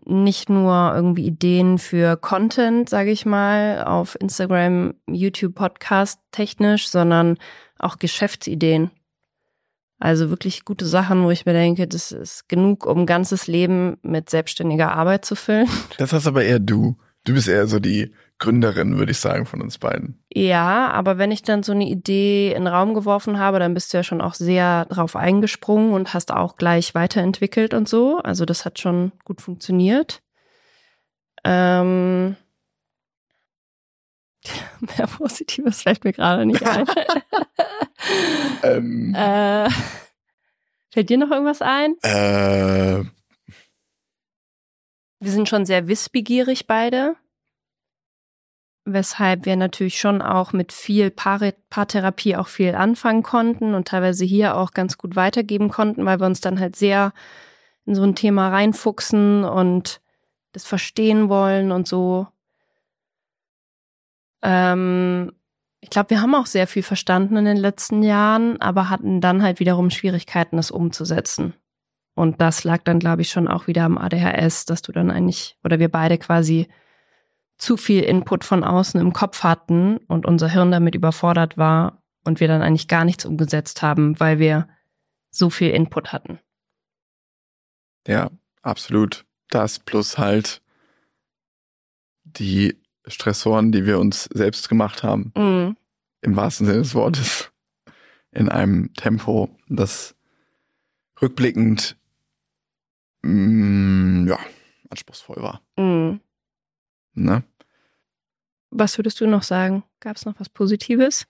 nicht 0.05 0.49
nur 0.49 0.93
irgendwie 0.95 1.25
Ideen 1.25 1.77
für 1.77 2.15
Content, 2.15 2.89
sage 2.89 3.11
ich 3.11 3.25
mal, 3.25 3.83
auf 3.83 4.17
Instagram, 4.19 4.93
YouTube, 5.07 5.55
Podcast 5.55 6.19
technisch, 6.31 6.87
sondern 6.87 7.37
auch 7.77 7.97
Geschäftsideen. 7.99 8.91
Also 9.99 10.29
wirklich 10.29 10.65
gute 10.65 10.85
Sachen, 10.85 11.23
wo 11.23 11.31
ich 11.31 11.45
mir 11.45 11.53
denke, 11.53 11.87
das 11.87 12.11
ist 12.11 12.49
genug, 12.49 12.85
um 12.85 12.99
ein 12.99 13.05
ganzes 13.05 13.47
Leben 13.47 13.97
mit 14.01 14.29
selbstständiger 14.29 14.91
Arbeit 14.93 15.25
zu 15.25 15.35
füllen. 15.35 15.69
Das 15.97 16.13
hast 16.13 16.27
aber 16.27 16.43
eher 16.43 16.59
du. 16.59 16.97
Du 17.25 17.33
bist 17.33 17.47
eher 17.47 17.67
so 17.67 17.79
die 17.79 18.13
Gründerin, 18.37 18.97
würde 18.97 19.11
ich 19.11 19.19
sagen, 19.19 19.45
von 19.45 19.61
uns 19.61 19.77
beiden. 19.77 20.21
Ja, 20.33 20.89
aber 20.91 21.17
wenn 21.17 21.31
ich 21.31 21.43
dann 21.43 21.63
so 21.63 21.71
eine 21.71 21.87
Idee 21.87 22.49
in 22.51 22.65
den 22.65 22.67
Raum 22.67 22.93
geworfen 22.93 23.39
habe, 23.39 23.59
dann 23.59 23.73
bist 23.73 23.93
du 23.93 23.97
ja 23.97 24.03
schon 24.03 24.19
auch 24.19 24.33
sehr 24.33 24.85
drauf 24.85 25.15
eingesprungen 25.15 25.93
und 25.93 26.13
hast 26.13 26.31
auch 26.31 26.57
gleich 26.57 26.93
weiterentwickelt 26.95 27.73
und 27.73 27.87
so. 27.87 28.17
Also 28.17 28.43
das 28.43 28.65
hat 28.65 28.79
schon 28.79 29.13
gut 29.23 29.39
funktioniert. 29.39 30.21
Ähm, 31.45 32.35
mehr 34.97 35.07
Positives 35.07 35.83
fällt 35.83 36.03
mir 36.03 36.13
gerade 36.13 36.45
nicht 36.45 36.65
ein. 36.65 36.85
Ähm, 38.63 39.15
äh, 39.15 39.69
fällt 40.89 41.09
dir 41.09 41.17
noch 41.17 41.31
irgendwas 41.31 41.61
ein? 41.61 41.95
äh, 42.01 43.03
Wir 45.23 45.31
sind 45.31 45.47
schon 45.47 45.65
sehr 45.65 45.87
wissbegierig 45.87 46.67
beide. 46.67 47.15
Weshalb 48.83 49.45
wir 49.45 49.55
natürlich 49.55 49.97
schon 49.97 50.21
auch 50.21 50.51
mit 50.51 50.73
viel 50.73 51.11
Paare- 51.11 51.55
Paartherapie 51.69 52.35
auch 52.35 52.49
viel 52.49 52.75
anfangen 52.75 53.23
konnten 53.23 53.73
und 53.73 53.87
teilweise 53.87 54.25
hier 54.25 54.57
auch 54.57 54.71
ganz 54.71 54.97
gut 54.97 55.15
weitergeben 55.15 55.69
konnten, 55.69 56.05
weil 56.05 56.19
wir 56.19 56.25
uns 56.25 56.41
dann 56.41 56.59
halt 56.59 56.75
sehr 56.75 57.13
in 57.85 57.95
so 57.95 58.03
ein 58.03 58.15
Thema 58.15 58.49
reinfuchsen 58.49 59.45
und 59.45 60.01
das 60.51 60.65
verstehen 60.65 61.29
wollen 61.29 61.71
und 61.71 61.87
so. 61.87 62.27
Ähm, 64.41 65.31
ich 65.79 65.89
glaube, 65.89 66.09
wir 66.09 66.21
haben 66.21 66.35
auch 66.35 66.47
sehr 66.47 66.67
viel 66.67 66.83
verstanden 66.83 67.37
in 67.37 67.45
den 67.45 67.55
letzten 67.55 68.03
Jahren, 68.03 68.59
aber 68.61 68.89
hatten 68.89 69.21
dann 69.21 69.41
halt 69.41 69.61
wiederum 69.61 69.89
Schwierigkeiten, 69.89 70.57
das 70.57 70.69
umzusetzen. 70.69 71.53
Und 72.15 72.41
das 72.41 72.63
lag 72.63 72.83
dann, 72.83 72.99
glaube 72.99 73.23
ich, 73.23 73.29
schon 73.29 73.47
auch 73.47 73.67
wieder 73.67 73.83
am 73.83 73.97
ADHS, 73.97 74.65
dass 74.65 74.81
du 74.81 74.91
dann 74.91 75.09
eigentlich, 75.09 75.57
oder 75.63 75.79
wir 75.79 75.89
beide 75.89 76.17
quasi 76.17 76.67
zu 77.57 77.77
viel 77.77 78.03
Input 78.03 78.43
von 78.43 78.63
außen 78.63 78.99
im 78.99 79.13
Kopf 79.13 79.43
hatten 79.43 79.97
und 80.07 80.25
unser 80.25 80.49
Hirn 80.49 80.71
damit 80.71 80.95
überfordert 80.95 81.57
war 81.57 82.03
und 82.23 82.39
wir 82.39 82.47
dann 82.47 82.61
eigentlich 82.61 82.87
gar 82.87 83.05
nichts 83.05 83.25
umgesetzt 83.25 83.81
haben, 83.81 84.19
weil 84.19 84.39
wir 84.39 84.67
so 85.31 85.49
viel 85.49 85.71
Input 85.71 86.13
hatten. 86.13 86.39
ja, 88.07 88.29
absolut. 88.61 89.25
Das 89.49 89.79
plus 89.79 90.17
halt 90.17 90.61
die 92.23 92.77
Stressoren, 93.07 93.71
die 93.71 93.85
wir 93.85 93.99
uns 93.99 94.25
selbst 94.25 94.69
gemacht 94.69 95.03
haben. 95.03 95.31
Mhm. 95.35 95.77
im 96.21 96.35
wahrsten 96.35 96.65
Sinne 96.65 96.79
des 96.79 96.95
Wortes, 96.95 97.51
in 98.31 98.49
einem 98.49 98.93
Tempo, 98.93 99.49
das 99.67 100.15
rückblickend 101.21 101.97
mm, 103.23 104.27
ja, 104.27 104.39
anspruchsvoll 104.89 105.41
war. 105.41 105.61
Mhm. 105.77 106.19
Ne? 107.13 107.43
Was 108.69 108.97
würdest 108.97 109.21
du 109.21 109.27
noch 109.27 109.43
sagen? 109.43 109.83
Gab 109.99 110.15
es 110.15 110.25
noch 110.25 110.39
was 110.39 110.49
Positives? 110.49 111.27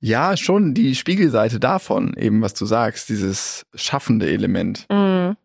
Ja, 0.00 0.36
schon 0.36 0.74
die 0.74 0.94
Spiegelseite 0.94 1.58
davon, 1.58 2.14
eben 2.16 2.40
was 2.40 2.54
du 2.54 2.66
sagst, 2.66 3.08
dieses 3.08 3.66
schaffende 3.74 4.30
Element. 4.30 4.86
Mhm. 4.90 5.36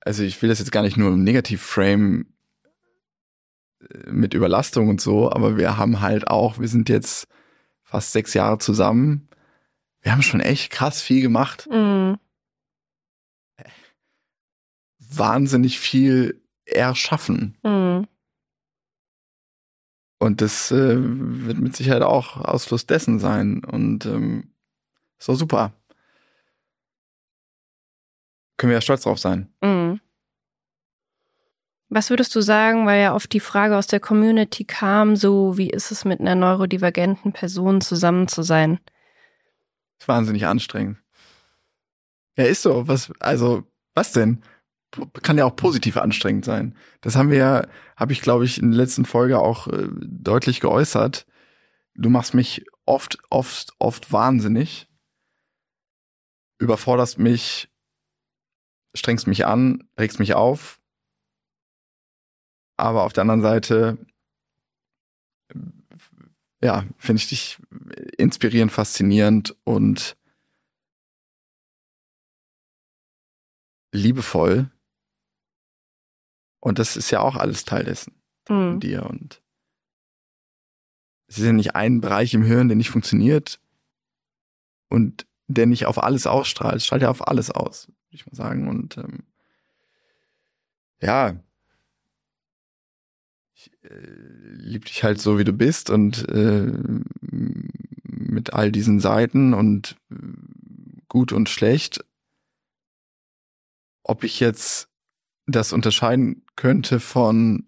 Also 0.00 0.24
ich 0.24 0.40
will 0.42 0.48
das 0.48 0.58
jetzt 0.58 0.72
gar 0.72 0.82
nicht 0.82 0.96
nur 0.96 1.12
im 1.12 1.22
Negativ-Frame 1.22 2.26
äh, 3.80 4.10
mit 4.10 4.34
Überlastung 4.34 4.88
und 4.88 5.00
so, 5.00 5.30
aber 5.30 5.56
wir 5.56 5.76
haben 5.76 6.00
halt 6.00 6.28
auch, 6.28 6.58
wir 6.58 6.68
sind 6.68 6.88
jetzt 6.88 7.28
fast 7.82 8.12
sechs 8.12 8.34
Jahre 8.34 8.58
zusammen. 8.58 9.28
Wir 10.00 10.12
haben 10.12 10.22
schon 10.22 10.40
echt 10.40 10.72
krass 10.72 11.02
viel 11.02 11.22
gemacht. 11.22 11.68
Mhm. 11.70 12.18
Wahnsinnig 15.10 15.78
viel 15.78 16.42
erschaffen. 16.64 17.56
Mhm. 17.62 18.06
Und 20.18 20.42
das 20.42 20.70
äh, 20.70 20.96
wird 20.98 21.58
mit 21.58 21.74
Sicherheit 21.74 22.02
auch 22.02 22.36
Ausfluss 22.36 22.86
dessen 22.86 23.18
sein. 23.18 23.64
Und 23.64 24.06
ähm, 24.06 24.52
doch 25.26 25.34
super. 25.34 25.72
können 28.60 28.70
wir 28.70 28.76
ja 28.76 28.82
stolz 28.82 29.02
drauf 29.02 29.18
sein. 29.18 29.48
Mhm. 29.62 30.00
Was 31.88 32.10
würdest 32.10 32.34
du 32.36 32.42
sagen, 32.42 32.86
weil 32.86 33.00
ja 33.00 33.14
oft 33.14 33.32
die 33.32 33.40
Frage 33.40 33.76
aus 33.76 33.86
der 33.86 34.00
Community 34.00 34.64
kam, 34.64 35.16
so 35.16 35.56
wie 35.56 35.70
ist 35.70 35.90
es 35.90 36.04
mit 36.04 36.20
einer 36.20 36.34
neurodivergenten 36.34 37.32
Person 37.32 37.80
zusammen 37.80 38.28
zu 38.28 38.42
sein? 38.42 38.78
ist 39.98 40.08
wahnsinnig 40.08 40.46
anstrengend. 40.46 40.98
Ja, 42.36 42.44
ist 42.44 42.62
so. 42.62 42.86
Was, 42.86 43.12
also, 43.18 43.64
was 43.94 44.12
denn? 44.12 44.42
Kann 45.22 45.38
ja 45.38 45.44
auch 45.44 45.56
positiv 45.56 45.96
anstrengend 45.96 46.44
sein. 46.44 46.74
Das 47.00 47.16
haben 47.16 47.30
wir 47.30 47.38
ja, 47.38 47.66
habe 47.96 48.12
ich, 48.12 48.20
glaube 48.20 48.44
ich, 48.44 48.58
in 48.58 48.72
der 48.72 48.78
letzten 48.78 49.04
Folge 49.04 49.38
auch 49.38 49.68
äh, 49.68 49.88
deutlich 49.92 50.60
geäußert. 50.60 51.26
Du 51.94 52.10
machst 52.10 52.34
mich 52.34 52.64
oft, 52.86 53.18
oft, 53.30 53.72
oft 53.78 54.12
wahnsinnig. 54.12 54.88
Überforderst 56.58 57.18
mich, 57.18 57.68
strengst 58.94 59.26
mich 59.26 59.46
an, 59.46 59.88
regst 59.98 60.18
mich 60.18 60.34
auf 60.34 60.80
aber 62.80 63.04
auf 63.04 63.12
der 63.12 63.22
anderen 63.22 63.42
Seite, 63.42 63.98
ja, 66.62 66.84
finde 66.98 67.20
ich 67.20 67.28
dich 67.28 67.58
inspirierend, 68.16 68.72
faszinierend 68.72 69.56
und 69.64 70.16
liebevoll. 73.92 74.70
Und 76.60 76.78
das 76.78 76.96
ist 76.96 77.10
ja 77.10 77.20
auch 77.20 77.36
alles 77.36 77.64
Teil 77.64 77.84
dessen 77.84 78.12
von 78.46 78.74
Mhm. 78.74 78.80
dir. 78.80 79.06
Und 79.06 79.42
es 81.26 81.38
ist 81.38 81.44
ja 81.44 81.52
nicht 81.52 81.74
ein 81.74 82.00
Bereich 82.00 82.34
im 82.34 82.42
Hirn, 82.42 82.68
der 82.68 82.76
nicht 82.76 82.90
funktioniert 82.90 83.60
und 84.88 85.26
der 85.48 85.66
nicht 85.66 85.86
auf 85.86 86.02
alles 86.02 86.26
ausstrahlt. 86.26 86.76
Es 86.76 86.86
strahlt 86.86 87.02
ja 87.02 87.10
auf 87.10 87.26
alles 87.26 87.50
aus, 87.50 87.88
würde 87.88 87.96
ich 88.16 88.26
mal 88.26 88.34
sagen. 88.34 88.68
Und 88.68 88.98
ähm, 88.98 89.20
ja, 91.00 91.40
ich 93.54 93.72
äh, 93.84 94.06
lieb 94.52 94.84
dich 94.84 95.02
halt 95.02 95.20
so, 95.20 95.38
wie 95.38 95.44
du 95.44 95.52
bist 95.52 95.88
und 95.90 96.28
äh, 96.28 96.72
mit 98.02 98.52
all 98.52 98.70
diesen 98.72 99.00
Seiten 99.00 99.54
und 99.54 99.96
äh, 100.10 100.16
gut 101.08 101.32
und 101.32 101.48
schlecht. 101.48 102.04
Ob 104.02 104.24
ich 104.24 104.40
jetzt 104.40 104.89
das 105.52 105.72
unterscheiden 105.72 106.44
könnte 106.56 107.00
von, 107.00 107.66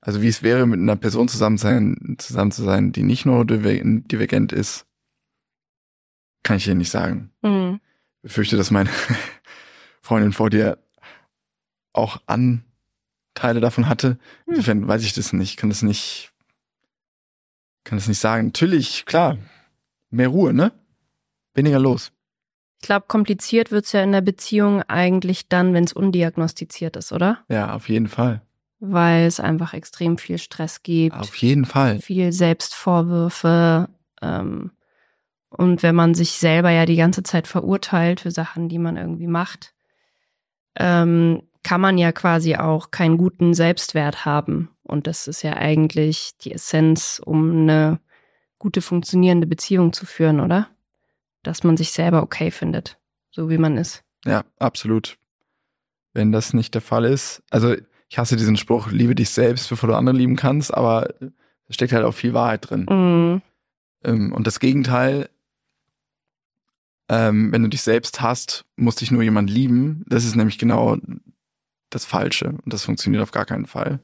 also 0.00 0.22
wie 0.22 0.28
es 0.28 0.42
wäre, 0.42 0.66
mit 0.66 0.80
einer 0.80 0.96
Person 0.96 1.28
zusammen 1.28 1.58
sein, 1.58 2.16
zusammen 2.18 2.50
zu 2.52 2.62
sein, 2.62 2.92
die 2.92 3.02
nicht 3.02 3.26
nur 3.26 3.44
diver- 3.44 3.82
divergent 4.06 4.52
ist, 4.52 4.86
kann 6.42 6.56
ich 6.58 6.64
dir 6.64 6.74
nicht 6.74 6.90
sagen. 6.90 7.32
Mhm. 7.42 7.80
Ich 8.16 8.22
befürchte, 8.22 8.56
dass 8.56 8.70
meine 8.70 8.90
Freundin 10.02 10.32
vor 10.32 10.50
dir 10.50 10.78
auch 11.92 12.20
Anteile 12.26 13.60
davon 13.60 13.88
hatte. 13.88 14.18
Insofern 14.46 14.86
weiß 14.86 15.02
ich 15.04 15.12
das 15.14 15.32
nicht, 15.32 15.56
kann 15.56 15.70
das 15.70 15.82
nicht, 15.82 16.32
kann 17.84 17.98
das 17.98 18.08
nicht 18.08 18.18
sagen. 18.18 18.46
Natürlich, 18.48 19.06
klar, 19.06 19.38
mehr 20.10 20.28
Ruhe, 20.28 20.52
ne? 20.52 20.72
Weniger 21.54 21.78
los. 21.78 22.12
Ich 22.84 22.86
glaube, 22.86 23.06
kompliziert 23.08 23.70
wird's 23.70 23.92
ja 23.92 24.02
in 24.02 24.12
der 24.12 24.20
Beziehung 24.20 24.82
eigentlich 24.82 25.48
dann, 25.48 25.72
wenn 25.72 25.84
es 25.84 25.94
undiagnostiziert 25.94 26.96
ist, 26.96 27.12
oder? 27.12 27.38
Ja, 27.48 27.74
auf 27.74 27.88
jeden 27.88 28.08
Fall. 28.08 28.42
Weil 28.78 29.24
es 29.24 29.40
einfach 29.40 29.72
extrem 29.72 30.18
viel 30.18 30.36
Stress 30.36 30.82
gibt, 30.82 31.16
Auf 31.16 31.34
jeden 31.36 31.64
Fall. 31.64 31.98
viel 32.00 32.30
Selbstvorwürfe. 32.30 33.88
Ähm, 34.20 34.72
und 35.48 35.82
wenn 35.82 35.94
man 35.94 36.12
sich 36.12 36.32
selber 36.32 36.68
ja 36.68 36.84
die 36.84 36.96
ganze 36.96 37.22
Zeit 37.22 37.46
verurteilt 37.46 38.20
für 38.20 38.30
Sachen, 38.30 38.68
die 38.68 38.78
man 38.78 38.98
irgendwie 38.98 39.28
macht, 39.28 39.72
ähm, 40.76 41.40
kann 41.62 41.80
man 41.80 41.96
ja 41.96 42.12
quasi 42.12 42.56
auch 42.56 42.90
keinen 42.90 43.16
guten 43.16 43.54
Selbstwert 43.54 44.26
haben. 44.26 44.68
Und 44.82 45.06
das 45.06 45.26
ist 45.26 45.40
ja 45.40 45.54
eigentlich 45.54 46.36
die 46.42 46.52
Essenz, 46.52 47.18
um 47.24 47.50
eine 47.50 47.98
gute 48.58 48.82
funktionierende 48.82 49.46
Beziehung 49.46 49.94
zu 49.94 50.04
führen, 50.04 50.40
oder? 50.40 50.68
Dass 51.44 51.62
man 51.62 51.76
sich 51.76 51.92
selber 51.92 52.22
okay 52.22 52.50
findet, 52.50 52.98
so 53.30 53.48
wie 53.48 53.58
man 53.58 53.76
ist. 53.76 54.02
Ja, 54.24 54.44
absolut. 54.58 55.16
Wenn 56.12 56.32
das 56.32 56.52
nicht 56.54 56.74
der 56.74 56.82
Fall 56.82 57.04
ist, 57.04 57.42
also 57.50 57.76
ich 58.08 58.18
hasse 58.18 58.36
diesen 58.36 58.56
Spruch, 58.56 58.90
liebe 58.90 59.14
dich 59.14 59.30
selbst, 59.30 59.68
bevor 59.68 59.88
du 59.88 59.94
andere 59.96 60.16
lieben 60.16 60.36
kannst, 60.36 60.74
aber 60.74 61.14
da 61.20 61.28
steckt 61.70 61.92
halt 61.92 62.04
auch 62.04 62.12
viel 62.14 62.34
Wahrheit 62.34 62.68
drin. 62.68 62.86
Mhm. 62.88 63.42
Ähm, 64.04 64.32
Und 64.32 64.46
das 64.46 64.60
Gegenteil, 64.60 65.28
ähm, 67.08 67.52
wenn 67.52 67.62
du 67.62 67.68
dich 67.68 67.82
selbst 67.82 68.20
hast, 68.20 68.64
muss 68.76 68.96
dich 68.96 69.10
nur 69.10 69.22
jemand 69.22 69.50
lieben. 69.50 70.04
Das 70.06 70.24
ist 70.24 70.36
nämlich 70.36 70.58
genau 70.58 70.96
das 71.90 72.04
Falsche. 72.04 72.48
Und 72.48 72.72
das 72.72 72.84
funktioniert 72.84 73.22
auf 73.22 73.32
gar 73.32 73.44
keinen 73.44 73.66
Fall. 73.66 74.00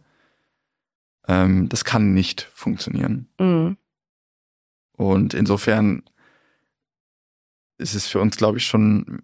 Ähm, 1.29 1.69
das 1.69 1.85
kann 1.85 2.13
nicht 2.13 2.51
funktionieren. 2.53 3.29
Mhm. 3.39 3.77
Und 4.97 5.33
insofern 5.35 6.03
ist 7.81 7.95
es 7.95 8.07
für 8.07 8.21
uns, 8.21 8.37
glaube 8.37 8.59
ich, 8.59 8.67
schon 8.67 9.23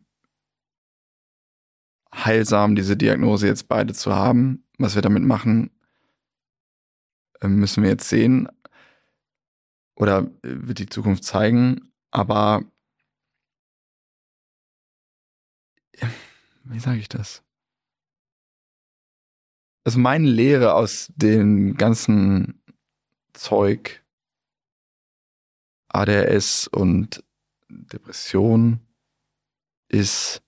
heilsam, 2.12 2.74
diese 2.74 2.96
Diagnose 2.96 3.46
jetzt 3.46 3.68
beide 3.68 3.92
zu 3.94 4.14
haben. 4.14 4.64
Was 4.78 4.94
wir 4.94 5.02
damit 5.02 5.22
machen, 5.22 5.70
ähm, 7.40 7.56
müssen 7.56 7.82
wir 7.82 7.90
jetzt 7.90 8.08
sehen. 8.08 8.48
Oder 9.94 10.30
äh, 10.42 10.66
wird 10.66 10.78
die 10.78 10.88
Zukunft 10.88 11.24
zeigen. 11.24 11.92
Aber 12.10 12.62
wie 16.64 16.78
sage 16.78 16.98
ich 16.98 17.08
das? 17.08 17.42
Also 19.84 19.98
meine 19.98 20.28
Lehre 20.28 20.74
aus 20.74 21.12
dem 21.14 21.76
ganzen 21.76 22.60
Zeug, 23.32 24.02
ADHS 25.88 26.66
und 26.66 27.22
Depression 27.68 28.80
ist, 29.88 30.42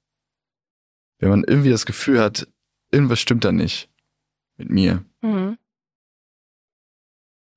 wenn 1.18 1.30
man 1.30 1.44
irgendwie 1.44 1.70
das 1.70 1.86
Gefühl 1.86 2.20
hat, 2.20 2.48
irgendwas 2.90 3.20
stimmt 3.20 3.44
da 3.44 3.52
nicht 3.52 3.90
mit 4.56 4.70
mir. 4.70 5.04
Mhm. 5.20 5.58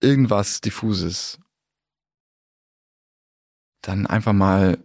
Irgendwas 0.02 0.62
diffuses. 0.62 1.40
Dann 3.82 4.08
einfach 4.08 4.34
mal, 4.34 4.84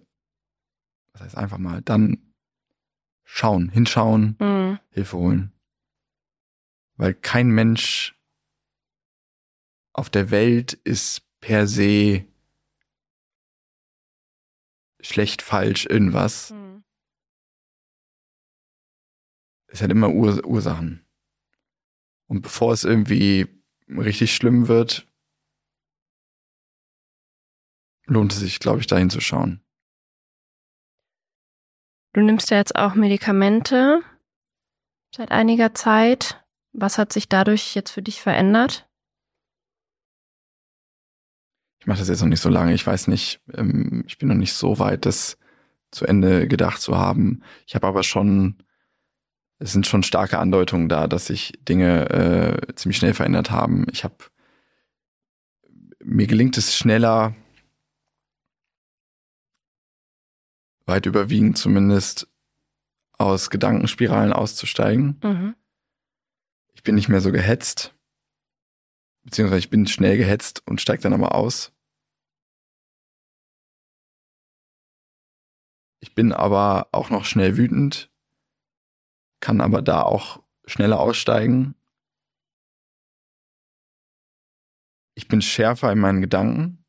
was 1.12 1.22
heißt 1.22 1.36
einfach 1.36 1.58
mal, 1.58 1.82
dann 1.82 2.34
schauen, 3.24 3.68
hinschauen, 3.68 4.36
Mhm. 4.38 4.78
Hilfe 4.90 5.16
holen. 5.16 5.52
Weil 6.96 7.14
kein 7.14 7.48
Mensch 7.48 8.14
auf 9.92 10.10
der 10.10 10.30
Welt 10.30 10.74
ist 10.74 11.22
per 11.40 11.66
se 11.66 12.26
schlecht, 15.06 15.42
falsch, 15.42 15.86
irgendwas. 15.86 16.50
Mhm. 16.50 16.84
Es 19.68 19.82
hat 19.82 19.90
immer 19.90 20.10
Ur 20.10 20.44
Ursachen. 20.44 21.06
Und 22.28 22.42
bevor 22.42 22.72
es 22.72 22.84
irgendwie 22.84 23.46
richtig 23.88 24.34
schlimm 24.34 24.68
wird, 24.68 25.06
lohnt 28.06 28.32
es 28.32 28.40
sich, 28.40 28.58
glaube 28.58 28.80
ich, 28.80 28.86
da 28.86 28.96
hinzuschauen. 28.96 29.62
Du 32.12 32.22
nimmst 32.22 32.50
ja 32.50 32.56
jetzt 32.56 32.76
auch 32.76 32.94
Medikamente 32.94 34.02
seit 35.14 35.30
einiger 35.30 35.74
Zeit. 35.74 36.42
Was 36.72 36.98
hat 36.98 37.12
sich 37.12 37.28
dadurch 37.28 37.74
jetzt 37.74 37.90
für 37.90 38.02
dich 38.02 38.20
verändert? 38.20 38.88
Ich 41.86 41.88
mache 41.88 42.00
das 42.00 42.08
jetzt 42.08 42.20
noch 42.20 42.26
nicht 42.26 42.40
so 42.40 42.48
lange. 42.48 42.74
Ich 42.74 42.84
weiß 42.84 43.06
nicht, 43.06 43.40
ähm, 43.54 44.02
ich 44.08 44.18
bin 44.18 44.26
noch 44.26 44.34
nicht 44.34 44.54
so 44.54 44.80
weit, 44.80 45.06
das 45.06 45.38
zu 45.92 46.04
Ende 46.04 46.48
gedacht 46.48 46.82
zu 46.82 46.96
haben. 46.96 47.44
Ich 47.64 47.76
habe 47.76 47.86
aber 47.86 48.02
schon, 48.02 48.56
es 49.60 49.70
sind 49.70 49.86
schon 49.86 50.02
starke 50.02 50.40
Andeutungen 50.40 50.88
da, 50.88 51.06
dass 51.06 51.26
sich 51.26 51.52
Dinge 51.60 52.10
äh, 52.10 52.74
ziemlich 52.74 52.96
schnell 52.96 53.14
verändert 53.14 53.52
haben. 53.52 53.86
Ich 53.92 54.02
habe, 54.02 54.16
mir 56.02 56.26
gelingt 56.26 56.58
es 56.58 56.76
schneller, 56.76 57.36
weit 60.86 61.06
überwiegend 61.06 61.56
zumindest, 61.56 62.26
aus 63.12 63.48
Gedankenspiralen 63.48 64.32
auszusteigen. 64.32 65.20
Mhm. 65.22 65.54
Ich 66.74 66.82
bin 66.82 66.96
nicht 66.96 67.08
mehr 67.08 67.20
so 67.20 67.30
gehetzt, 67.30 67.94
beziehungsweise 69.22 69.60
ich 69.60 69.70
bin 69.70 69.86
schnell 69.86 70.16
gehetzt 70.16 70.64
und 70.66 70.80
steige 70.80 71.04
dann 71.04 71.12
aber 71.12 71.36
aus. 71.36 71.72
Ich 76.06 76.14
bin 76.14 76.32
aber 76.32 76.86
auch 76.92 77.10
noch 77.10 77.24
schnell 77.24 77.56
wütend, 77.56 78.12
kann 79.40 79.60
aber 79.60 79.82
da 79.82 80.02
auch 80.02 80.40
schneller 80.64 81.00
aussteigen. 81.00 81.74
Ich 85.16 85.26
bin 85.26 85.42
schärfer 85.42 85.90
in 85.90 85.98
meinen 85.98 86.20
Gedanken. 86.20 86.84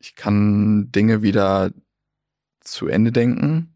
Ich 0.00 0.16
kann 0.16 0.92
Dinge 0.92 1.22
wieder 1.22 1.72
zu 2.60 2.88
Ende 2.88 3.10
denken. 3.10 3.74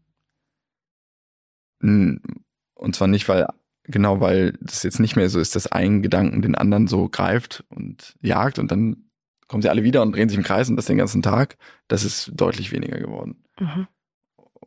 Und 1.79 2.95
zwar 2.95 3.07
nicht, 3.07 3.27
weil, 3.27 3.47
genau, 3.85 4.21
weil 4.21 4.51
das 4.61 4.83
jetzt 4.83 4.99
nicht 4.99 5.15
mehr 5.15 5.31
so 5.31 5.39
ist, 5.39 5.55
dass 5.55 5.65
ein 5.65 6.03
Gedanken 6.03 6.43
den 6.43 6.53
anderen 6.53 6.85
so 6.85 7.09
greift 7.09 7.65
und 7.69 8.15
jagt 8.21 8.59
und 8.59 8.69
dann 8.69 9.09
kommen 9.47 9.63
sie 9.63 9.69
alle 9.69 9.81
wieder 9.81 10.03
und 10.03 10.11
drehen 10.11 10.29
sich 10.29 10.37
im 10.37 10.43
Kreis 10.43 10.69
und 10.69 10.75
das 10.75 10.85
den 10.85 10.99
ganzen 10.99 11.23
Tag. 11.23 11.57
Das 11.87 12.03
ist 12.03 12.31
deutlich 12.35 12.71
weniger 12.71 12.99
geworden. 12.99 13.43
Mhm. 13.59 13.87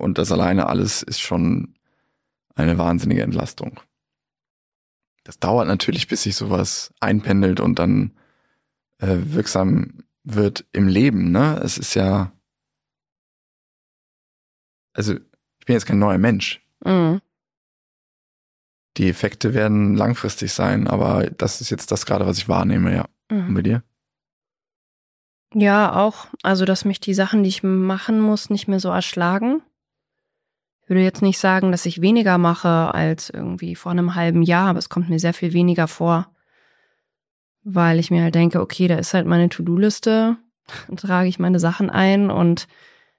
Und 0.00 0.18
das 0.18 0.32
alleine 0.32 0.68
alles 0.68 1.02
ist 1.02 1.20
schon 1.20 1.74
eine 2.54 2.78
wahnsinnige 2.78 3.22
Entlastung. 3.22 3.80
Das 5.24 5.38
dauert 5.38 5.68
natürlich, 5.68 6.08
bis 6.08 6.22
sich 6.22 6.34
sowas 6.34 6.92
einpendelt 7.00 7.60
und 7.60 7.78
dann 7.78 8.12
äh, 8.98 9.16
wirksam 9.20 10.02
wird 10.24 10.66
im 10.72 10.88
Leben. 10.88 11.30
Ne? 11.30 11.60
Es 11.62 11.78
ist 11.78 11.94
ja, 11.94 12.32
also 14.92 15.14
ich 15.14 15.66
bin 15.66 15.74
jetzt 15.74 15.86
kein 15.86 15.98
neuer 15.98 16.18
Mensch. 16.18 16.60
Mhm. 16.84 17.20
Die 18.96 19.08
Effekte 19.08 19.54
werden 19.54 19.94
langfristig 19.94 20.52
sein, 20.52 20.88
aber 20.88 21.30
das 21.30 21.60
ist 21.60 21.70
jetzt 21.70 21.92
das 21.92 22.06
gerade, 22.06 22.26
was 22.26 22.38
ich 22.38 22.48
wahrnehme, 22.48 22.94
ja. 22.94 23.06
Und 23.30 23.48
Mhm. 23.48 23.54
bei 23.54 23.62
dir? 23.62 23.82
Ja, 25.54 25.94
auch. 25.96 26.26
Also, 26.42 26.64
dass 26.64 26.84
mich 26.84 27.00
die 27.00 27.14
Sachen, 27.14 27.42
die 27.42 27.48
ich 27.48 27.62
machen 27.62 28.20
muss, 28.20 28.50
nicht 28.50 28.68
mehr 28.68 28.80
so 28.80 28.88
erschlagen. 28.88 29.62
Würde 30.90 31.04
jetzt 31.04 31.22
nicht 31.22 31.38
sagen, 31.38 31.70
dass 31.70 31.86
ich 31.86 32.00
weniger 32.00 32.36
mache 32.36 32.92
als 32.92 33.30
irgendwie 33.30 33.76
vor 33.76 33.92
einem 33.92 34.16
halben 34.16 34.42
Jahr, 34.42 34.70
aber 34.70 34.80
es 34.80 34.88
kommt 34.88 35.08
mir 35.08 35.20
sehr 35.20 35.32
viel 35.32 35.52
weniger 35.52 35.86
vor. 35.86 36.34
Weil 37.62 38.00
ich 38.00 38.10
mir 38.10 38.24
halt 38.24 38.34
denke, 38.34 38.60
okay, 38.60 38.88
da 38.88 38.96
ist 38.96 39.14
halt 39.14 39.24
meine 39.24 39.48
To-Do-Liste, 39.48 40.36
trage 40.96 41.28
ich 41.28 41.38
meine 41.38 41.60
Sachen 41.60 41.90
ein 41.90 42.28
und 42.28 42.66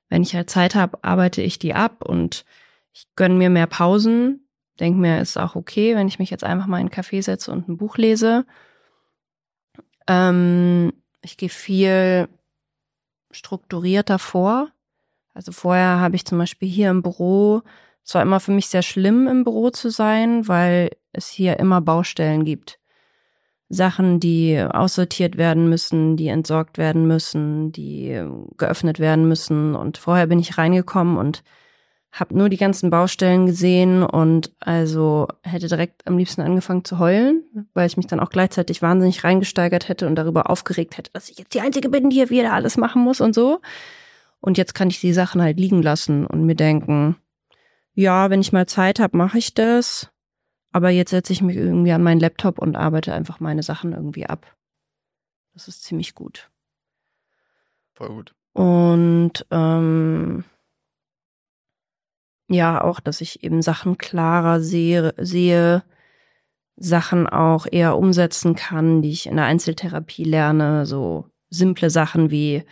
wenn 0.09 0.21
ich 0.21 0.35
halt 0.35 0.49
Zeit 0.49 0.75
habe, 0.75 1.01
arbeite 1.01 1.41
ich 1.41 1.59
die 1.59 1.73
ab 1.73 2.03
und 2.03 2.43
ich 2.91 3.07
gönne 3.15 3.35
mir 3.35 3.49
mehr 3.49 3.67
Pausen. 3.67 4.45
Denke 4.81 4.99
mir, 4.99 5.21
ist 5.21 5.37
auch 5.37 5.55
okay, 5.55 5.95
wenn 5.95 6.09
ich 6.09 6.19
mich 6.19 6.29
jetzt 6.29 6.43
einfach 6.43 6.67
mal 6.67 6.81
in 6.81 6.89
einen 6.89 6.93
Café 6.93 7.23
setze 7.23 7.53
und 7.53 7.69
ein 7.69 7.77
Buch 7.77 7.95
lese. 7.95 8.45
Ähm, 10.07 10.91
ich 11.21 11.37
gehe 11.37 11.47
viel 11.47 12.27
strukturierter 13.31 14.19
vor. 14.19 14.73
Also 15.33 15.51
vorher 15.51 15.99
habe 15.99 16.15
ich 16.15 16.25
zum 16.25 16.37
Beispiel 16.37 16.69
hier 16.69 16.89
im 16.89 17.01
Büro, 17.01 17.61
es 18.03 18.15
war 18.15 18.21
immer 18.21 18.39
für 18.39 18.51
mich 18.51 18.67
sehr 18.67 18.81
schlimm, 18.81 19.27
im 19.27 19.43
Büro 19.43 19.69
zu 19.69 19.89
sein, 19.89 20.47
weil 20.47 20.89
es 21.13 21.29
hier 21.29 21.59
immer 21.59 21.81
Baustellen 21.81 22.45
gibt. 22.45 22.79
Sachen, 23.69 24.19
die 24.19 24.61
aussortiert 24.61 25.37
werden 25.37 25.69
müssen, 25.69 26.17
die 26.17 26.27
entsorgt 26.27 26.77
werden 26.77 27.07
müssen, 27.07 27.71
die 27.71 28.21
geöffnet 28.57 28.99
werden 28.99 29.27
müssen. 29.27 29.75
Und 29.75 29.97
vorher 29.97 30.27
bin 30.27 30.39
ich 30.39 30.57
reingekommen 30.57 31.17
und 31.17 31.43
habe 32.11 32.37
nur 32.37 32.49
die 32.49 32.57
ganzen 32.57 32.89
Baustellen 32.89 33.45
gesehen 33.45 34.03
und 34.03 34.51
also 34.59 35.29
hätte 35.43 35.69
direkt 35.69 36.05
am 36.05 36.17
liebsten 36.17 36.41
angefangen 36.41 36.83
zu 36.83 36.99
heulen, 36.99 37.43
weil 37.73 37.87
ich 37.87 37.95
mich 37.95 38.07
dann 38.07 38.19
auch 38.19 38.29
gleichzeitig 38.29 38.81
wahnsinnig 38.81 39.23
reingesteigert 39.23 39.87
hätte 39.87 40.07
und 40.07 40.15
darüber 40.15 40.49
aufgeregt 40.49 40.97
hätte, 40.97 41.11
dass 41.13 41.29
ich 41.29 41.39
jetzt 41.39 41.53
die 41.53 41.61
Einzige 41.61 41.87
bin, 41.87 42.09
die 42.09 42.17
hier 42.17 42.29
wieder 42.29 42.51
alles 42.51 42.75
machen 42.75 43.01
muss 43.01 43.21
und 43.21 43.33
so. 43.33 43.61
Und 44.41 44.57
jetzt 44.57 44.73
kann 44.73 44.89
ich 44.89 44.99
die 44.99 45.13
Sachen 45.13 45.41
halt 45.41 45.59
liegen 45.59 45.81
lassen 45.81 46.25
und 46.25 46.45
mir 46.45 46.55
denken, 46.55 47.15
ja, 47.93 48.29
wenn 48.29 48.41
ich 48.41 48.51
mal 48.51 48.67
Zeit 48.67 48.99
habe, 48.99 49.15
mache 49.15 49.37
ich 49.37 49.53
das. 49.53 50.11
Aber 50.71 50.89
jetzt 50.89 51.11
setze 51.11 51.33
ich 51.33 51.41
mich 51.41 51.57
irgendwie 51.57 51.91
an 51.91 52.03
meinen 52.03 52.19
Laptop 52.19 52.59
und 52.59 52.75
arbeite 52.75 53.13
einfach 53.13 53.39
meine 53.39 53.63
Sachen 53.63 53.93
irgendwie 53.93 54.25
ab. 54.25 54.55
Das 55.53 55.67
ist 55.67 55.83
ziemlich 55.83 56.15
gut. 56.15 56.49
Voll 57.93 58.09
gut. 58.09 58.35
Und 58.53 59.45
ähm, 59.51 60.43
ja, 62.49 62.81
auch, 62.83 62.99
dass 62.99 63.21
ich 63.21 63.43
eben 63.43 63.61
Sachen 63.61 63.97
klarer 63.97 64.61
sehe, 64.61 65.13
sehe, 65.17 65.83
Sachen 66.77 67.27
auch 67.27 67.67
eher 67.69 67.97
umsetzen 67.97 68.55
kann, 68.55 69.01
die 69.01 69.11
ich 69.11 69.27
in 69.27 69.35
der 69.35 69.45
Einzeltherapie 69.45 70.23
lerne, 70.23 70.85
so 70.85 71.29
simple 71.49 71.89
Sachen 71.89 72.31
wie 72.31 72.63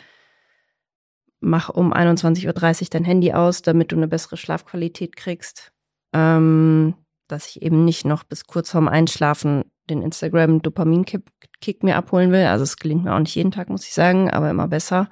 mach 1.39 1.69
um 1.69 1.93
21.30 1.93 2.81
Uhr 2.81 2.87
dein 2.91 3.03
Handy 3.03 3.33
aus, 3.33 3.61
damit 3.61 3.91
du 3.91 3.95
eine 3.95 4.07
bessere 4.07 4.37
Schlafqualität 4.37 5.15
kriegst. 5.15 5.71
Ähm, 6.13 6.95
dass 7.27 7.47
ich 7.47 7.61
eben 7.61 7.85
nicht 7.85 8.05
noch 8.05 8.23
bis 8.23 8.45
kurz 8.45 8.71
vorm 8.71 8.87
Einschlafen 8.87 9.63
den 9.89 10.01
Instagram-Dopamin-Kick 10.01 11.83
mir 11.83 11.95
abholen 11.95 12.31
will. 12.31 12.45
Also 12.45 12.63
es 12.63 12.77
gelingt 12.77 13.03
mir 13.03 13.13
auch 13.13 13.19
nicht 13.19 13.35
jeden 13.35 13.51
Tag, 13.51 13.69
muss 13.69 13.85
ich 13.85 13.93
sagen, 13.93 14.29
aber 14.29 14.49
immer 14.49 14.67
besser. 14.67 15.09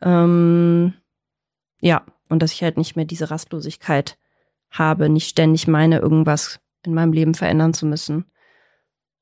Ähm, 0.00 0.94
ja, 1.80 2.04
und 2.28 2.42
dass 2.42 2.52
ich 2.52 2.62
halt 2.62 2.76
nicht 2.76 2.96
mehr 2.96 3.04
diese 3.04 3.30
Rastlosigkeit 3.30 4.18
habe, 4.70 5.08
nicht 5.08 5.28
ständig 5.28 5.66
meine, 5.66 5.98
irgendwas 5.98 6.60
in 6.84 6.94
meinem 6.94 7.12
Leben 7.12 7.34
verändern 7.34 7.74
zu 7.74 7.86
müssen. 7.86 8.30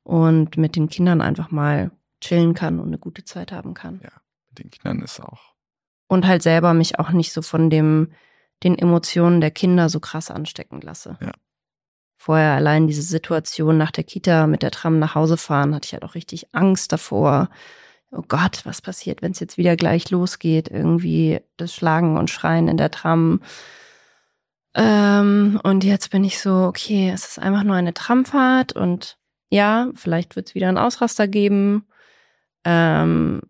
Und 0.03 0.57
mit 0.57 0.77
den 0.77 0.89
Kindern 0.89 1.21
einfach 1.21 1.51
mal 1.51 1.91
chillen 2.21 2.55
kann 2.55 2.79
und 2.79 2.89
eine 2.89 2.99
gute 2.99 3.25
Zeit 3.25 3.53
haben 3.53 3.75
kann. 3.75 4.01
Ja, 4.03 4.13
mit 4.49 4.59
den 4.59 4.71
Kindern 4.71 5.03
ist 5.03 5.21
auch. 5.21 5.56
Und 6.09 6.27
halt 6.27 6.43
selber 6.43 6.73
mich 6.75 6.99
auch 6.99 7.11
nicht 7.11 7.33
so 7.33 7.43
von 7.43 7.69
dem, 7.71 8.13
den 8.63 8.79
Emotionen 8.79 9.41
der 9.41 9.51
Kinder 9.51 9.89
so 9.89 10.01
krass 10.01 10.31
anstecken 10.31 10.81
lasse. 10.81 11.19
Ja. 11.21 11.33
Vorher 12.17 12.53
allein 12.53 12.87
diese 12.87 13.03
Situation 13.03 13.77
nach 13.77 13.91
der 13.91 14.05
Kita 14.05 14.47
mit 14.47 14.63
der 14.63 14.71
Tram 14.71 14.99
nach 14.99 15.15
Hause 15.15 15.37
fahren, 15.37 15.75
hatte 15.75 15.87
ich 15.87 15.93
halt 15.93 16.05
auch 16.05 16.15
richtig 16.15 16.55
Angst 16.55 16.93
davor. 16.93 17.51
Oh 18.11 18.23
Gott, 18.27 18.63
was 18.65 18.81
passiert, 18.81 19.21
wenn 19.21 19.33
es 19.33 19.41
jetzt 19.41 19.59
wieder 19.59 19.77
gleich 19.77 20.11
losgeht? 20.11 20.69
Irgendwie 20.69 21.41
das 21.57 21.75
Schlagen 21.75 22.17
und 22.17 22.31
Schreien 22.31 22.69
in 22.69 22.77
der 22.77 22.91
Tram. 22.91 23.41
Ähm, 24.75 25.61
und 25.63 25.85
jetzt 25.85 26.11
bin 26.11 26.25
ich 26.25 26.39
so, 26.41 26.65
okay, 26.65 27.11
es 27.13 27.27
ist 27.27 27.39
einfach 27.39 27.63
nur 27.63 27.77
eine 27.77 27.95
Tramfahrt 27.95 28.73
und 28.73 29.19
ja, 29.49 29.89
vielleicht 29.95 30.37
wird 30.37 30.49
es 30.49 30.55
wieder 30.55 30.69
einen 30.69 30.79
Ausraster 30.79 31.29
geben. 31.29 31.87
Ähm, 32.65 33.43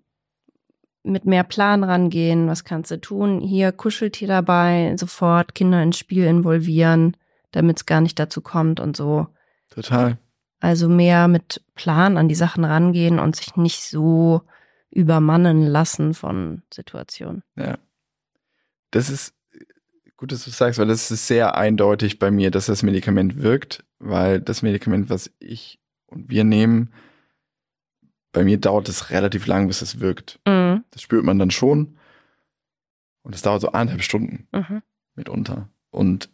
mit 1.07 1.25
mehr 1.25 1.45
Plan 1.45 1.85
rangehen, 1.85 2.49
was 2.49 2.65
kannst 2.65 2.91
du 2.91 3.01
tun? 3.01 3.41
Hier 3.41 3.73
Kuscheltier 3.73 4.29
dabei, 4.29 4.95
sofort 4.97 5.55
Kinder 5.55 5.83
ins 5.83 5.99
Spiel 5.99 6.25
involvieren, 6.25 7.17
damit 7.53 7.79
es 7.79 7.87
gar 7.87 8.01
nicht 8.01 8.19
dazu 8.19 8.41
kommt 8.41 8.81
und 8.81 8.97
so. 8.97 9.29
Total. 9.71 10.19
Also 10.61 10.89
mehr 10.89 11.29
mit 11.29 11.63
Plan 11.75 12.17
an 12.17 12.29
die 12.29 12.35
Sachen 12.35 12.65
rangehen 12.65 13.19
und 13.19 13.37
sich 13.37 13.57
nicht 13.57 13.83
so 13.83 14.43
übermannen 14.91 15.63
lassen 15.63 16.15
von 16.15 16.63
Situationen. 16.73 17.43
Ja. 17.57 17.79
Das 18.91 19.11
ist 19.11 19.35
gut, 20.17 20.33
dass 20.33 20.45
du 20.45 20.51
sagst, 20.51 20.79
weil 20.79 20.87
das 20.87 21.11
ist 21.11 21.27
sehr 21.27 21.57
eindeutig 21.57 22.19
bei 22.19 22.31
mir, 22.31 22.51
dass 22.51 22.67
das 22.67 22.83
Medikament 22.83 23.43
wirkt, 23.43 23.85
weil 23.99 24.41
das 24.41 24.63
Medikament, 24.63 25.11
was 25.11 25.31
ich 25.39 25.79
und 26.07 26.31
wir 26.31 26.45
nehmen, 26.45 26.93
bei 28.33 28.45
mir 28.45 28.59
dauert 28.59 28.89
es 28.89 29.11
relativ 29.11 29.47
lang, 29.47 29.67
bis 29.69 29.83
es 29.83 30.01
wirkt. 30.01 30.39
Mhm. 30.47 30.85
Das 30.91 31.03
spürt 31.03 31.25
man 31.25 31.39
dann 31.39 31.51
schon. 31.51 31.97
Und 33.23 33.35
es 33.35 33.43
dauert 33.43 33.61
so 33.63 33.73
eineinhalb 33.73 34.03
Stunden 34.03 34.47
Mhm. 34.53 34.83
mitunter. 35.15 35.69
Und 35.91 36.31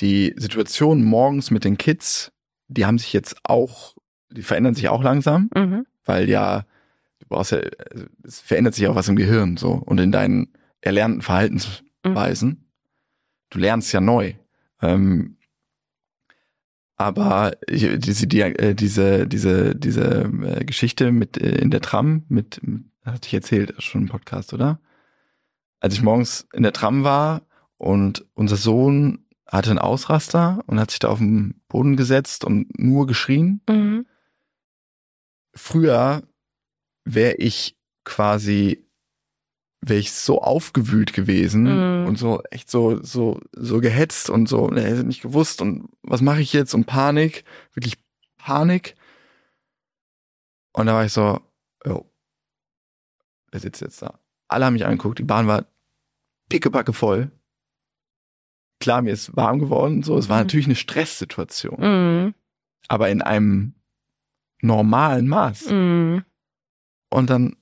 die 0.00 0.34
Situation 0.36 1.02
morgens 1.04 1.50
mit 1.50 1.64
den 1.64 1.78
Kids, 1.78 2.32
die 2.68 2.86
haben 2.86 2.98
sich 2.98 3.12
jetzt 3.12 3.36
auch, 3.44 3.96
die 4.30 4.42
verändern 4.42 4.74
sich 4.74 4.88
auch 4.88 5.02
langsam, 5.02 5.50
Mhm. 5.56 5.86
weil 6.04 6.28
ja, 6.28 6.66
du 7.18 7.26
brauchst 7.28 7.52
ja, 7.52 7.60
es 8.22 8.40
verändert 8.40 8.74
sich 8.74 8.86
auch 8.86 8.94
was 8.94 9.08
im 9.08 9.16
Gehirn 9.16 9.56
so 9.56 9.72
und 9.72 9.98
in 9.98 10.12
deinen 10.12 10.52
erlernten 10.80 11.22
Verhaltensweisen. 11.22 12.70
Du 13.50 13.58
lernst 13.58 13.92
ja 13.92 14.00
neu. 14.00 14.34
Ähm, 14.80 15.36
aber 17.00 17.56
ich- 17.66 17.98
diese, 17.98 18.26
die, 18.26 18.40
äh, 18.42 18.74
diese, 18.74 19.26
diese, 19.26 19.74
diese 19.74 20.24
äh, 20.42 20.64
Geschichte 20.66 21.12
mit 21.12 21.38
äh, 21.38 21.56
in 21.56 21.70
der 21.70 21.80
Tram, 21.80 22.24
mit, 22.28 22.60
mit 22.62 22.82
hatte 23.04 23.26
ich 23.26 23.32
erzählt, 23.34 23.74
schon 23.82 24.02
im 24.02 24.08
Podcast, 24.08 24.52
oder? 24.52 24.78
Als 25.80 25.94
ich 25.94 26.02
morgens 26.02 26.46
in 26.52 26.62
der 26.62 26.74
Tram 26.74 27.02
war 27.02 27.40
und 27.78 28.26
unser 28.34 28.56
Sohn 28.56 29.24
hatte 29.46 29.70
einen 29.70 29.78
Ausraster 29.78 30.62
und 30.66 30.78
hat 30.78 30.90
sich 30.90 30.98
da 30.98 31.08
auf 31.08 31.18
den 31.18 31.62
Boden 31.68 31.96
gesetzt 31.96 32.44
und 32.44 32.78
nur 32.78 33.06
geschrien. 33.06 33.62
Mhm. 33.68 34.04
Früher 35.54 36.22
wäre 37.04 37.34
ich 37.36 37.76
quasi, 38.04 38.86
wäre 39.82 39.98
ich 39.98 40.12
so 40.12 40.42
aufgewühlt 40.42 41.12
gewesen 41.12 42.02
Mhm. 42.02 42.06
und 42.06 42.16
so 42.18 42.42
echt 42.50 42.70
so, 42.70 43.02
so, 43.02 43.40
so 43.52 43.80
gehetzt 43.80 44.28
und 44.30 44.46
so, 44.48 44.68
ne, 44.68 45.04
nicht 45.04 45.22
gewusst 45.22 45.62
und 45.62 45.88
was 46.02 46.20
mache 46.20 46.40
ich 46.42 46.52
jetzt 46.52 46.74
und 46.74 46.84
Panik, 46.86 47.44
wirklich 47.72 47.94
Panik. 48.36 48.94
Und 50.72 50.86
da 50.86 50.94
war 50.94 51.04
ich 51.04 51.12
so, 51.12 51.40
jo, 51.84 52.10
wer 53.50 53.60
sitzt 53.60 53.80
jetzt 53.80 54.02
da? 54.02 54.20
Alle 54.48 54.66
haben 54.66 54.74
mich 54.74 54.84
angeguckt, 54.86 55.18
die 55.18 55.24
Bahn 55.24 55.46
war 55.46 55.66
pickepacke 56.48 56.92
voll. 56.92 57.30
Klar, 58.80 59.02
mir 59.02 59.12
ist 59.12 59.36
warm 59.36 59.58
geworden 59.58 60.02
so. 60.02 60.16
Es 60.16 60.28
war 60.28 60.38
Mhm. 60.38 60.42
natürlich 60.44 60.66
eine 60.66 60.74
Stresssituation, 60.74 61.80
Mhm. 61.80 62.34
aber 62.88 63.10
in 63.10 63.22
einem 63.22 63.74
normalen 64.62 65.28
Maß. 65.28 65.70
Mhm. 65.70 66.24
Und 67.10 67.30
dann, 67.30 67.56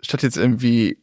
statt 0.00 0.22
jetzt 0.22 0.36
irgendwie 0.36 0.98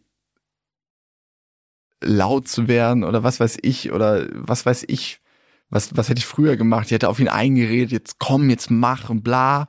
laut 2.01 2.47
zu 2.47 2.67
werden 2.67 3.03
oder 3.03 3.23
was 3.23 3.39
weiß 3.39 3.57
ich 3.61 3.91
oder 3.91 4.27
was 4.31 4.65
weiß 4.65 4.85
ich, 4.87 5.21
was, 5.69 5.95
was 5.97 6.09
hätte 6.09 6.19
ich 6.19 6.25
früher 6.25 6.57
gemacht? 6.57 6.85
Ich 6.85 6.91
hätte 6.91 7.09
auf 7.09 7.19
ihn 7.19 7.27
eingeredet, 7.27 7.91
jetzt 7.91 8.19
komm, 8.19 8.49
jetzt 8.49 8.69
mach 8.69 9.09
und 9.09 9.23
bla. 9.23 9.67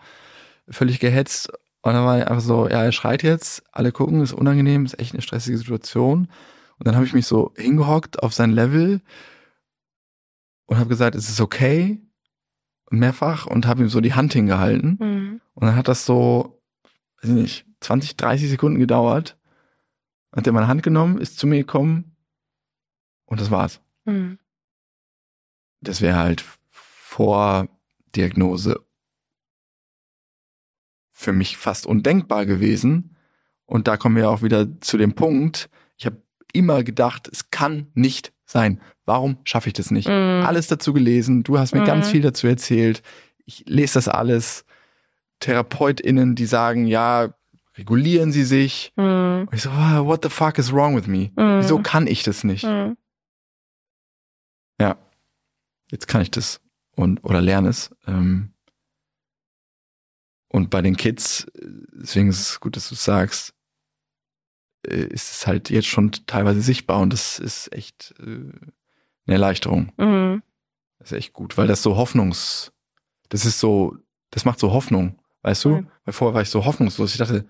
Völlig 0.69 1.01
gehetzt. 1.01 1.51
Und 1.83 1.95
dann 1.95 2.05
war 2.05 2.19
ich 2.19 2.27
einfach 2.27 2.43
so, 2.43 2.69
ja, 2.69 2.83
er 2.83 2.93
schreit 2.93 3.23
jetzt, 3.23 3.63
alle 3.73 3.93
gucken, 3.93 4.21
ist 4.21 4.33
unangenehm, 4.33 4.85
ist 4.85 4.99
echt 4.99 5.15
eine 5.15 5.23
stressige 5.23 5.57
Situation. 5.57 6.29
Und 6.79 6.87
dann 6.87 6.97
habe 6.97 7.07
ich 7.07 7.13
mich 7.13 7.27
so 7.27 7.53
hingehockt 7.57 8.23
auf 8.23 8.35
sein 8.35 8.51
Level 8.51 9.01
und 10.67 10.79
habe 10.79 10.89
gesagt, 10.89 11.15
es 11.15 11.29
ist 11.29 11.41
okay, 11.41 12.03
mehrfach, 12.91 13.47
und 13.47 13.67
habe 13.67 13.83
ihm 13.83 13.89
so 13.89 14.01
die 14.01 14.15
Hand 14.15 14.33
hingehalten. 14.33 14.99
Mhm. 15.01 15.41
Und 15.55 15.67
dann 15.67 15.77
hat 15.77 15.89
das 15.89 16.05
so, 16.05 16.61
weiß 17.23 17.31
ich 17.31 17.37
nicht, 17.37 17.66
20, 17.81 18.17
30 18.17 18.51
Sekunden 18.51 18.79
gedauert. 18.79 19.37
Hat 20.35 20.47
er 20.47 20.53
meine 20.53 20.69
Hand 20.69 20.83
genommen, 20.83 21.19
ist 21.19 21.39
zu 21.39 21.47
mir 21.47 21.59
gekommen 21.59 22.17
und 23.25 23.41
das 23.41 23.51
war's. 23.51 23.81
Mhm. 24.05 24.39
Das 25.81 26.01
wäre 26.01 26.17
halt 26.17 26.45
vor 26.71 27.69
Diagnose 28.15 28.81
für 31.13 31.33
mich 31.33 31.57
fast 31.57 31.87
undenkbar 31.87 32.45
gewesen. 32.47 33.17
Und 33.65 33.89
da 33.89 33.97
kommen 33.97 34.17
wir 34.17 34.31
auch 34.31 34.43
wieder 34.43 34.81
zu 34.81 34.97
dem 34.99 35.15
Punkt, 35.15 35.71
ich 35.97 36.07
habe 36.07 36.23
immer 36.53 36.85
gedacht, 36.85 37.29
es 37.33 37.51
kann 37.51 37.91
nicht 37.95 38.33
sein. 38.45 38.81
Warum 39.07 39.39
schaffe 39.45 39.69
ich 39.69 39.73
das 39.73 39.91
nicht? 39.91 40.09
Mhm. 40.09 40.45
Alles 40.45 40.67
dazu 40.69 40.93
gelesen, 40.93 41.43
du 41.43 41.59
hast 41.59 41.75
mir 41.75 41.81
Mhm. 41.81 41.87
ganz 41.87 42.11
viel 42.11 42.21
dazu 42.21 42.47
erzählt. 42.47 43.03
Ich 43.45 43.65
lese 43.67 43.95
das 43.95 44.09
alles. 44.09 44.65
TherapeutInnen, 45.41 46.35
die 46.35 46.47
sagen, 46.47 46.87
ja, 46.87 47.35
regulieren 47.77 48.33
Sie 48.33 48.45
sich. 48.45 48.93
Mhm. 48.97 49.49
Und 49.51 49.55
ich 49.55 49.63
so, 49.63 49.71
ah, 49.71 50.05
what 50.05 50.23
the 50.23 50.31
fuck 50.31 50.59
is 50.59 50.73
wrong 50.73 50.97
with 50.97 51.07
me? 51.07 51.31
Mhm. 51.37 51.61
Wieso 51.61 51.79
kann 51.81 52.07
ich 52.07 52.23
das 52.23 52.45
nicht? 52.45 52.65
Mhm. 52.65 52.97
Ja, 54.81 54.99
jetzt 55.91 56.07
kann 56.09 56.23
ich 56.23 56.31
das 56.31 56.61
und 56.97 57.25
oder 57.25 57.41
lerne 57.41 57.69
es. 57.69 57.91
Ähm, 58.07 58.53
und 60.49 60.71
bei 60.71 60.83
den 60.83 60.97
Kids, 60.97 61.45
äh, 61.55 61.67
deswegen 61.93 62.29
ist 62.29 62.41
es 62.41 62.61
gut, 62.61 62.77
dass 62.77 62.89
du 62.89 62.95
es 62.95 63.05
sagst, 63.05 63.55
äh, 64.87 65.07
ist 65.07 65.31
es 65.31 65.47
halt 65.47 65.71
jetzt 65.71 65.89
schon 65.89 66.13
teilweise 66.27 66.63
sichtbar 66.63 67.01
und 67.01 67.13
das 67.13 67.39
ist 67.39 67.73
echt 67.73 68.15
äh, 68.21 68.25
eine 68.25 69.35
Erleichterung. 69.35 69.93
Mhm. 69.97 70.43
Das 70.99 71.13
ist 71.13 71.19
echt 71.19 71.33
gut, 71.33 71.57
weil 71.59 71.67
das 71.67 71.83
so 71.83 71.97
Hoffnungs, 71.97 72.73
das 73.29 73.45
ist 73.45 73.61
so, 73.61 73.97
das 74.31 74.45
macht 74.45 74.59
so 74.59 74.73
Hoffnung, 74.73 75.21
weißt 75.43 75.65
du? 75.65 75.71
Voll. 75.71 75.87
Weil 76.05 76.13
vorher 76.13 76.35
war 76.35 76.43
ich 76.43 76.51
so 76.51 76.65
hoffnungslos. 76.65 77.13
Ich 77.13 77.19
dachte, 77.19 77.47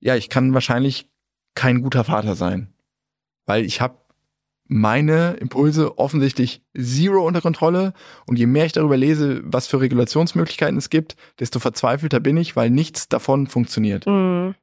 ja, 0.00 0.16
ich 0.16 0.28
kann 0.28 0.54
wahrscheinlich 0.54 1.10
kein 1.54 1.82
guter 1.82 2.04
Vater 2.04 2.34
sein, 2.34 2.74
weil 3.46 3.64
ich 3.64 3.80
habe 3.80 3.98
meine 4.68 5.34
Impulse 5.34 5.98
offensichtlich 5.98 6.62
zero 6.76 7.24
unter 7.24 7.40
Kontrolle 7.40 7.92
und 8.26 8.38
je 8.38 8.46
mehr 8.46 8.66
ich 8.66 8.72
darüber 8.72 8.96
lese, 8.96 9.40
was 9.44 9.66
für 9.66 9.80
Regulationsmöglichkeiten 9.80 10.76
es 10.76 10.90
gibt, 10.90 11.16
desto 11.38 11.60
verzweifelter 11.60 12.20
bin 12.20 12.36
ich, 12.36 12.56
weil 12.56 12.70
nichts 12.70 13.08
davon 13.08 13.46
funktioniert. 13.46 14.06
Mhm. 14.06 14.54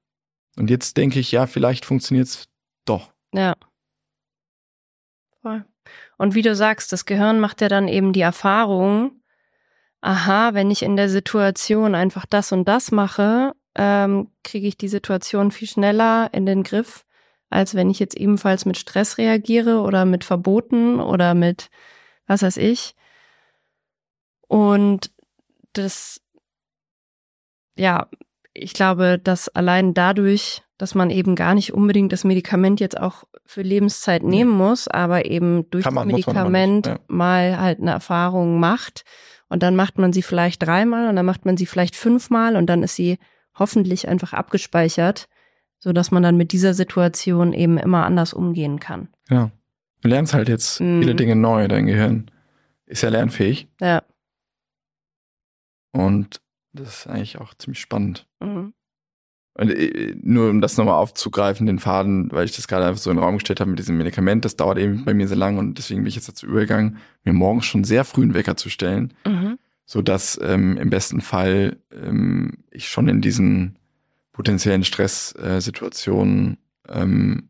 Und 0.58 0.70
jetzt 0.70 0.98
denke 0.98 1.20
ich, 1.20 1.32
ja, 1.32 1.48
vielleicht 1.48 1.86
funktioniert's 1.86 2.50
doch. 2.86 3.12
Ja. 3.34 3.56
Voll. 5.42 5.66
Und 6.18 6.36
wie 6.36 6.42
du 6.42 6.56
sagst, 6.56 6.92
das 6.92 7.06
Gehirn 7.06 7.40
macht 7.40 7.62
ja 7.62 7.70
dann 7.70 7.88
eben 7.88 8.14
die 8.14 8.22
Erfahrung, 8.22 9.22
aha, 10.02 10.54
wenn 10.54 10.70
ich 10.70 10.84
in 10.84 10.96
der 10.96 11.10
Situation 11.10 11.96
einfach 11.96 12.26
das 12.26 12.52
und 12.52 12.68
das 12.68 12.92
mache, 12.92 13.54
ähm, 13.76 14.30
kriege 14.44 14.68
ich 14.68 14.78
die 14.78 14.88
Situation 14.88 15.52
viel 15.52 15.68
schneller 15.68 16.30
in 16.32 16.46
den 16.46 16.64
Griff, 16.64 17.06
als 17.50 17.76
wenn 17.76 17.90
ich 17.90 18.00
jetzt 18.00 18.16
ebenfalls 18.16 18.66
mit 18.66 18.78
Stress 18.78 19.18
reagiere 19.18 19.82
oder 19.82 20.06
mit 20.06 20.24
Verboten 20.24 21.00
oder 21.00 21.34
mit 21.34 21.70
was 22.28 22.42
weiß 22.42 22.58
ich. 22.58 22.96
Und 24.48 25.12
das, 25.74 26.22
ja, 27.76 28.08
ich 28.54 28.74
glaube, 28.74 29.20
dass 29.22 29.50
allein 29.50 29.94
dadurch, 29.94 30.62
dass 30.78 30.96
man 30.96 31.10
eben 31.10 31.36
gar 31.36 31.56
nicht 31.56 31.74
unbedingt 31.74 32.12
das 32.12 32.24
Medikament 32.24 32.80
jetzt 32.80 33.00
auch 33.00 33.24
für 33.46 33.62
Lebenszeit 33.62 34.24
nehmen 34.24 34.52
muss, 34.52 34.88
aber 34.88 35.26
eben 35.26 35.70
durch 35.72 35.84
das 35.86 35.94
man, 35.94 36.04
aber 36.04 36.12
Medikament 36.12 36.86
nicht, 36.86 36.98
ja. 36.98 37.00
mal 37.08 37.60
halt 37.60 37.80
eine 37.80 37.92
Erfahrung 37.92 38.60
macht 38.60 39.04
und 39.50 39.64
dann 39.64 39.76
macht 39.76 39.98
man 39.98 40.14
sie 40.14 40.22
vielleicht 40.22 40.64
dreimal 40.64 41.10
und 41.10 41.16
dann 41.16 41.26
macht 41.26 41.46
man 41.46 41.58
sie 41.58 41.66
vielleicht 41.66 41.96
fünfmal 41.96 42.56
und 42.56 42.68
dann 42.68 42.84
ist 42.84 42.96
sie 42.96 43.18
hoffentlich 43.56 44.08
einfach 44.08 44.34
abgespeichert, 44.34 45.28
so 45.80 45.92
dass 45.94 46.12
man 46.12 46.24
dann 46.24 46.38
mit 46.38 46.52
dieser 46.52 46.74
Situation 46.74 47.54
eben 47.54 47.78
immer 47.78 48.06
anders 48.06 48.34
umgehen 48.34 48.80
kann. 48.80 49.10
Ja. 49.30 49.52
Du 50.02 50.10
lernst 50.10 50.34
halt 50.34 50.50
jetzt 50.50 50.80
Mhm. 50.82 51.00
viele 51.02 51.16
Dinge 51.16 51.36
neu, 51.36 51.68
dein 51.68 51.86
Gehirn 51.86 52.30
ist 52.86 53.02
ja 53.04 53.10
lernfähig 53.10 53.68
Ja. 53.82 54.04
und 55.92 56.42
das 56.74 56.90
ist 57.00 57.08
eigentlich 57.08 57.38
auch 57.40 57.54
ziemlich 57.56 57.80
spannend. 57.80 58.28
Mhm. 58.42 58.74
Und 59.56 59.70
äh, 59.70 60.16
nur 60.20 60.50
um 60.50 60.62
das 60.62 60.78
nochmal 60.78 60.96
aufzugreifen, 60.96 61.68
den 61.68 61.78
Faden, 61.78 62.32
weil 62.32 62.46
ich 62.46 62.56
das 62.56 62.68
gerade 62.68 62.86
einfach 62.88 63.00
so 63.02 63.12
in 63.12 63.18
den 63.18 63.24
Raum 63.24 63.36
gestellt 63.36 63.60
habe 63.60 63.70
mit 63.70 63.78
diesem 63.78 63.98
Medikament, 63.98 64.46
das 64.46 64.56
dauert 64.56 64.80
eben 64.80 65.06
bei 65.06 65.14
mir 65.14 65.28
sehr 65.28 65.38
lang 65.38 65.60
und 65.60 65.78
deswegen 65.78 66.02
bin 66.02 66.08
ich 66.08 66.16
jetzt 66.16 66.28
dazu 66.28 66.48
übergegangen, 66.48 66.98
mir 67.24 67.34
morgens 67.34 67.66
schon 67.66 67.84
sehr 67.84 68.04
früh 68.04 68.24
einen 68.24 68.34
Wecker 68.34 68.58
zu 68.58 68.70
stellen, 68.70 69.14
Mhm. 69.28 69.60
So 69.86 70.02
dass 70.02 70.40
ähm, 70.42 70.78
im 70.78 70.90
besten 70.90 71.22
Fall 71.22 71.78
ähm, 71.92 72.54
ich 72.72 72.90
schon 72.90 73.08
in 73.08 73.22
diesen 73.22 73.78
potenziellen 74.32 74.84
Stresssituationen 74.84 76.58
ähm, 76.88 77.50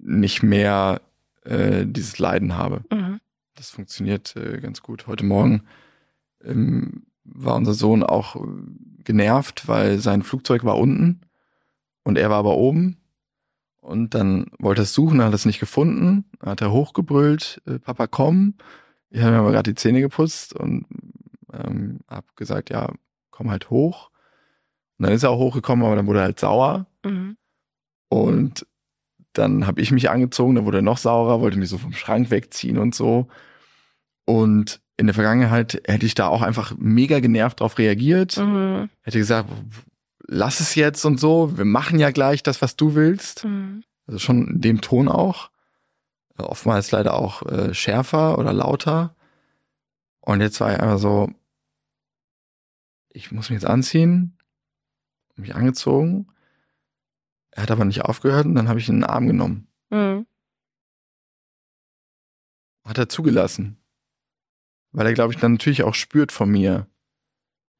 nicht 0.00 0.42
mehr 0.42 1.02
äh, 1.44 1.84
dieses 1.86 2.18
Leiden 2.18 2.56
habe. 2.56 2.82
Mhm. 2.90 3.20
Das 3.54 3.70
funktioniert 3.70 4.36
äh, 4.36 4.58
ganz 4.60 4.82
gut. 4.82 5.06
Heute 5.06 5.24
Morgen 5.24 5.64
ähm, 6.42 7.04
war 7.24 7.56
unser 7.56 7.74
Sohn 7.74 8.02
auch 8.02 8.36
äh, 8.36 8.40
genervt, 9.04 9.68
weil 9.68 9.98
sein 9.98 10.22
Flugzeug 10.22 10.64
war 10.64 10.78
unten 10.78 11.20
und 12.04 12.16
er 12.16 12.30
war 12.30 12.38
aber 12.38 12.56
oben. 12.56 12.96
Und 13.80 14.14
dann 14.14 14.46
wollte 14.58 14.82
er 14.82 14.84
es 14.84 14.94
suchen, 14.94 15.22
hat 15.22 15.32
es 15.34 15.46
nicht 15.46 15.58
gefunden. 15.58 16.24
Hat 16.40 16.60
er 16.60 16.70
hochgebrüllt, 16.70 17.62
äh, 17.66 17.78
Papa 17.78 18.06
komm. 18.06 18.54
Ich 19.10 19.20
habe 19.20 19.32
mir 19.32 19.38
aber 19.38 19.52
gerade 19.52 19.72
die 19.72 19.76
Zähne 19.76 20.00
geputzt 20.00 20.54
und 20.54 20.86
ähm, 21.52 22.00
hab 22.08 22.36
gesagt, 22.36 22.70
ja, 22.70 22.92
komm 23.30 23.50
halt 23.50 23.70
hoch. 23.70 24.10
Und 24.98 25.06
dann 25.06 25.12
ist 25.12 25.22
er 25.22 25.30
auch 25.30 25.38
hochgekommen, 25.38 25.84
aber 25.84 25.96
dann 25.96 26.06
wurde 26.06 26.20
er 26.20 26.26
halt 26.26 26.40
sauer. 26.40 26.86
Mhm. 27.04 27.36
Und 28.08 28.66
dann 29.32 29.66
habe 29.66 29.80
ich 29.80 29.92
mich 29.92 30.10
angezogen, 30.10 30.54
dann 30.54 30.64
wurde 30.64 30.78
er 30.78 30.82
noch 30.82 30.98
saurer, 30.98 31.40
wollte 31.40 31.58
mich 31.58 31.70
so 31.70 31.78
vom 31.78 31.92
Schrank 31.92 32.30
wegziehen 32.30 32.78
und 32.78 32.94
so. 32.94 33.28
Und 34.24 34.80
in 34.96 35.06
der 35.06 35.14
Vergangenheit 35.14 35.80
hätte 35.86 36.06
ich 36.06 36.14
da 36.14 36.28
auch 36.28 36.42
einfach 36.42 36.74
mega 36.76 37.20
genervt 37.20 37.60
drauf 37.60 37.78
reagiert. 37.78 38.36
Mhm. 38.36 38.90
Hätte 39.02 39.18
gesagt, 39.18 39.48
lass 40.26 40.60
es 40.60 40.74
jetzt 40.74 41.04
und 41.04 41.18
so, 41.18 41.56
wir 41.56 41.64
machen 41.64 41.98
ja 41.98 42.10
gleich 42.10 42.42
das, 42.42 42.60
was 42.60 42.76
du 42.76 42.94
willst. 42.94 43.44
Mhm. 43.44 43.82
Also 44.06 44.18
schon 44.18 44.46
in 44.48 44.60
dem 44.60 44.80
Ton 44.80 45.08
auch. 45.08 45.50
Oftmals 46.42 46.90
leider 46.90 47.14
auch 47.14 47.42
äh, 47.46 47.74
schärfer 47.74 48.38
oder 48.38 48.52
lauter. 48.52 49.14
Und 50.20 50.40
jetzt 50.40 50.60
war 50.60 50.72
ich 50.72 50.80
einfach 50.80 50.98
so, 50.98 51.30
ich 53.08 53.32
muss 53.32 53.50
mich 53.50 53.60
jetzt 53.60 53.68
anziehen, 53.70 54.36
mich 55.36 55.54
angezogen. 55.54 56.28
Er 57.50 57.64
hat 57.64 57.70
aber 57.70 57.84
nicht 57.84 58.02
aufgehört 58.02 58.46
und 58.46 58.54
dann 58.54 58.68
habe 58.68 58.78
ich 58.78 58.88
ihn 58.88 58.96
in 58.96 59.00
den 59.00 59.10
Arm 59.10 59.26
genommen. 59.26 59.68
Mhm. 59.90 60.26
Hat 62.84 62.98
er 62.98 63.08
zugelassen. 63.08 63.78
Weil 64.92 65.06
er, 65.06 65.14
glaube 65.14 65.32
ich, 65.32 65.40
dann 65.40 65.52
natürlich 65.52 65.82
auch 65.82 65.94
spürt 65.94 66.32
von 66.32 66.50
mir, 66.50 66.86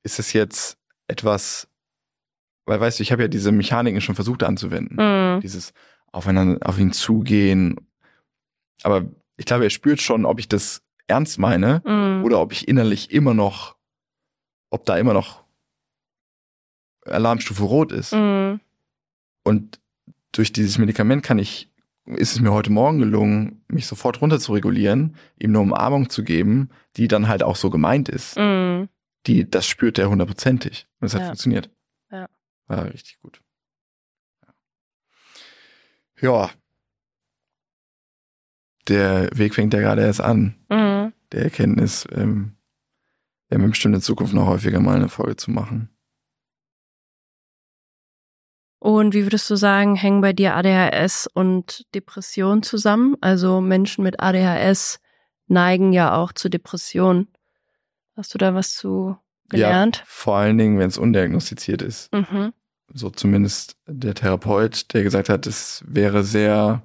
ist 0.03 0.19
es 0.19 0.33
jetzt 0.33 0.79
etwas, 1.09 1.69
weil 2.67 2.81
weißt 2.81 2.99
du, 2.99 3.03
ich 3.03 3.13
habe 3.13 3.23
ja 3.23 3.29
diese 3.29 3.53
Mechaniken 3.53 4.01
schon 4.01 4.15
versucht 4.15 4.43
anzuwenden. 4.43 4.97
Mhm. 4.97 5.41
Dieses 5.41 5.73
aufeinander, 6.13 6.67
auf 6.67 6.79
ihn 6.79 6.93
zugehen. 6.93 7.77
Aber 8.83 9.05
ich 9.37 9.45
glaube, 9.47 9.65
er 9.65 9.71
spürt 9.71 10.01
schon, 10.01 10.25
ob 10.25 10.39
ich 10.39 10.49
das 10.49 10.83
ernst 11.07 11.39
meine 11.39 11.83
Mhm. 11.85 12.25
oder 12.25 12.41
ob 12.41 12.53
ich 12.53 12.69
innerlich 12.69 13.11
immer 13.11 13.35
noch, 13.35 13.77
ob 14.71 14.85
da 14.87 14.97
immer 14.97 15.13
noch 15.15 15.45
Alarmstufe 17.05 17.63
rot 17.65 17.93
ist. 17.93 18.13
Mhm. 18.13 18.61
Und 19.43 19.81
durch 20.33 20.53
dieses 20.53 20.79
Medikament 20.79 21.23
kann 21.25 21.39
ich, 21.39 21.73
ist 22.07 22.33
es 22.33 22.41
mir 22.41 22.53
heute 22.53 22.71
Morgen 22.71 22.99
gelungen, 22.99 23.65
mich 23.69 23.87
sofort 23.87 24.21
runter 24.21 24.39
zu 24.39 24.53
regulieren, 24.53 25.17
ihm 25.39 25.51
eine 25.51 25.61
Umarmung 25.61 26.11
zu 26.11 26.23
geben, 26.23 26.71
die 26.97 27.09
dann 27.09 27.27
halt 27.29 27.43
auch 27.43 27.57
so 27.57 27.71
gemeint 27.71 28.09
ist. 28.09 28.37
Mhm. 28.37 28.89
Die, 29.27 29.49
das 29.49 29.67
spürt 29.67 29.99
er 29.99 30.09
hundertprozentig. 30.11 30.87
Und 31.01 31.07
es 31.07 31.15
hat 31.15 31.23
Ja. 31.23 31.27
funktioniert. 31.29 31.71
Ja. 32.11 32.29
War 32.67 32.85
richtig 32.87 33.19
gut. 33.21 33.41
Ja. 36.21 36.51
Der 38.91 39.31
Weg 39.33 39.55
fängt 39.55 39.73
ja 39.73 39.81
gerade 39.81 40.03
erst 40.03 40.21
an, 40.21 40.57
Mhm. 40.69 41.13
der 41.33 41.45
Erkenntnis. 41.45 42.07
Ähm, 42.13 42.57
wir 43.49 43.59
haben 43.59 43.71
bestimmt 43.71 43.95
in 43.95 44.01
Zukunft 44.03 44.35
noch 44.35 44.47
häufiger 44.47 44.81
mal 44.81 44.97
eine 44.97 45.09
Folge 45.09 45.37
zu 45.37 45.51
machen. 45.51 45.89
Und 48.79 49.13
wie 49.15 49.25
würdest 49.25 49.49
du 49.51 49.57
sagen, 49.57 49.95
hängen 49.95 50.23
bei 50.23 50.33
dir 50.33 50.55
ADHS 50.57 51.29
und 51.33 51.85
Depression 51.95 52.63
zusammen? 52.63 53.17
Also 53.21 53.61
Menschen 53.61 54.03
mit 54.05 54.21
ADHS 54.21 55.01
neigen 55.49 55.93
ja 55.93 56.15
auch 56.17 56.33
zu 56.33 56.49
Depressionen. 56.49 57.29
Hast 58.17 58.33
du 58.35 58.39
da 58.39 58.55
was 58.55 58.75
zu 58.75 59.17
gelernt? 59.51 59.99
Ja, 59.99 60.03
vor 60.07 60.37
allen 60.37 60.57
Dingen, 60.59 60.79
wenn 60.79 60.89
es 60.89 60.99
undiagnostiziert 60.99 61.83
ist. 61.83 62.13
Mhm. 62.15 62.53
So 62.93 63.11
zumindest 63.11 63.77
der 63.87 64.15
Therapeut, 64.15 64.93
der 64.95 65.03
gesagt 65.03 65.29
hat, 65.29 65.47
es 65.47 65.85
wäre 65.87 66.25
sehr 66.25 66.83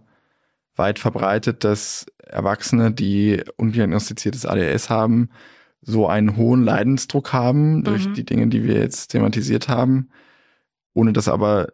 weit 0.75 0.99
verbreitet, 0.99 1.63
dass 1.63 2.05
Erwachsene, 2.25 2.91
die 2.91 3.43
undiagnostiziertes 3.57 4.45
ADHS 4.45 4.89
haben, 4.89 5.29
so 5.81 6.07
einen 6.07 6.35
hohen 6.37 6.63
Leidensdruck 6.63 7.31
haben 7.33 7.83
durch 7.83 8.07
Mhm. 8.07 8.13
die 8.15 8.25
Dinge, 8.25 8.47
die 8.47 8.63
wir 8.63 8.75
jetzt 8.79 9.09
thematisiert 9.09 9.69
haben, 9.69 10.09
ohne 10.93 11.13
das 11.13 11.27
aber 11.27 11.67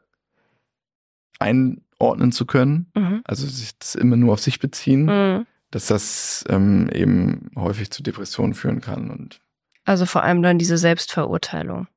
einordnen 1.40 2.32
zu 2.32 2.46
können, 2.46 2.92
Mhm. 2.96 3.22
also 3.24 3.48
sich 3.48 3.78
das 3.80 3.96
immer 3.96 4.18
nur 4.18 4.34
auf 4.34 4.42
sich 4.42 4.60
beziehen, 4.60 5.06
Mhm. 5.06 5.46
dass 5.72 5.88
das 5.88 6.44
ähm, 6.50 6.90
eben 6.94 7.50
häufig 7.56 7.92
zu 7.92 8.04
Depressionen 8.04 8.54
führen 8.54 8.82
kann. 8.82 9.10
Und 9.10 9.40
Also 9.86 10.06
vor 10.06 10.24
allem 10.24 10.42
dann 10.42 10.58
diese 10.60 10.78
Selbstverurteilung. 10.78 11.88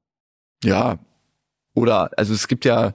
ja, 0.63 0.99
oder 1.75 2.11
also 2.17 2.33
es 2.33 2.47
gibt 2.49 2.65
ja, 2.65 2.95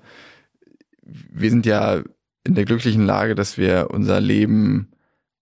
wir 1.01 1.49
sind 1.49 1.65
ja 1.65 2.01
in 2.49 2.55
der 2.55 2.65
glücklichen 2.65 3.05
Lage, 3.05 3.35
dass 3.35 3.59
wir 3.59 3.89
unser 3.91 4.19
Leben 4.19 4.91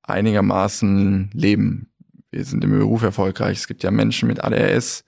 einigermaßen 0.04 1.30
leben. 1.34 1.90
Wir 2.32 2.44
sind 2.44 2.66
im 2.66 2.72
Beruf 2.72 3.02
erfolgreich. 3.02 3.60
Es 3.60 3.68
gibt 3.68 3.82
ja 3.82 3.92
Menschen 3.92 4.28
mit 4.28 4.44
ADHS, 4.44 5.06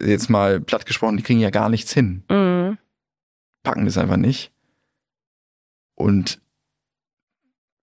jetzt 0.00 0.30
mal 0.30 0.58
platt 0.58 0.86
gesprochen, 0.86 1.18
die 1.18 1.22
kriegen 1.22 1.40
ja 1.40 1.50
gar 1.50 1.68
nichts 1.68 1.92
hin. 1.92 2.24
Mhm. 2.30 2.78
packen 3.62 3.84
das 3.84 3.98
einfach 3.98 4.16
nicht. 4.16 4.52
Und 5.94 6.40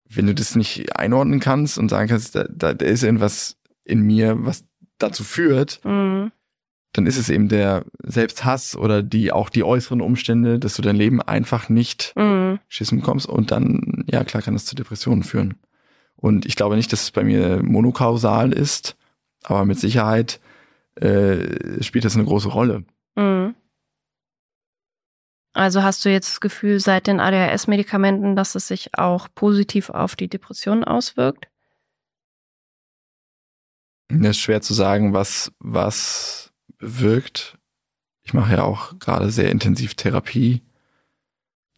wenn 0.10 0.26
du 0.26 0.34
das 0.34 0.56
nicht 0.56 0.96
einordnen 0.96 1.40
kannst 1.40 1.78
und 1.78 1.90
sagen 1.90 2.10
kannst, 2.10 2.34
da, 2.34 2.46
da, 2.50 2.72
ist 2.72 3.04
irgendwas 3.04 3.58
in 3.84 4.02
mir, 4.02 4.44
was 4.44 4.66
dazu 4.98 5.24
führt, 5.24 5.82
Mhm. 5.86 6.32
Dann 6.94 7.08
ist 7.08 7.18
es 7.18 7.30
eben 7.30 7.48
der 7.48 7.86
Selbsthass 8.04 8.76
oder 8.76 9.02
die 9.02 9.32
auch 9.32 9.50
die 9.50 9.64
äußeren 9.64 10.02
Umstände, 10.02 10.60
dass 10.60 10.76
du 10.76 10.82
dein 10.82 10.96
Leben 10.96 11.22
einfach 11.22 11.70
nicht 11.70 12.14
Mhm. 12.16 12.60
schissen 12.68 13.00
bekommst 13.00 13.28
und 13.28 13.52
dann, 13.52 14.04
ja 14.08 14.24
klar, 14.24 14.44
kann 14.44 14.54
das 14.54 14.66
zu 14.66 14.76
Depressionen 14.76 15.24
führen. 15.24 15.56
Und 16.16 16.46
ich 16.46 16.56
glaube 16.56 16.76
nicht, 16.76 16.92
dass 16.92 17.04
es 17.04 17.12
bei 17.12 17.24
mir 17.24 17.62
monokausal 17.64 18.52
ist, 18.54 18.98
aber 19.44 19.66
mit 19.66 19.80
Sicherheit 19.80 20.40
äh, 20.96 21.82
spielt 21.82 22.06
das 22.06 22.16
eine 22.16 22.26
große 22.26 22.50
Rolle. 22.50 22.84
Mhm. 23.16 23.56
Also 25.54 25.84
hast 25.84 26.06
du 26.06 26.10
jetzt 26.10 26.30
das 26.30 26.40
Gefühl 26.40 26.80
seit 26.80 27.08
den 27.08 27.20
ADHS-Medikamenten, 27.20 28.36
dass 28.36 28.56
es 28.56 28.68
sich 28.68 28.98
auch 28.98 29.28
positiv 29.36 29.90
auf 29.90 30.16
die 30.16 30.30
Depression 30.30 30.84
auswirkt? 30.84 31.48
Es 34.10 34.20
ist 34.20 34.40
schwer 34.40 34.62
zu 34.62 34.74
sagen, 34.74 35.14
was, 35.14 35.52
was 35.60 36.51
wirkt. 36.82 37.58
Ich 38.24 38.34
mache 38.34 38.54
ja 38.54 38.64
auch 38.64 39.00
gerade 39.00 39.30
sehr 39.32 39.50
intensiv 39.52 39.96
Therapie. 39.96 40.62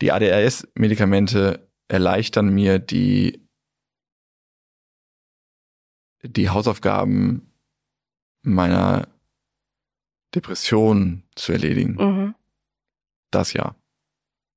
Die 0.02 0.12
ADHS-Medikamente 0.12 1.68
erleichtern 1.88 2.50
mir 2.54 2.80
die, 2.80 3.42
die 6.24 6.50
Hausaufgaben 6.50 7.52
meiner 8.42 9.08
Depression 10.36 11.24
zu 11.36 11.52
erledigen. 11.54 11.96
Mhm. 11.96 12.36
Das 13.32 13.54
ja. 13.54 13.76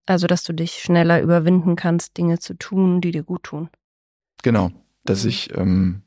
Also, 0.07 0.27
dass 0.27 0.45
du 0.45 0.53
dich 0.53 0.81
schneller 0.83 1.21
überwinden 1.21 1.77
kannst, 1.77 2.17
Dinge 2.17 2.39
zu 2.39 2.55
tun, 2.55 3.01
die 3.01 3.11
dir 3.11 3.23
gut 3.25 3.43
tun. 3.45 3.69
Genau. 4.43 4.71
Dass 5.05 5.25
Mhm. 5.25 5.29
ich, 5.29 5.55
ähm, 5.57 6.03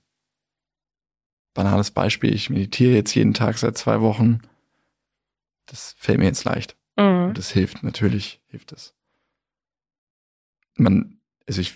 banales 1.54 1.92
Beispiel, 1.92 2.34
ich 2.34 2.50
meditiere 2.50 2.94
jetzt 2.94 3.14
jeden 3.16 3.34
Tag 3.34 3.58
seit 3.58 3.78
zwei 3.78 4.02
Wochen. 4.02 4.42
Das 5.66 5.96
fällt 5.98 6.20
mir 6.20 6.26
jetzt 6.26 6.46
leicht. 6.46 6.78
Mhm. 6.98 7.28
Und 7.30 7.38
das 7.38 7.52
hilft, 7.52 7.84
natürlich 7.84 8.42
hilft 8.48 8.72
es. 8.72 8.94
Man, 10.76 11.20
also 11.48 11.62
ich 11.62 11.76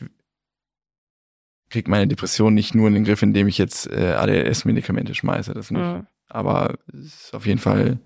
kriege 1.70 1.90
meine 1.90 2.08
Depression 2.08 2.54
nicht 2.54 2.76
nur 2.76 2.88
in 2.88 2.94
den 2.94 3.04
Griff, 3.04 3.22
indem 3.22 3.48
ich 3.48 3.58
jetzt 3.58 3.88
äh, 3.88 4.14
ADHS-Medikamente 4.14 5.16
schmeiße, 5.16 5.54
das 5.54 5.72
nicht. 5.72 5.82
Mhm. 5.82 6.08
Aber 6.28 6.78
es 6.88 7.26
ist 7.26 7.34
auf 7.34 7.46
jeden 7.46 7.60
Fall 7.60 8.00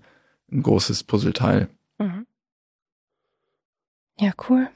ein 0.50 0.62
großes 0.62 1.04
Puzzleteil. 1.04 1.68
Mhm. 1.98 2.26
Ja, 4.18 4.32
cool. 4.48 4.68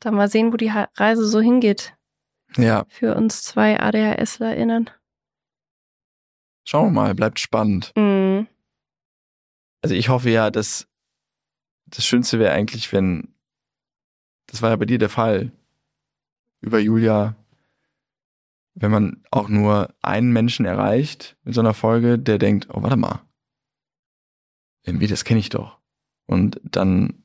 Dann 0.00 0.14
mal 0.14 0.28
sehen, 0.28 0.52
wo 0.52 0.56
die 0.56 0.70
Reise 0.70 1.26
so 1.26 1.40
hingeht 1.40 1.95
Ja, 2.56 2.84
für 2.88 3.14
uns 3.14 3.42
zwei 3.42 3.78
ADHSlerInnen. 3.80 4.90
schauen 6.64 6.86
wir 6.88 6.92
mal, 7.02 7.14
bleibt 7.14 7.38
spannend. 7.38 7.92
Mhm. 7.96 8.46
Also 9.82 9.94
ich 9.94 10.08
hoffe 10.08 10.30
ja, 10.30 10.50
dass 10.50 10.88
das 11.86 12.04
Schönste 12.04 12.38
wäre 12.38 12.52
eigentlich, 12.52 12.92
wenn, 12.92 13.34
das 14.46 14.62
war 14.62 14.70
ja 14.70 14.76
bei 14.76 14.86
dir 14.86 14.98
der 14.98 15.08
Fall, 15.10 15.52
über 16.60 16.78
Julia, 16.80 17.36
wenn 18.74 18.90
man 18.90 19.22
auch 19.30 19.48
nur 19.48 19.94
einen 20.02 20.32
Menschen 20.32 20.66
erreicht 20.66 21.36
mit 21.44 21.54
so 21.54 21.60
einer 21.60 21.74
Folge, 21.74 22.18
der 22.18 22.38
denkt, 22.38 22.68
oh, 22.70 22.82
warte 22.82 22.96
mal, 22.96 23.20
irgendwie, 24.82 25.06
das 25.06 25.24
kenne 25.24 25.40
ich 25.40 25.48
doch. 25.50 25.78
Und 26.26 26.60
dann 26.64 27.22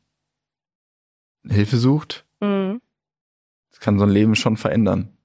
Hilfe 1.48 1.78
sucht, 1.78 2.26
Mhm. 2.42 2.82
das 3.72 3.80
kann 3.80 3.98
so 3.98 4.06
ein 4.06 4.12
Leben 4.12 4.36
schon 4.36 4.58
verändern. 4.58 5.18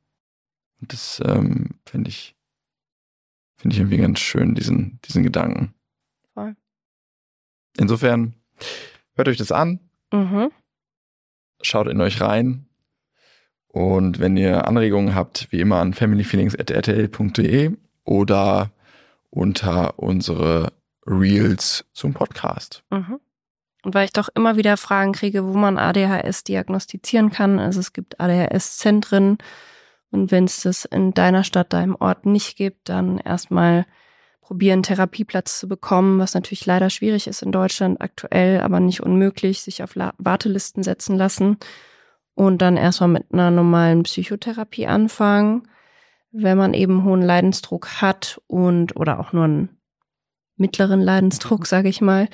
Und 0.81 0.93
das 0.93 1.22
ähm, 1.24 1.70
finde 1.87 2.11
ich, 2.11 2.37
finde 3.57 3.74
ich 3.74 3.81
irgendwie 3.81 3.99
ganz 3.99 4.18
schön, 4.20 4.55
diesen, 4.55 5.01
diesen 5.07 5.22
Gedanken. 5.22 5.74
Voll. 6.35 6.55
Insofern, 7.79 8.35
hört 9.14 9.29
euch 9.29 9.39
das 9.39 9.53
an, 9.53 9.81
Mhm. 10.12 10.51
schaut 11.62 11.89
in 11.89 12.01
euch 12.01 12.20
rein. 12.20 12.66
Und 13.68 14.18
wenn 14.20 14.37
ihr 14.37 14.66
Anregungen 14.66 15.14
habt, 15.14 15.51
wie 15.51 15.61
immer 15.61 15.81
an 15.81 15.93
familyfeelings.rtl.de 15.95 17.77
oder 18.05 18.70
unter 19.31 19.99
unsere 19.99 20.72
Reels 21.07 21.85
zum 21.93 22.14
Podcast. 22.14 22.85
Mhm. 22.91 23.20
Und 23.83 23.95
weil 23.95 24.07
ich 24.07 24.12
doch 24.12 24.29
immer 24.35 24.57
wieder 24.57 24.77
Fragen 24.77 25.12
kriege, 25.12 25.45
wo 25.45 25.53
man 25.55 25.79
ADHS 25.79 26.45
diagnostizieren 26.45 27.31
kann. 27.31 27.59
Also 27.59 27.81
es 27.81 27.93
gibt 27.93 28.18
ADHS-Zentren. 28.20 29.39
Und 30.16 30.30
wenn 30.30 30.44
es 30.44 30.62
das 30.62 30.86
in 30.86 31.12
deiner 31.12 31.44
Stadt, 31.44 31.74
deinem 31.74 31.94
Ort 31.94 32.24
nicht 32.24 32.56
gibt, 32.56 32.88
dann 32.88 33.18
erstmal 33.18 33.84
probieren, 34.40 34.82
Therapieplatz 34.82 35.58
zu 35.58 35.68
bekommen, 35.68 36.18
was 36.18 36.32
natürlich 36.32 36.64
leider 36.64 36.88
schwierig 36.88 37.26
ist 37.26 37.42
in 37.42 37.52
Deutschland 37.52 38.00
aktuell, 38.00 38.60
aber 38.60 38.80
nicht 38.80 39.02
unmöglich, 39.02 39.60
sich 39.60 39.82
auf 39.82 39.94
La 39.94 40.14
Wartelisten 40.16 40.82
setzen 40.82 41.16
lassen 41.16 41.58
und 42.34 42.62
dann 42.62 42.78
erstmal 42.78 43.10
mit 43.10 43.24
einer 43.32 43.50
normalen 43.50 44.04
Psychotherapie 44.04 44.86
anfangen, 44.86 45.68
wenn 46.32 46.56
man 46.56 46.72
eben 46.72 47.04
hohen 47.04 47.22
Leidensdruck 47.22 48.00
hat 48.00 48.40
und 48.46 48.96
oder 48.96 49.20
auch 49.20 49.32
nur 49.32 49.44
einen 49.44 49.80
mittleren 50.56 51.02
Leidensdruck, 51.02 51.66
sage 51.66 51.90
ich 51.90 52.00
mal, 52.00 52.28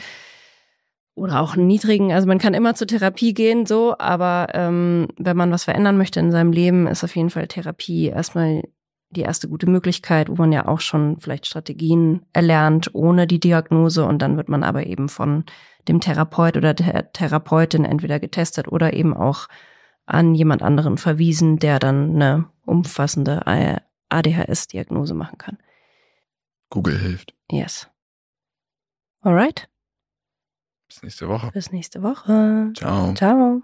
oder 1.15 1.41
auch 1.41 1.55
einen 1.55 1.67
niedrigen. 1.67 2.13
Also 2.13 2.27
man 2.27 2.39
kann 2.39 2.55
immer 2.55 2.75
zur 2.75 2.87
Therapie 2.87 3.35
gehen, 3.35 3.67
so, 3.67 3.97
aber 3.99 4.49
ähm, 4.55 5.09
wenn 5.19 5.37
man 5.37 5.51
was 5.51 5.65
verändern 5.65 5.97
möchte 5.97 6.21
in 6.21 6.33
seinem 6.33 6.53
Leben, 6.53 6.87
ist 6.87 7.05
auf 7.05 7.15
jeden 7.15 7.31
Fall 7.31 7.49
Therapie 7.49 8.07
erstmal 8.07 8.63
die 9.11 9.21
erste 9.21 9.49
gute 9.49 9.69
Möglichkeit, 9.69 10.31
wo 10.31 10.35
man 10.35 10.53
ja 10.53 10.67
auch 10.67 10.81
schon 10.81 11.21
vielleicht 11.21 11.47
Strategien 11.47 12.25
erlernt 12.33 12.95
ohne 12.95 13.27
die 13.27 13.41
Diagnose 13.41 14.07
und 14.07 14.21
dann 14.23 14.37
wird 14.39 14.49
man 14.49 14.63
aber 14.63 14.87
eben 14.87 15.09
von 15.09 15.45
dem 15.87 16.01
Therapeut 16.01 16.57
oder 16.57 16.73
der 16.73 17.13
Therapeutin 17.13 17.85
entweder 17.85 18.19
getestet 18.19 18.69
oder 18.69 18.95
eben 18.95 19.15
auch 19.15 19.49
an 20.07 20.35
jemand 20.35 20.63
anderen 20.63 20.97
verwiesen, 20.97 21.59
der 21.59 21.79
dann 21.79 22.15
eine 22.15 22.47
umfassende 22.65 23.47
ADHS-Diagnose 24.09 25.15
machen 25.15 25.39
kann. 25.39 25.59
Google 26.71 26.99
hilft. 26.99 27.35
Yes. 27.51 27.89
Alright, 29.21 29.69
bis 30.93 31.03
nächste 31.03 31.29
Woche. 31.29 31.51
Bis 31.53 31.73
nächste 31.73 32.03
Woche. 32.03 32.71
Ciao. 32.75 33.15
Ciao. 33.15 33.63